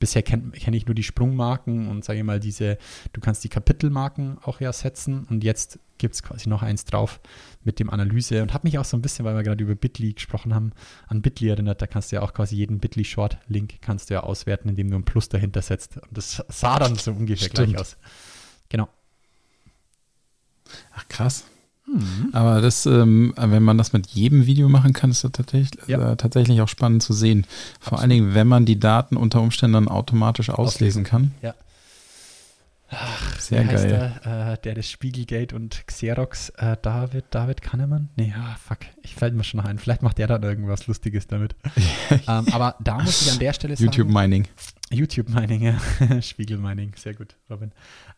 Bisher 0.00 0.22
kenne 0.22 0.50
kenn 0.50 0.74
ich 0.74 0.86
nur 0.86 0.94
die 0.94 1.04
Sprungmarken 1.04 1.88
und 1.88 2.04
sage 2.04 2.24
mal 2.24 2.40
diese, 2.40 2.78
du 3.12 3.20
kannst 3.20 3.44
die 3.44 3.48
Kapitelmarken 3.48 4.38
auch 4.42 4.60
ja 4.60 4.72
setzen 4.72 5.24
und 5.30 5.44
jetzt 5.44 5.78
gibt 5.98 6.16
es 6.16 6.22
quasi 6.22 6.48
noch 6.48 6.62
eins 6.62 6.84
drauf 6.84 7.20
mit 7.62 7.78
dem 7.78 7.88
Analyse 7.88 8.42
und 8.42 8.52
habe 8.52 8.66
mich 8.66 8.78
auch 8.78 8.84
so 8.84 8.96
ein 8.96 9.02
bisschen, 9.02 9.24
weil 9.24 9.36
wir 9.36 9.44
gerade 9.44 9.62
über 9.62 9.76
Bitly 9.76 10.12
gesprochen 10.12 10.52
haben, 10.52 10.72
an 11.06 11.22
Bitly 11.22 11.48
erinnert, 11.48 11.80
da 11.80 11.86
kannst 11.86 12.10
du 12.10 12.16
ja 12.16 12.22
auch 12.22 12.34
quasi 12.34 12.56
jeden 12.56 12.80
Bitly 12.80 13.04
Short 13.04 13.38
Link 13.46 13.80
kannst 13.80 14.10
du 14.10 14.14
ja 14.14 14.24
auswerten, 14.24 14.68
indem 14.68 14.90
du 14.90 14.96
ein 14.96 15.04
Plus 15.04 15.28
dahinter 15.28 15.62
setzt 15.62 15.96
und 15.96 16.18
das 16.18 16.44
sah 16.48 16.78
dann 16.80 16.96
so 16.96 17.12
ungefähr 17.12 17.48
Stimmt. 17.48 17.68
gleich 17.70 17.80
aus. 17.80 17.96
Genau. 18.68 18.88
Ach, 20.92 21.08
krass. 21.08 21.44
Aber 22.32 22.60
das, 22.60 22.86
ähm, 22.86 23.34
wenn 23.36 23.62
man 23.62 23.78
das 23.78 23.92
mit 23.92 24.08
jedem 24.08 24.46
Video 24.46 24.68
machen 24.68 24.92
kann, 24.92 25.10
ist 25.10 25.22
das 25.22 25.32
tatsächlich, 25.32 25.86
Ja. 25.86 26.12
äh, 26.12 26.16
tatsächlich 26.16 26.60
auch 26.60 26.68
spannend 26.68 27.02
zu 27.02 27.12
sehen. 27.12 27.46
Vor 27.80 28.00
allen 28.00 28.10
Dingen, 28.10 28.34
wenn 28.34 28.48
man 28.48 28.64
die 28.64 28.80
Daten 28.80 29.16
unter 29.16 29.40
Umständen 29.40 29.74
dann 29.74 29.88
automatisch 29.88 30.50
auslesen 30.50 31.04
kann. 31.04 31.32
Ja. 31.42 31.54
Sehr 33.38 33.64
Wie 33.64 33.68
heißt 33.68 33.88
geil. 33.88 34.20
Der, 34.24 34.52
äh, 34.52 34.58
der 34.62 34.74
des 34.74 34.88
Spiegelgate 34.90 35.56
und 35.56 35.84
Xerox, 35.86 36.50
äh, 36.50 36.76
David, 36.80 37.24
David 37.30 37.60
Kahnemann? 37.62 38.08
Nee, 38.16 38.32
ah, 38.36 38.56
fuck, 38.62 38.78
ich 39.02 39.14
fällt 39.14 39.34
mir 39.34 39.42
schon 39.42 39.58
noch 39.58 39.64
ein. 39.64 39.78
Vielleicht 39.78 40.02
macht 40.02 40.18
der 40.18 40.26
dann 40.28 40.42
irgendwas 40.42 40.86
Lustiges 40.86 41.26
damit. 41.26 41.56
ähm, 42.10 42.46
aber 42.52 42.76
da 42.80 42.98
muss 42.98 43.22
ich 43.22 43.32
an 43.32 43.38
der 43.38 43.52
Stelle 43.52 43.76
sagen, 43.76 43.86
YouTube 43.86 44.08
Mining. 44.08 44.46
YouTube 44.90 45.28
Mining, 45.28 45.62
ja. 45.62 46.22
Spiegel 46.22 46.58
Mining, 46.58 46.92
sehr 46.96 47.14
gut, 47.14 47.36
Robin. 47.50 47.72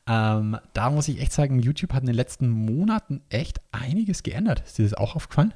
Ähm, 0.08 0.56
da 0.72 0.90
muss 0.90 1.08
ich 1.08 1.20
echt 1.20 1.32
sagen, 1.32 1.58
YouTube 1.58 1.92
hat 1.92 2.02
in 2.02 2.06
den 2.06 2.14
letzten 2.14 2.48
Monaten 2.48 3.22
echt 3.28 3.60
einiges 3.72 4.22
geändert. 4.22 4.62
Ist 4.64 4.78
dir 4.78 4.84
das 4.84 4.94
auch 4.94 5.16
aufgefallen? 5.16 5.52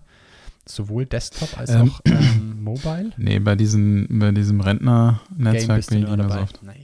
Sowohl 0.66 1.06
Desktop 1.06 1.56
als 1.58 1.70
Ähm, 1.70 1.90
auch 1.90 2.00
ähm, 2.04 2.62
Mobile. 2.62 3.12
Nee, 3.16 3.38
bei, 3.38 3.56
diesen, 3.56 4.06
bei 4.18 4.32
diesem 4.32 4.60
Rentner-Netzwerk 4.60 5.86
bin 5.86 6.02
ich 6.02 6.08
nicht 6.08 6.16
mehr 6.16 6.30
so 6.30 6.38
oft. 6.38 6.62
Nein. 6.62 6.76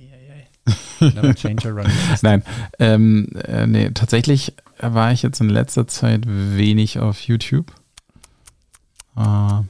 Nein, 2.22 2.42
ähm, 2.80 3.28
äh, 3.44 3.66
nee, 3.68 3.90
tatsächlich 3.90 4.54
war 4.80 5.12
ich 5.12 5.22
jetzt 5.22 5.40
in 5.40 5.48
letzter 5.48 5.86
Zeit 5.86 6.24
wenig 6.26 6.98
auf 6.98 7.20
YouTube. 7.20 7.72
Äh, 9.16 9.60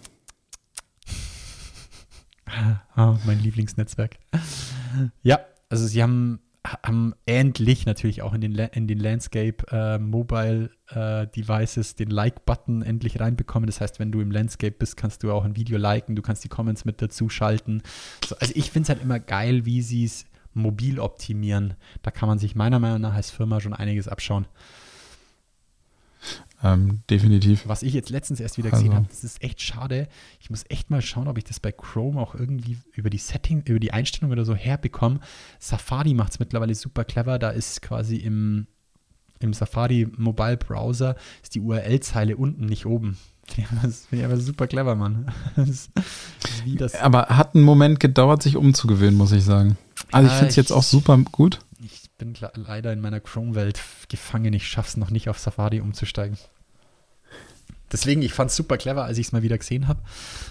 Ah, 2.96 3.18
mein 3.26 3.42
Lieblingsnetzwerk. 3.42 4.16
Ja, 5.22 5.40
also 5.68 5.86
sie 5.86 6.02
haben, 6.02 6.40
haben 6.66 7.14
endlich 7.26 7.86
natürlich 7.86 8.22
auch 8.22 8.34
in 8.34 8.40
den, 8.40 8.54
in 8.54 8.86
den 8.86 8.98
Landscape 8.98 9.64
äh, 9.70 9.98
Mobile 9.98 10.70
äh, 10.88 11.26
Devices 11.28 11.94
den 11.94 12.10
Like-Button 12.10 12.82
endlich 12.82 13.20
reinbekommen. 13.20 13.66
Das 13.66 13.80
heißt, 13.80 13.98
wenn 13.98 14.12
du 14.12 14.20
im 14.20 14.30
Landscape 14.30 14.74
bist, 14.78 14.96
kannst 14.96 15.22
du 15.22 15.32
auch 15.32 15.44
ein 15.44 15.56
Video 15.56 15.78
liken, 15.78 16.16
du 16.16 16.22
kannst 16.22 16.44
die 16.44 16.48
Comments 16.48 16.84
mit 16.84 17.00
dazu 17.02 17.28
schalten. 17.28 17.82
So, 18.24 18.36
also 18.38 18.52
ich 18.54 18.70
finde 18.70 18.84
es 18.84 18.88
halt 18.90 19.02
immer 19.02 19.20
geil, 19.20 19.66
wie 19.66 19.82
sie 19.82 20.04
es 20.04 20.26
mobil 20.54 20.98
optimieren. 20.98 21.74
Da 22.02 22.10
kann 22.10 22.28
man 22.28 22.38
sich 22.38 22.54
meiner 22.54 22.78
Meinung 22.78 23.00
nach 23.00 23.14
als 23.14 23.30
Firma 23.30 23.60
schon 23.60 23.74
einiges 23.74 24.08
abschauen. 24.08 24.46
Ähm, 26.62 27.00
definitiv. 27.10 27.64
Was 27.66 27.82
ich 27.82 27.92
jetzt 27.92 28.10
letztens 28.10 28.40
erst 28.40 28.56
wieder 28.58 28.72
Also- 28.72 28.82
gesehen 28.84 28.94
habe, 28.96 29.06
das 29.08 29.24
ist 29.24 29.42
echt 29.42 29.60
schade. 29.60 30.08
Ich 30.40 30.50
muss 30.50 30.64
echt 30.68 30.90
mal 30.90 31.02
schauen, 31.02 31.28
ob 31.28 31.36
ich 31.38 31.44
das 31.44 31.60
bei 31.60 31.72
Chrome 31.72 32.20
auch 32.20 32.34
irgendwie 32.34 32.78
über 32.94 33.10
die 33.10 33.18
Setting, 33.18 33.62
über 33.66 33.78
die 33.80 33.92
Einstellung 33.92 34.32
oder 34.32 34.44
so 34.44 34.54
herbekomme. 34.54 35.20
Safari 35.58 36.14
macht 36.14 36.32
es 36.32 36.38
mittlerweile 36.38 36.74
super 36.74 37.04
clever. 37.04 37.38
Da 37.38 37.50
ist 37.50 37.82
quasi 37.82 38.16
im, 38.16 38.66
im 39.40 39.52
Safari 39.52 40.08
Mobile 40.16 40.56
Browser 40.56 41.14
ist 41.42 41.54
die 41.54 41.60
URL-Zeile 41.60 42.36
unten, 42.36 42.66
nicht 42.66 42.86
oben. 42.86 43.18
Das 43.82 44.06
finde 44.06 44.24
ich 44.24 44.30
aber 44.32 44.40
super 44.40 44.66
clever, 44.66 44.94
Mann. 44.96 45.30
Das. 46.78 46.94
Aber 46.96 47.26
hat 47.28 47.54
einen 47.54 47.62
Moment 47.64 48.00
gedauert, 48.00 48.42
sich 48.42 48.56
umzugewöhnen, 48.56 49.16
muss 49.16 49.30
ich 49.32 49.44
sagen. 49.44 49.76
Also 50.10 50.26
ich 50.26 50.32
Ja, 50.32 50.38
finde 50.38 50.50
es 50.50 50.56
jetzt 50.56 50.70
ich- 50.70 50.76
auch 50.76 50.82
super 50.82 51.16
gut. 51.30 51.60
Bin 52.18 52.34
leider 52.54 52.92
in 52.92 53.00
meiner 53.00 53.20
Chrome-Welt 53.20 53.80
gefangen. 54.08 54.52
Ich 54.54 54.66
schaff's 54.66 54.96
noch 54.96 55.10
nicht 55.10 55.28
auf 55.28 55.38
Safari 55.38 55.80
umzusteigen. 55.80 56.38
Deswegen, 57.92 58.22
ich 58.22 58.32
fand's 58.32 58.56
super 58.56 58.78
clever, 58.78 59.04
als 59.04 59.18
ich 59.18 59.26
es 59.26 59.32
mal 59.32 59.42
wieder 59.42 59.58
gesehen 59.58 59.86
habe 59.86 60.02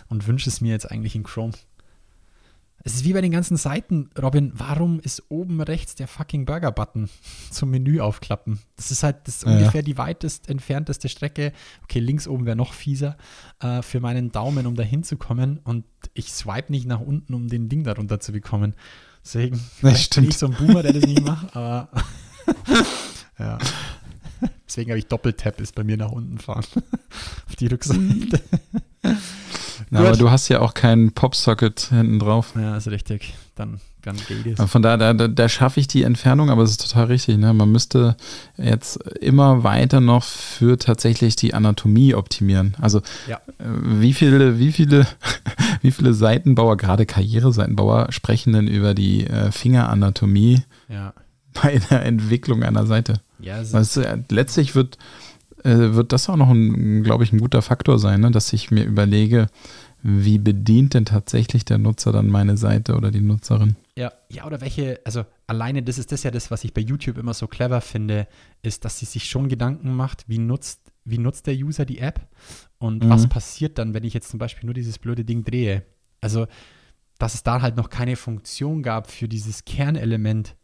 und 0.08 0.28
wünsche 0.28 0.50
es 0.50 0.62
mir 0.62 0.72
jetzt 0.72 0.90
eigentlich 0.90 1.16
in 1.16 1.24
Chrome. 1.24 1.54
Es 2.88 2.94
ist 2.94 3.04
wie 3.04 3.14
bei 3.14 3.22
den 3.22 3.32
ganzen 3.32 3.58
Seiten, 3.58 4.12
Robin. 4.22 4.52
Warum 4.54 5.00
ist 5.00 5.24
oben 5.30 5.60
rechts 5.60 5.96
der 5.96 6.08
fucking 6.08 6.46
Burger-Button 6.46 7.10
zum 7.50 7.72
Menü 7.72 8.00
aufklappen? 8.00 8.60
Das 8.76 8.92
ist 8.92 9.02
halt 9.02 9.28
das 9.28 9.38
ist 9.38 9.44
Ja. 9.46 9.52
ungefähr 9.58 9.82
die 9.82 9.98
weitest 9.98 10.50
entfernteste 10.50 11.10
Strecke. 11.10 11.52
Okay, 11.84 12.00
links 12.00 12.28
oben 12.28 12.46
wäre 12.46 12.56
noch 12.56 12.74
fieser 12.74 13.18
äh, 13.60 13.82
für 13.82 14.00
meinen 14.02 14.32
Daumen, 14.32 14.68
um 14.68 14.76
da 14.76 14.84
hinzukommen. 14.84 15.58
Und 15.64 15.86
ich 16.14 16.32
swipe 16.32 16.72
nicht 16.72 16.86
nach 16.86 17.00
unten, 17.00 17.34
um 17.34 17.48
den 17.48 17.70
Ding 17.70 17.84
darunter 17.84 18.20
zu 18.20 18.32
bekommen. 18.34 18.76
Deswegen 19.26 19.60
bin 19.82 19.96
stimmt. 19.96 20.30
ich 20.30 20.38
so 20.38 20.46
ein 20.46 20.54
Boomer, 20.54 20.84
der 20.84 20.94
das 20.94 21.04
nicht 21.04 21.22
macht, 21.24 21.56
aber 21.56 21.90
ja. 23.40 23.58
Deswegen 24.68 24.92
habe 24.92 25.00
ich 25.00 25.08
Doppeltap 25.08 25.60
ist 25.60 25.74
bei 25.76 25.84
mir 25.84 25.98
nach 25.98 26.12
unten 26.12 26.38
fahren. 26.38 26.66
Auf 27.48 27.56
die 27.58 27.68
Rückseite. 27.68 28.42
Na, 29.90 30.00
aber 30.00 30.12
Gut. 30.12 30.22
du 30.22 30.32
hast 30.32 30.50
ja 30.50 30.60
auch 30.60 30.74
keinen 30.74 31.12
Popsocket 31.14 31.80
hinten 31.90 32.20
drauf. 32.20 32.54
Ja, 32.56 32.76
ist 32.76 32.88
richtig. 32.88 33.36
Dann, 33.56 33.80
dann 34.06 34.16
geht 34.28 34.58
es. 34.60 34.70
Von 34.72 34.82
daher, 34.82 34.98
da, 34.98 35.14
da, 35.14 35.28
da 35.28 35.50
schaffe 35.50 35.80
ich 35.80 35.88
die 35.88 36.04
Entfernung, 36.04 36.50
aber 36.50 36.64
es 36.64 36.72
ist 36.72 36.82
total 36.90 37.06
richtig. 37.08 37.38
Ne? 37.38 37.54
Man 37.54 37.72
müsste 37.72 38.16
jetzt 38.58 38.98
immer 39.20 39.64
weiter 39.64 40.00
noch 40.02 40.24
für 40.24 40.78
tatsächlich 40.78 41.36
die 41.36 41.54
Anatomie 41.54 42.14
optimieren. 42.16 42.76
Also 42.80 43.02
Ja. 43.28 43.38
äh, 43.60 43.64
wie 44.00 44.14
viele, 44.14 44.60
wie 44.60 44.72
viele, 44.72 45.06
wie 45.82 45.92
viele 45.92 46.14
Seitenbauer, 46.14 46.78
gerade 46.78 47.06
Karriereseitenbauer, 47.06 48.12
sprechen 48.12 48.54
denn 48.54 48.68
über 48.68 48.94
die 48.94 49.26
äh, 49.28 49.52
Fingeranatomie 49.52 50.62
Ja. 50.88 51.14
bei 51.54 51.82
der 51.90 52.06
Entwicklung 52.06 52.64
einer 52.64 52.86
Seite? 52.86 53.16
Ja, 53.40 53.60
äh, 53.62 54.18
letztlich 54.30 54.76
wird, 54.76 54.98
wird 55.64 56.12
das 56.14 56.30
auch 56.30 56.38
noch, 56.38 56.50
ein, 56.50 57.04
glaube 57.04 57.24
ich, 57.24 57.34
ein 57.34 57.40
guter 57.40 57.62
Faktor 57.62 58.00
sein, 58.00 58.22
ne? 58.22 58.32
dass 58.32 58.54
ich 58.54 58.72
mir 58.72 58.84
überlege, 58.86 59.48
wie 60.04 60.38
bedient 60.38 60.94
denn 60.94 61.06
tatsächlich 61.06 61.66
der 61.66 61.80
Nutzer 61.80 62.12
dann 62.12 62.30
meine 62.30 62.58
Seite 62.58 62.96
oder 62.96 63.10
die 63.12 63.22
Nutzerin? 63.22 63.76
Ja, 63.98 64.12
ja, 64.30 64.46
oder 64.46 64.60
welche, 64.60 65.00
also 65.06 65.26
alleine 65.48 65.82
das 65.82 65.98
ist 65.98 66.12
das 66.12 66.24
ja 66.24 66.32
das, 66.32 66.52
was 66.52 66.66
ich 66.66 66.74
bei 66.74 66.82
YouTube 66.82 67.18
immer 67.18 67.34
so 67.34 67.48
clever 67.48 67.80
finde, 67.80 68.28
ist, 68.62 68.84
dass 68.84 69.00
sie 69.00 69.06
sich 69.06 69.30
schon 69.30 69.48
Gedanken 69.48 69.96
macht, 69.96 70.28
wie 70.28 70.38
nutzt, 70.38 70.92
wie 71.06 71.18
nutzt 71.18 71.48
der 71.48 71.56
User 71.56 71.86
die 71.86 72.00
App 72.00 72.28
und 72.78 73.06
Mhm. 73.06 73.10
was 73.10 73.28
passiert 73.28 73.78
dann, 73.78 73.94
wenn 73.94 74.04
ich 74.04 74.14
jetzt 74.14 74.30
zum 74.30 74.38
Beispiel 74.38 74.66
nur 74.66 74.74
dieses 74.74 75.00
blöde 75.00 75.24
Ding 75.24 75.46
drehe. 75.46 75.86
Also, 76.20 76.48
dass 77.20 77.36
es 77.36 77.44
da 77.44 77.62
halt 77.62 77.78
noch 77.78 77.90
keine 77.90 78.18
Funktion 78.18 78.84
gab 78.84 79.10
für 79.10 79.30
dieses 79.30 79.64
Kernelement, 79.64 80.56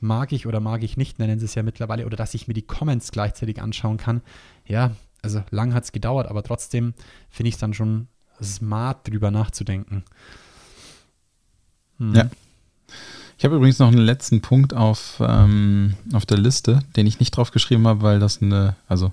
mag 0.00 0.32
ich 0.32 0.46
oder 0.46 0.60
mag 0.60 0.82
ich 0.82 0.96
nicht, 0.96 1.18
nennen 1.18 1.38
sie 1.38 1.44
es 1.44 1.54
ja 1.56 1.62
mittlerweile, 1.62 2.06
oder 2.06 2.16
dass 2.16 2.32
ich 2.32 2.48
mir 2.48 2.54
die 2.54 2.62
Comments 2.66 3.10
gleichzeitig 3.12 3.60
anschauen 3.60 3.98
kann. 3.98 4.22
Ja, 4.64 4.92
also 5.20 5.42
lang 5.50 5.74
hat 5.74 5.84
es 5.84 5.92
gedauert, 5.92 6.26
aber 6.26 6.42
trotzdem 6.42 6.94
finde 7.28 7.48
ich 7.48 7.56
es 7.56 7.60
dann 7.60 7.74
schon 7.74 8.08
smart, 8.42 9.06
drüber 9.08 9.30
nachzudenken. 9.30 10.04
Hm. 11.98 12.14
Ja. 12.14 12.30
Ich 13.38 13.44
habe 13.44 13.54
übrigens 13.54 13.78
noch 13.78 13.88
einen 13.88 13.98
letzten 13.98 14.40
Punkt 14.40 14.74
auf, 14.74 15.22
ähm, 15.24 15.94
auf 16.12 16.26
der 16.26 16.38
Liste, 16.38 16.80
den 16.96 17.06
ich 17.06 17.20
nicht 17.20 17.30
drauf 17.30 17.52
geschrieben 17.52 17.86
habe, 17.86 18.02
weil 18.02 18.18
das 18.18 18.42
eine, 18.42 18.74
also 18.88 19.12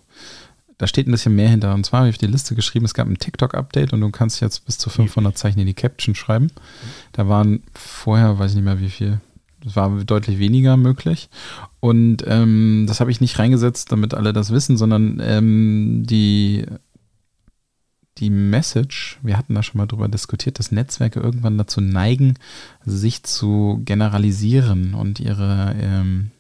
da 0.78 0.88
steht 0.88 1.08
ein 1.08 1.12
bisschen 1.12 1.36
mehr 1.36 1.50
hinter. 1.50 1.74
Und 1.74 1.86
zwar 1.86 2.00
habe 2.00 2.10
ich 2.10 2.16
auf 2.16 2.20
die 2.20 2.28
Liste 2.28 2.56
geschrieben, 2.56 2.86
es 2.86 2.94
gab 2.94 3.08
ein 3.08 3.18
TikTok-Update 3.18 3.94
und 3.94 4.02
du 4.02 4.10
kannst 4.10 4.42
jetzt 4.42 4.66
bis 4.66 4.78
zu 4.78 4.90
500 4.90 5.38
Zeichen 5.38 5.60
in 5.60 5.68
die 5.68 5.74
Caption 5.74 6.16
schreiben. 6.16 6.52
Da 7.14 7.28
waren 7.28 7.64
vorher, 7.74 8.40
weiß 8.40 8.52
ich 8.52 8.56
nicht 8.56 8.66
mehr 8.66 8.80
wie 8.80 8.90
viel, 8.90 9.22
das 9.64 9.76
war 9.76 9.90
deutlich 10.04 10.40
weniger 10.40 10.76
möglich. 10.76 11.30
Und 11.80 12.24
ähm, 12.28 12.86
das 12.88 13.00
habe 13.00 13.12
ich 13.12 13.22
nicht 13.22 13.40
reingesetzt, 13.40 13.92
damit 13.92 14.14
alle 14.14 14.34
das 14.34 14.52
wissen, 14.52 14.76
sondern 14.76 15.22
ähm, 15.24 16.04
die, 16.06 16.66
die 18.18 18.30
Message, 18.30 19.20
wir 19.24 19.38
hatten 19.38 19.56
da 19.56 19.64
schon 19.64 19.78
mal 19.78 19.88
drüber 19.88 20.08
diskutiert, 20.08 20.60
dass 20.60 20.72
Netzwerke 20.72 21.20
irgendwann 21.20 21.58
dazu 21.58 21.82
neigen, 21.82 22.36
sich 22.86 23.24
zu 23.24 23.82
generalisieren 23.84 24.94
und 24.94 25.20
ihre, 25.20 25.76
ähm, 25.80 26.32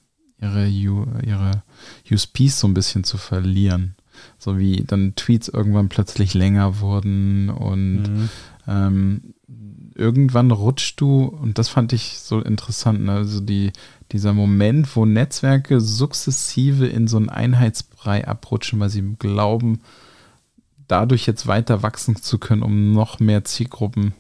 ihre, 0.42 0.68
ihre 0.68 1.64
USPs 2.10 2.60
so 2.60 2.68
ein 2.68 2.74
bisschen 2.74 3.04
zu 3.04 3.18
verlieren. 3.18 3.96
So 4.40 4.58
wie 4.58 4.84
dann 4.88 5.16
Tweets 5.16 5.50
irgendwann 5.50 5.90
plötzlich 5.90 6.34
länger 6.34 6.80
wurden 6.80 7.50
und 7.50 8.04
Mhm. 8.04 8.30
ähm, 8.68 9.22
irgendwann 9.96 10.52
rutscht 10.52 11.00
du, 11.02 11.24
und 11.26 11.58
das 11.58 11.70
fand 11.70 11.94
ich 11.94 12.20
so 12.20 12.42
interessant, 12.42 13.02
ne? 13.04 13.14
also 13.14 13.40
die, 13.40 13.72
dieser 14.12 14.34
Moment, 14.34 14.94
wo 14.96 15.06
Netzwerke 15.06 15.80
sukzessive 15.82 16.86
in 16.88 17.08
so 17.08 17.18
einen 17.18 17.30
Einheitsbrei 17.30 18.28
abrutschen, 18.28 18.80
weil 18.80 18.90
sie 18.90 19.16
glauben, 19.18 19.80
dadurch 20.88 21.26
jetzt 21.26 21.48
weiter 21.48 21.84
wachsen 21.84 22.16
zu 22.16 22.38
können, 22.38 22.62
um 22.64 22.92
noch 22.94 23.20
mehr 23.20 23.44
Zielgruppen 23.44 24.14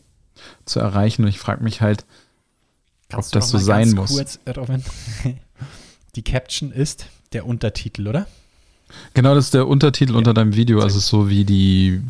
zu 0.65 0.79
erreichen. 0.79 1.23
Und 1.23 1.29
ich 1.29 1.39
frage 1.39 1.63
mich 1.63 1.81
halt, 1.81 2.05
Kannst 3.09 3.35
ob 3.35 3.41
das 3.41 3.49
so 3.49 3.57
sein 3.57 3.91
muss. 3.91 4.11
Kurz, 4.15 4.39
äh, 4.45 4.51
Robin? 4.51 4.83
Die 6.15 6.23
Caption 6.23 6.71
ist 6.71 7.07
der 7.33 7.45
Untertitel, 7.45 8.07
oder? 8.07 8.27
Genau, 9.13 9.35
das 9.35 9.45
ist 9.45 9.53
der 9.53 9.67
Untertitel 9.67 10.13
Ja. 10.13 10.17
unter 10.17 10.33
deinem 10.33 10.55
Video, 10.55 10.79
also 10.81 10.99
so 10.99 11.29
wie 11.29 11.43
die, 11.43 12.01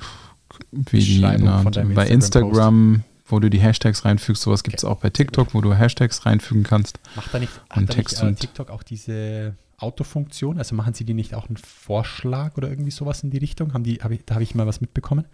wie 0.71 0.99
die 0.99 1.19
na, 1.19 1.63
bei 1.63 2.05
Instagram-Post. 2.07 2.09
Instagram, 2.11 3.03
wo 3.27 3.39
du 3.39 3.49
die 3.49 3.59
Hashtags 3.59 4.05
reinfügst, 4.05 4.43
sowas 4.43 4.63
gibt 4.63 4.77
es 4.77 4.83
Okay. 4.83 4.93
auch 4.93 4.99
bei 4.99 5.09
TikTok, 5.09 5.53
wo 5.55 5.61
du 5.61 5.73
Hashtags 5.73 6.25
reinfügen 6.25 6.63
kannst. 6.63 6.99
Macht 7.15 7.33
da 7.33 7.39
nicht, 7.39 7.51
Und 7.57 7.75
da 7.75 7.79
nicht 7.81 7.91
Text 7.93 8.21
äh, 8.21 8.25
und- 8.27 8.39
TikTok 8.39 8.69
auch 8.69 8.83
diese 8.83 9.55
Autofunktion? 9.77 10.57
Also 10.57 10.75
machen 10.75 10.93
sie 10.93 11.05
die 11.05 11.13
nicht 11.13 11.33
auch 11.33 11.47
einen 11.47 11.57
Vorschlag 11.57 12.57
oder 12.57 12.69
irgendwie 12.69 12.91
sowas 12.91 13.23
in 13.23 13.29
die 13.29 13.37
Richtung? 13.37 13.73
Haben 13.73 13.83
die, 13.83 13.95
hab 13.95 14.11
ich, 14.11 14.25
da 14.25 14.35
habe 14.35 14.43
ich 14.43 14.55
mal 14.55 14.67
was 14.67 14.81
mitbekommen. 14.81 15.25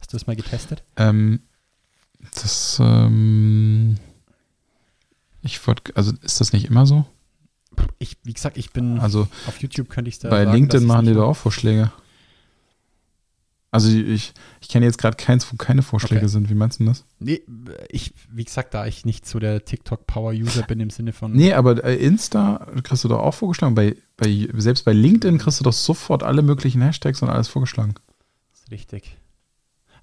Hast 0.00 0.12
du 0.12 0.16
das 0.16 0.26
mal 0.26 0.36
getestet? 0.36 0.84
Ähm, 0.96 1.40
das, 2.34 2.78
ähm, 2.80 3.96
ich 5.42 5.64
wollte, 5.66 5.94
also 5.96 6.12
ist 6.22 6.40
das 6.40 6.52
nicht 6.52 6.66
immer 6.66 6.86
so? 6.86 7.04
Ich, 7.98 8.16
wie 8.24 8.32
gesagt, 8.32 8.56
ich 8.58 8.72
bin 8.72 8.98
Also 8.98 9.28
auf 9.46 9.60
YouTube 9.60 9.88
könnte 9.88 10.08
ich 10.08 10.18
da 10.18 10.28
bei 10.28 10.44
sagen, 10.44 10.56
LinkedIn 10.56 10.86
machen 10.86 11.06
die 11.06 11.14
da 11.14 11.22
auch 11.22 11.36
Vorschläge. 11.36 11.92
Also 13.70 13.90
ich, 13.90 14.32
ich 14.62 14.68
kenne 14.68 14.86
jetzt 14.86 14.96
gerade 14.96 15.16
keins, 15.16 15.52
wo 15.52 15.56
keine 15.56 15.82
Vorschläge 15.82 16.20
Okay. 16.22 16.28
sind. 16.28 16.48
Wie 16.48 16.54
meinst 16.54 16.80
du 16.80 16.84
das? 16.86 17.04
Nee, 17.18 17.42
ich, 17.90 18.14
wie 18.30 18.44
gesagt, 18.44 18.72
da 18.72 18.86
ich 18.86 19.04
nicht 19.04 19.26
so 19.26 19.38
der 19.38 19.64
TikTok-Power-User 19.64 20.62
bin 20.62 20.80
im 20.80 20.88
Sinne 20.88 21.12
von. 21.12 21.32
Nee, 21.32 21.52
aber 21.52 21.84
äh, 21.84 21.96
Insta 21.96 22.66
kriegst 22.82 23.04
du 23.04 23.08
doch 23.08 23.18
auch 23.20 23.34
vorgeschlagen. 23.34 23.74
Bei, 23.74 23.94
bei, 24.16 24.48
selbst 24.56 24.84
bei 24.86 24.94
LinkedIn 24.94 25.36
kriegst 25.36 25.60
du 25.60 25.64
doch 25.64 25.74
sofort 25.74 26.22
alle 26.22 26.40
möglichen 26.40 26.80
Hashtags 26.80 27.20
und 27.20 27.28
alles 27.28 27.48
vorgeschlagen. 27.48 27.94
Ist 28.54 28.70
richtig. 28.70 29.16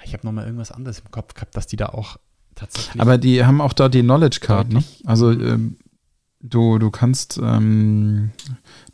Ich 0.03 0.13
habe 0.13 0.25
nochmal 0.27 0.45
irgendwas 0.45 0.71
anderes 0.71 0.99
im 0.99 1.09
Kopf 1.09 1.33
gehabt, 1.33 1.57
dass 1.57 1.65
die 1.65 1.77
da 1.77 1.87
auch 1.87 2.17
tatsächlich. 2.53 3.01
Aber 3.01 3.17
die 3.17 3.43
haben 3.45 3.61
auch 3.61 3.73
da 3.73 3.89
die 3.89 4.01
Knowledge 4.03 4.41
Card, 4.41 4.71
ne? 4.71 4.83
Also 5.05 5.31
ähm, 5.31 5.77
du, 6.41 6.77
du 6.79 6.91
kannst, 6.91 7.39
ähm, 7.41 8.31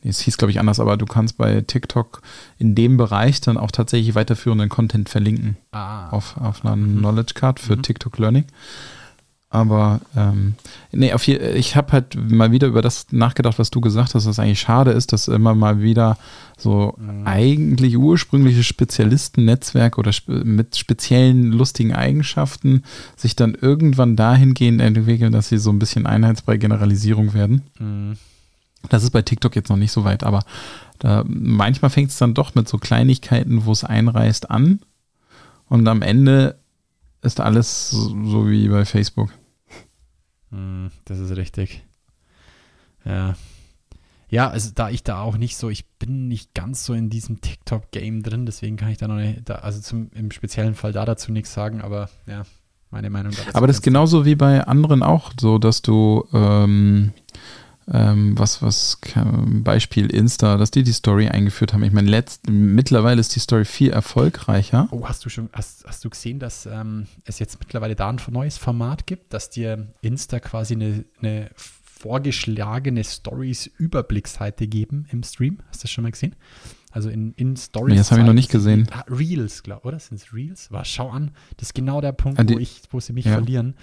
nee, 0.01 0.09
es 0.09 0.19
hieß 0.21 0.37
glaube 0.37 0.51
ich 0.51 0.59
anders, 0.59 0.79
aber 0.79 0.97
du 0.97 1.05
kannst 1.05 1.37
bei 1.37 1.61
TikTok 1.61 2.21
in 2.57 2.75
dem 2.75 2.97
Bereich 2.97 3.41
dann 3.41 3.57
auch 3.57 3.71
tatsächlich 3.71 4.15
weiterführenden 4.15 4.69
Content 4.69 5.09
verlinken 5.09 5.57
ah, 5.71 6.09
auf, 6.09 6.37
auf 6.37 6.63
einer 6.65 6.75
Mhm. 6.75 6.99
Knowledge 6.99 7.33
Card 7.33 7.59
für 7.59 7.75
Mhm. 7.75 7.81
TikTok 7.83 8.17
Learning. 8.17 8.45
Aber 9.53 9.99
ähm, 10.15 10.55
nee, 10.93 11.11
auf 11.11 11.27
je, 11.27 11.37
ich 11.55 11.75
habe 11.75 11.91
halt 11.91 12.15
mal 12.15 12.51
wieder 12.53 12.67
über 12.67 12.81
das 12.81 13.07
nachgedacht, 13.11 13.59
was 13.59 13.69
du 13.69 13.81
gesagt 13.81 14.15
hast, 14.15 14.25
was 14.25 14.39
eigentlich 14.39 14.61
schade 14.61 14.91
ist, 14.91 15.11
dass 15.11 15.27
immer 15.27 15.53
mal 15.53 15.81
wieder 15.81 16.17
so 16.57 16.95
Mhm. 16.97 17.27
eigentlich 17.27 17.97
ursprüngliche 17.97 18.63
Spezialistennetzwerke 18.63 19.99
oder 19.99 20.13
spe 20.13 20.45
mit 20.45 20.77
speziellen 20.77 21.51
lustigen 21.51 21.93
Eigenschaften 21.93 22.83
sich 23.17 23.35
dann 23.35 23.53
irgendwann 23.55 24.15
dahingehend 24.15 24.79
entwickeln, 24.79 25.33
dass 25.33 25.49
sie 25.49 25.57
so 25.57 25.69
ein 25.69 25.79
bisschen 25.79 26.05
einheitsbrei 26.05 26.55
Generalisierung 26.55 27.33
werden. 27.33 27.61
mh, 27.77 28.15
Das 28.89 29.03
ist 29.03 29.11
bei 29.11 29.21
TikTok 29.21 29.55
jetzt 29.57 29.69
noch 29.69 29.77
nicht 29.77 29.91
so 29.91 30.05
weit, 30.05 30.23
aber 30.23 30.43
da, 30.99 31.25
manchmal 31.27 31.91
fängt 31.91 32.11
es 32.11 32.17
dann 32.17 32.33
doch 32.33 32.55
mit 32.55 32.69
so 32.69 32.77
Kleinigkeiten, 32.77 33.65
wo 33.65 33.73
es 33.73 33.83
einreißt, 33.83 34.49
an. 34.49 34.79
Und 35.67 35.87
am 35.89 36.01
Ende 36.01 36.55
ist 37.21 37.39
alles 37.41 37.89
so 37.91 38.49
wie 38.49 38.69
bei 38.69 38.85
Facebook. 38.85 39.29
Mh, 40.51 40.91
das 41.05 41.19
ist 41.19 41.35
richtig. 41.35 41.83
Ja. 43.05 43.35
Ja, 44.29 44.49
also 44.49 44.71
da 44.73 44.89
ich 44.89 45.03
da 45.03 45.19
auch 45.21 45.35
nicht 45.35 45.57
so, 45.57 45.69
ich 45.69 45.85
bin 45.99 46.29
nicht 46.29 46.53
ganz 46.53 46.85
so 46.85 46.93
in 46.93 47.09
diesem 47.09 47.41
TikTok-Game 47.41 48.23
drin, 48.23 48.45
deswegen 48.45 48.77
kann 48.77 48.89
ich 48.89 48.97
da 48.97 49.09
noch 49.09 49.17
nicht, 49.17 49.41
da, 49.49 49.55
also 49.55 49.81
zum, 49.81 50.09
im 50.13 50.31
speziellen 50.31 50.73
Fall 50.73 50.93
da 50.93 51.03
dazu 51.03 51.33
nichts 51.33 51.53
sagen, 51.53 51.81
aber 51.81 52.09
ja, 52.27 52.43
meine 52.91 53.09
Meinung 53.09 53.33
dazu. 53.33 53.49
Aber 53.53 53.67
das 53.67 53.77
ist 53.77 53.81
genauso 53.81 54.23
wie 54.23 54.35
bei 54.35 54.63
anderen 54.65 55.03
auch 55.03 55.33
so, 55.37 55.57
dass 55.57 55.81
du 55.81 56.25
ähm, 56.31 57.11
ähm, 57.93 58.37
was, 58.39 58.61
was, 58.61 58.99
Beispiel 59.63 60.07
Insta, 60.07 60.57
dass 60.57 60.71
die 60.71 60.83
die 60.83 60.93
Story 60.93 61.27
eingeführt 61.27 61.73
haben. 61.73 61.83
Ich 61.83 61.91
meine, 61.91 62.09
letzt, 62.09 62.49
mittlerweile 62.49 63.19
ist 63.19 63.35
die 63.35 63.39
Story 63.39 63.65
viel 63.65 63.89
erfolgreicher. 63.91 64.87
Oh, 64.91 65.07
hast 65.07 65.25
du 65.25 65.29
schon, 65.29 65.49
hast, 65.53 65.85
hast 65.85 66.03
du 66.05 66.09
gesehen, 66.09 66.39
dass 66.39 66.65
ähm, 66.65 67.07
es 67.25 67.39
jetzt 67.39 67.59
mittlerweile 67.59 67.95
da 67.95 68.09
ein 68.09 68.17
neues 68.29 68.57
Format 68.57 69.07
gibt, 69.07 69.33
dass 69.33 69.49
dir 69.49 69.93
Insta 70.01 70.39
quasi 70.39 70.75
eine, 70.75 71.05
eine 71.19 71.49
vorgeschlagene 71.55 73.03
Stories-Überblicksseite 73.03 74.67
geben 74.67 75.05
im 75.11 75.23
Stream. 75.23 75.59
Hast 75.69 75.81
du 75.81 75.83
das 75.83 75.91
schon 75.91 76.03
mal 76.03 76.11
gesehen? 76.11 76.35
Also 76.91 77.09
in, 77.09 77.33
in 77.33 77.55
Stories. 77.55 77.91
Nee, 77.93 77.97
das 77.97 78.11
habe 78.11 78.21
ich 78.21 78.27
noch 78.27 78.33
nicht 78.33 78.51
gesehen. 78.51 78.87
Ah, 78.91 79.05
Reels, 79.07 79.63
glaube 79.63 79.87
oder? 79.87 79.97
Sind 79.99 80.17
es 80.17 80.33
Reels? 80.33 80.67
Was, 80.71 80.89
schau 80.89 81.09
an. 81.09 81.31
Das 81.57 81.69
ist 81.69 81.73
genau 81.73 82.01
der 82.01 82.11
Punkt, 82.11 82.39
Ah, 82.39 82.43
die- 82.43 82.55
wo, 82.55 82.59
ich, 82.59 82.81
wo 82.91 82.99
sie 82.99 83.13
mich 83.13 83.25
ja. 83.25 83.33
verlieren. 83.33 83.75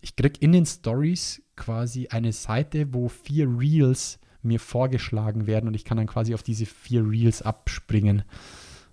Ich 0.00 0.16
krieg 0.16 0.40
in 0.40 0.52
den 0.52 0.64
Stories 0.64 1.42
quasi 1.56 2.08
eine 2.08 2.32
Seite, 2.32 2.92
wo 2.92 3.08
vier 3.08 3.48
Reels 3.48 4.18
mir 4.42 4.60
vorgeschlagen 4.60 5.46
werden 5.46 5.68
und 5.68 5.74
ich 5.74 5.84
kann 5.84 5.96
dann 5.96 6.06
quasi 6.06 6.34
auf 6.34 6.42
diese 6.42 6.66
vier 6.66 7.08
Reels 7.08 7.42
abspringen. 7.42 8.22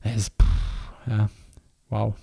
Ist, 0.03 0.32
pff, 0.41 1.07
ja, 1.07 1.30
wow. 1.89 2.16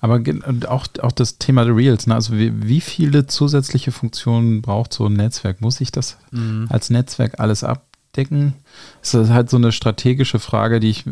Aber 0.00 0.22
auch, 0.68 0.86
auch 1.02 1.12
das 1.12 1.38
Thema 1.38 1.64
der 1.64 1.76
Reels, 1.76 2.06
ne? 2.06 2.14
also 2.14 2.36
wie, 2.36 2.68
wie 2.68 2.80
viele 2.80 3.26
zusätzliche 3.26 3.90
Funktionen 3.90 4.62
braucht 4.62 4.92
so 4.92 5.06
ein 5.06 5.14
Netzwerk? 5.14 5.60
Muss 5.60 5.80
ich 5.80 5.90
das 5.90 6.16
als 6.68 6.90
Netzwerk 6.90 7.40
alles 7.40 7.64
abdecken? 8.18 8.54
Das 9.00 9.14
ist 9.14 9.30
halt 9.30 9.50
so 9.50 9.56
eine 9.56 9.72
strategische 9.72 10.38
Frage, 10.38 10.80
die 10.80 10.90
ich, 10.90 11.04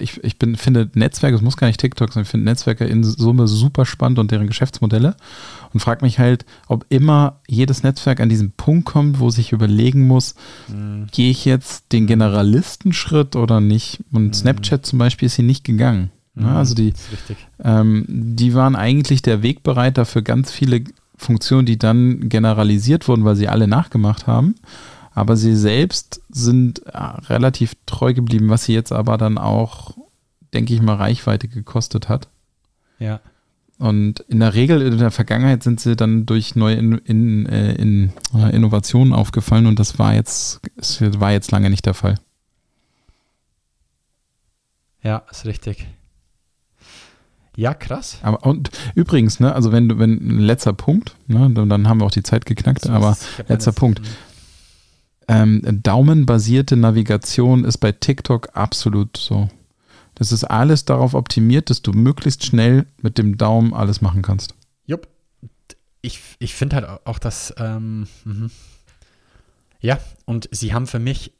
ich, 0.00 0.22
ich 0.24 0.38
bin, 0.38 0.56
finde 0.56 0.90
Netzwerke, 0.94 1.36
es 1.36 1.42
muss 1.42 1.56
gar 1.56 1.66
nicht 1.66 1.80
TikTok 1.80 2.12
sein, 2.12 2.22
ich 2.22 2.28
finde 2.28 2.44
Netzwerke 2.44 2.84
in 2.84 3.04
Summe 3.04 3.46
super 3.46 3.84
spannend 3.84 4.18
und 4.18 4.30
deren 4.30 4.46
Geschäftsmodelle 4.46 5.16
und 5.72 5.80
frage 5.80 6.04
mich 6.04 6.18
halt, 6.18 6.44
ob 6.66 6.86
immer 6.88 7.40
jedes 7.46 7.82
Netzwerk 7.82 8.20
an 8.20 8.28
diesen 8.28 8.52
Punkt 8.52 8.86
kommt, 8.86 9.20
wo 9.20 9.30
sich 9.30 9.52
überlegen 9.52 10.06
muss, 10.06 10.34
gehe 11.12 11.30
ich 11.30 11.44
jetzt 11.44 11.92
den 11.92 12.06
Generalistenschritt 12.06 13.36
oder 13.36 13.60
nicht? 13.60 14.00
Und 14.12 14.34
Snapchat 14.34 14.86
zum 14.86 14.98
Beispiel 14.98 15.26
ist 15.26 15.36
hier 15.36 15.44
nicht 15.44 15.64
gegangen. 15.64 16.10
Ne? 16.34 16.48
Also 16.48 16.74
die, 16.74 16.94
ähm, 17.62 18.04
die 18.08 18.54
waren 18.54 18.76
eigentlich 18.76 19.22
der 19.22 19.42
Wegbereiter 19.42 20.06
für 20.06 20.22
ganz 20.22 20.50
viele 20.50 20.84
Funktionen, 21.16 21.66
die 21.66 21.78
dann 21.78 22.28
generalisiert 22.28 23.08
wurden, 23.08 23.24
weil 23.24 23.34
sie 23.34 23.48
alle 23.48 23.66
nachgemacht 23.66 24.26
haben. 24.26 24.54
Aber 25.18 25.36
sie 25.36 25.56
selbst 25.56 26.22
sind 26.28 26.86
äh, 26.86 26.96
relativ 26.96 27.74
treu 27.86 28.14
geblieben, 28.14 28.50
was 28.50 28.66
sie 28.66 28.72
jetzt 28.72 28.92
aber 28.92 29.18
dann 29.18 29.36
auch, 29.36 29.96
denke 30.54 30.72
ich 30.72 30.80
mal, 30.80 30.94
Reichweite 30.94 31.48
gekostet 31.48 32.08
hat. 32.08 32.28
Ja. 33.00 33.18
Und 33.78 34.20
in 34.28 34.38
der 34.38 34.54
Regel 34.54 34.80
in 34.80 34.98
der 34.98 35.10
Vergangenheit 35.10 35.64
sind 35.64 35.80
sie 35.80 35.96
dann 35.96 36.24
durch 36.24 36.54
neue 36.54 36.76
in, 36.76 36.98
in, 36.98 37.46
äh, 37.46 37.72
in, 37.72 38.12
äh, 38.32 38.54
Innovationen 38.54 39.12
aufgefallen 39.12 39.66
und 39.66 39.80
das 39.80 39.98
war 39.98 40.14
jetzt, 40.14 40.60
es 40.76 41.00
war 41.00 41.32
jetzt 41.32 41.50
lange 41.50 41.68
nicht 41.68 41.84
der 41.84 41.94
Fall. 41.94 42.14
Ja, 45.02 45.24
ist 45.32 45.46
richtig. 45.46 45.88
Ja, 47.56 47.74
krass. 47.74 48.18
Aber 48.22 48.46
und 48.46 48.70
übrigens, 48.94 49.40
ne, 49.40 49.52
also 49.52 49.72
wenn 49.72 49.88
du, 49.88 49.98
wenn 49.98 50.38
letzter 50.38 50.72
Punkt, 50.72 51.16
ne, 51.26 51.50
dann, 51.50 51.88
haben 51.88 51.98
wir 51.98 52.04
auch 52.04 52.12
die 52.12 52.22
Zeit 52.22 52.46
geknackt, 52.46 52.82
So, 52.82 52.92
aber 52.92 53.16
das 53.36 53.48
letzter 53.48 53.72
Punkt. 53.72 54.00
Ähm, 55.28 55.62
daumenbasierte 55.82 56.76
Navigation 56.76 57.64
ist 57.64 57.78
bei 57.78 57.92
TikTok 57.92 58.56
absolut 58.56 59.16
so. 59.16 59.48
Das 60.14 60.32
ist 60.32 60.44
alles 60.44 60.84
darauf 60.84 61.14
optimiert, 61.14 61.70
dass 61.70 61.82
du 61.82 61.92
möglichst 61.92 62.44
schnell 62.44 62.86
mit 63.02 63.18
dem 63.18 63.36
Daumen 63.36 63.72
alles 63.74 64.00
machen 64.00 64.22
kannst. 64.22 64.54
Jupp. 64.86 65.06
Ich, 66.00 66.20
ich 66.38 66.54
finde 66.54 66.76
halt 66.76 67.06
auch, 67.06 67.18
dass, 67.18 67.54
ähm, 67.58 68.06
mhm. 68.24 68.50
ja, 69.80 69.98
und 70.24 70.48
sie 70.50 70.72
haben 70.72 70.86
für 70.86 70.98
mich 70.98 71.32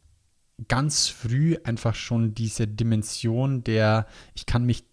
ganz 0.66 1.08
früh 1.08 1.56
einfach 1.64 1.94
schon 1.94 2.34
diese 2.34 2.66
Dimension 2.66 3.62
der, 3.64 4.06
ich 4.34 4.46
kann 4.46 4.64
mich 4.64 4.84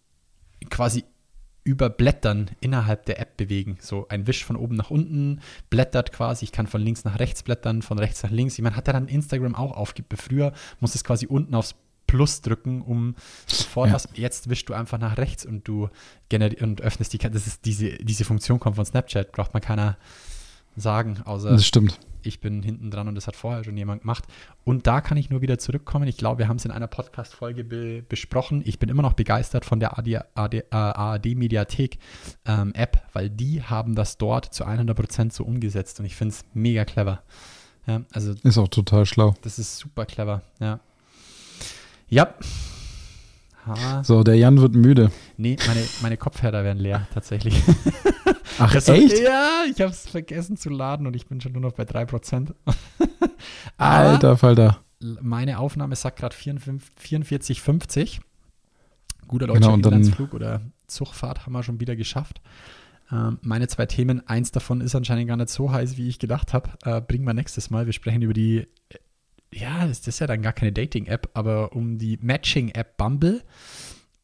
quasi 0.70 1.04
über 1.66 1.90
Blättern 1.90 2.52
innerhalb 2.62 3.06
der 3.08 3.20
App 3.20 3.36
bewegen. 3.36 3.78
So 3.82 4.08
ein 4.08 4.28
Wisch 4.28 4.46
von 4.46 4.56
oben 4.56 4.76
nach 4.76 4.92
unten, 4.92 5.42
blättert 5.70 6.14
quasi, 6.14 6.46
ich 6.46 6.52
kann 6.52 6.68
von 6.68 6.80
links 6.80 7.04
nach 7.04 7.20
rechts 7.20 7.44
blättern, 7.44 7.82
von 7.82 8.00
rechts 8.00 8.24
nach 8.24 8.30
links. 8.30 8.54
Ich 8.54 8.62
meine, 8.62 8.76
hat 8.76 8.88
er 8.88 8.94
dann 8.94 9.08
Instagram 9.08 9.56
auch 9.56 9.76
aufgibt. 9.76 10.14
Früher 10.22 10.54
musste 10.80 10.98
es 10.98 11.04
quasi 11.04 11.26
unten 11.26 11.54
aufs 11.56 11.76
Plus 12.08 12.42
drücken, 12.42 12.84
um 12.84 13.16
sofort 13.48 13.88
Ja. 13.90 13.96
was. 13.96 14.08
Jetzt 14.14 14.48
wischst 14.48 14.70
du 14.70 14.74
einfach 14.76 15.00
nach 15.00 15.18
rechts 15.18 15.44
und 15.44 15.68
du 15.68 15.90
und 16.62 16.82
öffnest 16.82 17.14
die. 17.14 17.18
Das 17.18 17.48
ist 17.48 17.66
diese, 17.66 17.98
diese 17.98 18.26
Funktion 18.26 18.60
kommt 18.60 18.76
von 18.76 18.86
Snapchat, 18.86 19.32
braucht 19.32 19.54
man 19.54 19.62
keiner 19.64 19.98
sagen, 20.76 21.22
außer 21.26 21.50
Das 21.50 21.66
stimmt. 21.66 22.00
Ich 22.26 22.40
bin 22.40 22.64
hinten 22.64 22.92
dran 22.92 23.08
und 23.08 23.16
das 23.16 23.28
hat 23.28 23.36
vorher 23.36 23.64
schon 23.64 23.78
jemand 23.78 24.02
gemacht. 24.02 24.24
Und 24.64 24.88
da 24.88 25.02
kann 25.02 25.18
ich 25.18 25.30
nur 25.30 25.42
wieder 25.42 25.58
zurückkommen. 25.58 26.08
Ich 26.08 26.18
glaube, 26.18 26.40
wir 26.40 26.48
haben 26.48 26.58
es 26.58 26.66
in 26.66 26.72
einer 26.72 26.88
Podcast-Folge 26.88 27.64
be 27.64 28.04
besprochen. 28.08 28.62
Ich 28.66 28.80
bin 28.80 28.90
immer 28.90 29.02
noch 29.02 29.14
begeistert 29.14 29.66
von 29.66 29.80
der 29.80 29.98
AD, 30.00 30.14
äh, 30.16 30.64
ARD-Mediathek-App, 30.72 33.02
weil 33.14 33.30
die 33.30 33.64
haben 33.64 33.96
das 33.96 34.18
dort 34.18 34.54
zu 34.54 34.66
100% 34.66 35.34
so 35.34 35.44
umgesetzt 35.44 36.00
und 36.00 36.06
ich 36.06 36.16
finde 36.16 36.34
es 36.34 36.46
mega 36.54 36.86
clever. 36.86 37.22
Ja, 37.88 38.02
also 38.14 38.34
Ist 38.44 38.58
auch 38.58 38.68
total 38.68 39.06
schlau. 39.06 39.36
das 39.44 39.60
ist 39.60 39.78
super 39.78 40.06
clever. 40.06 40.42
Ja. 40.60 40.80
Ja. 42.08 42.34
So, 44.04 44.24
der 44.24 44.36
Jan 44.36 44.60
wird 44.62 44.76
müde. 44.76 45.12
Nee, 45.38 45.58
meine, 45.68 45.82
meine 46.02 46.18
Kopfhörer 46.18 46.64
werden 46.64 46.80
leer, 46.80 47.08
tatsächlich. 47.14 47.62
Ach, 48.60 48.72
Das- 48.74 48.88
echt? 48.90 49.20
Ja, 49.20 49.64
ich 49.70 49.82
habe 49.82 49.92
es 49.92 50.08
vergessen 50.08 50.56
zu 50.58 50.70
laden 50.70 51.08
und 51.08 51.16
ich 51.16 51.28
bin 51.28 51.42
schon 51.42 51.52
nur 51.54 51.62
noch 51.62 51.74
bei 51.74 51.84
3%. 51.84 52.54
Aber 53.78 53.96
Alter 54.10 54.38
Falter. 54.38 54.80
meine 55.22 55.60
Aufnahme 55.60 55.96
sagt 55.96 56.20
gerade 56.20 56.36
44,50. 56.36 58.20
Guter 59.28 59.48
deutscher 59.48 59.60
Genau, 59.62 59.74
und 59.74 59.86
dann- 59.86 59.94
Inlandsflug 59.94 60.34
oder 60.34 60.62
Zugfahrt 60.88 61.46
haben 61.46 61.54
wir 61.54 61.64
schon 61.64 61.80
wieder 61.80 61.96
geschafft. 61.96 62.42
Ähm, 63.12 63.40
meine 63.42 63.68
zwei 63.68 63.86
Themen, 63.88 64.28
eins 64.28 64.52
davon 64.52 64.82
ist 64.82 64.96
anscheinend 64.96 65.28
gar 65.28 65.38
nicht 65.38 65.50
so 65.50 65.72
heiß, 65.72 65.98
wie 65.98 66.08
ich 66.08 66.20
gedacht 66.20 66.54
habe. 66.54 66.70
Äh, 66.84 67.02
bringen 67.02 67.26
wir 67.26 67.34
nächstes 67.34 67.70
Mal. 67.70 67.86
Wir 67.88 67.94
sprechen 67.94 68.22
über 68.22 68.34
die, 68.34 68.68
ja, 69.56 69.88
das 69.88 70.06
ist 70.06 70.20
ja 70.20 70.28
dann 70.28 70.42
gar 70.42 70.54
keine 70.54 70.72
Dating-App, 70.72 71.30
aber 71.34 71.74
um 71.74 71.98
die 71.98 72.20
Matching-App 72.22 72.98
Bumble. 72.98 73.42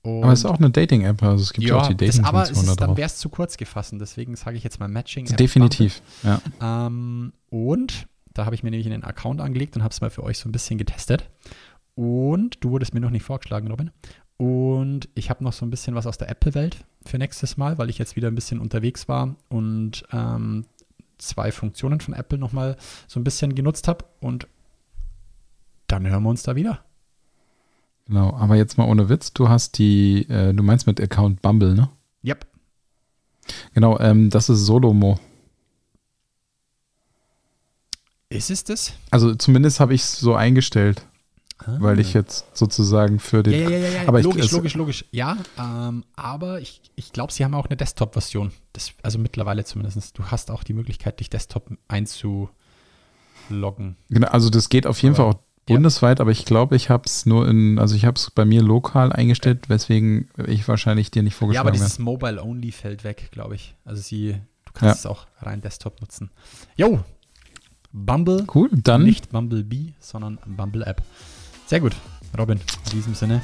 Und 0.03 0.23
Aber 0.23 0.33
es 0.33 0.39
ist 0.39 0.45
auch 0.45 0.57
eine 0.57 0.71
Dating-App, 0.71 1.21
also 1.23 1.43
es 1.43 1.53
gibt 1.53 1.67
ja, 1.67 1.77
auch 1.77 1.87
die 1.87 1.95
das, 1.95 2.23
aber 2.23 2.43
es 2.43 2.51
ist, 2.51 2.81
dann 2.81 2.97
wäre 2.97 3.05
es 3.05 3.17
zu 3.17 3.29
kurz 3.29 3.55
gefasst. 3.55 3.93
und 3.93 3.99
Deswegen 3.99 4.35
sage 4.35 4.57
ich 4.57 4.63
jetzt 4.63 4.79
mal 4.79 4.87
Matching-App. 4.87 5.37
Definitiv, 5.37 6.01
ja. 6.23 6.41
ähm, 6.59 7.33
und 7.49 8.07
da 8.33 8.45
habe 8.45 8.55
ich 8.55 8.63
mir 8.63 8.71
nämlich 8.71 8.87
einen 8.87 9.03
Account 9.03 9.41
angelegt 9.41 9.75
und 9.75 9.83
habe 9.83 9.91
es 9.91 10.01
mal 10.01 10.09
für 10.09 10.23
euch 10.23 10.37
so 10.39 10.49
ein 10.49 10.51
bisschen 10.51 10.77
getestet. 10.77 11.29
Und 11.95 12.63
du 12.63 12.71
wurdest 12.71 12.93
mir 12.93 12.99
noch 12.99 13.09
nicht 13.09 13.23
vorgeschlagen, 13.23 13.67
Robin. 13.67 13.91
Und 14.37 15.07
ich 15.13 15.29
habe 15.29 15.43
noch 15.43 15.53
so 15.53 15.65
ein 15.65 15.69
bisschen 15.69 15.93
was 15.93 16.07
aus 16.07 16.17
der 16.17 16.29
Apple-Welt 16.29 16.77
für 17.05 17.19
nächstes 17.19 17.57
Mal, 17.57 17.77
weil 17.77 17.89
ich 17.89 17.99
jetzt 17.99 18.15
wieder 18.15 18.27
ein 18.27 18.35
bisschen 18.35 18.59
unterwegs 18.59 19.07
war 19.07 19.35
und 19.49 20.03
ähm, 20.11 20.65
zwei 21.19 21.51
Funktionen 21.51 21.99
von 21.99 22.15
Apple 22.15 22.39
nochmal 22.39 22.75
so 23.07 23.19
ein 23.19 23.23
bisschen 23.23 23.53
genutzt 23.53 23.87
habe. 23.87 24.05
Und 24.19 24.47
dann 25.91 26.07
hören 26.07 26.23
wir 26.23 26.29
uns 26.29 26.43
da 26.43 26.55
wieder. 26.55 26.83
Genau, 28.07 28.33
aber 28.35 28.55
jetzt 28.55 28.77
mal 28.77 28.87
ohne 28.89 29.09
Witz, 29.09 29.31
du 29.33 29.47
hast 29.49 29.77
die, 29.77 30.27
äh, 30.29 30.53
du 30.53 30.63
meinst 30.63 30.87
mit 30.87 30.99
Account 30.99 31.41
Bumble, 31.41 31.75
ne? 31.75 31.89
Yep. 32.25 32.45
Genau, 33.73 33.99
ähm, 33.99 34.29
das 34.29 34.49
ist 34.49 34.65
Solomo. 34.65 35.19
Ist 38.29 38.49
es 38.49 38.63
das? 38.63 38.93
Also 39.09 39.35
zumindest 39.35 39.79
habe 39.79 39.93
ich 39.93 40.01
es 40.01 40.19
so 40.19 40.35
eingestellt, 40.35 41.05
weil 41.65 41.99
ich 41.99 42.13
jetzt 42.13 42.45
sozusagen 42.57 43.19
für 43.19 43.43
den. 43.43 43.53
Ja, 43.53 43.59
ja, 43.59 43.69
ja, 43.69 43.77
ja, 43.77 43.89
ja. 44.03 44.07
Aber 44.07 44.19
ich- 44.19 44.25
logisch, 44.25 44.45
es- 44.45 44.51
logisch, 44.51 44.75
logisch. 44.75 45.05
Ja, 45.11 45.37
ähm, 45.59 46.05
aber 46.15 46.61
ich, 46.61 46.81
ich 46.95 47.11
glaube, 47.11 47.33
sie 47.33 47.43
haben 47.43 47.53
auch 47.53 47.65
eine 47.67 47.75
Desktop-Version. 47.77 48.51
Also 49.03 49.19
mittlerweile 49.19 49.65
zumindest. 49.65 50.17
Du 50.17 50.25
hast 50.25 50.49
auch 50.49 50.63
die 50.63 50.73
Möglichkeit, 50.73 51.19
dich 51.19 51.29
Desktop 51.29 51.69
einzuloggen. 51.89 52.55
Genau, 54.09 54.27
also 54.29 54.49
das 54.49 54.69
geht 54.69 54.87
auf 54.87 55.01
jeden 55.01 55.15
Aber- 55.15 55.23
Fall 55.33 55.33
auch 55.33 55.39
bundesweit, 55.65 56.19
aber 56.19 56.31
ich 56.31 56.45
glaube, 56.45 56.75
ich 56.75 56.89
habe 56.89 57.03
es 57.05 57.25
nur 57.25 57.47
in, 57.47 57.79
also 57.79 57.95
ich 57.95 58.05
habe 58.05 58.15
es 58.17 58.31
bei 58.31 58.45
mir 58.45 58.61
lokal 58.61 59.13
eingestellt, 59.13 59.69
weswegen 59.69 60.29
ich 60.47 60.67
wahrscheinlich 60.67 61.11
dir 61.11 61.23
nicht 61.23 61.33
Ja, 61.33 61.39
vorgeschlagen 61.39 61.67
aber 61.67 61.77
habe. 61.77 61.83
dieses 61.85 61.99
Mobile-Only 61.99 62.71
fällt 62.71 63.03
weg, 63.03 63.29
glaube 63.31 63.55
ich. 63.55 63.75
Also 63.85 64.01
sie, 64.01 64.33
du 64.65 64.71
kannst 64.73 64.83
Ja. 64.83 64.99
es 64.99 65.05
auch 65.05 65.27
rein 65.41 65.61
Desktop 65.61 66.01
nutzen. 66.01 66.29
Jo, 66.75 66.99
Bumble, 67.93 68.45
Cool, 68.53 68.69
dann 68.71 69.03
nicht 69.03 69.29
Bumblebee, 69.31 69.93
sondern 69.99 70.39
Bumble-App. 70.45 71.01
Sehr 71.67 71.79
gut, 71.79 71.95
Robin. 72.37 72.59
In 72.85 72.91
diesem 72.91 73.13
Sinne, 73.15 73.41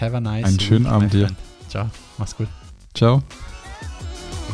have 0.00 0.16
a 0.16 0.20
nice 0.20 0.44
Einen 0.46 0.60
schönen 0.60 0.84
week, 0.84 0.92
Abend 0.92 1.12
dir. 1.12 1.30
Ciao, 1.68 1.90
mach's 2.18 2.36
gut. 2.36 2.48
ciao. 2.94 3.22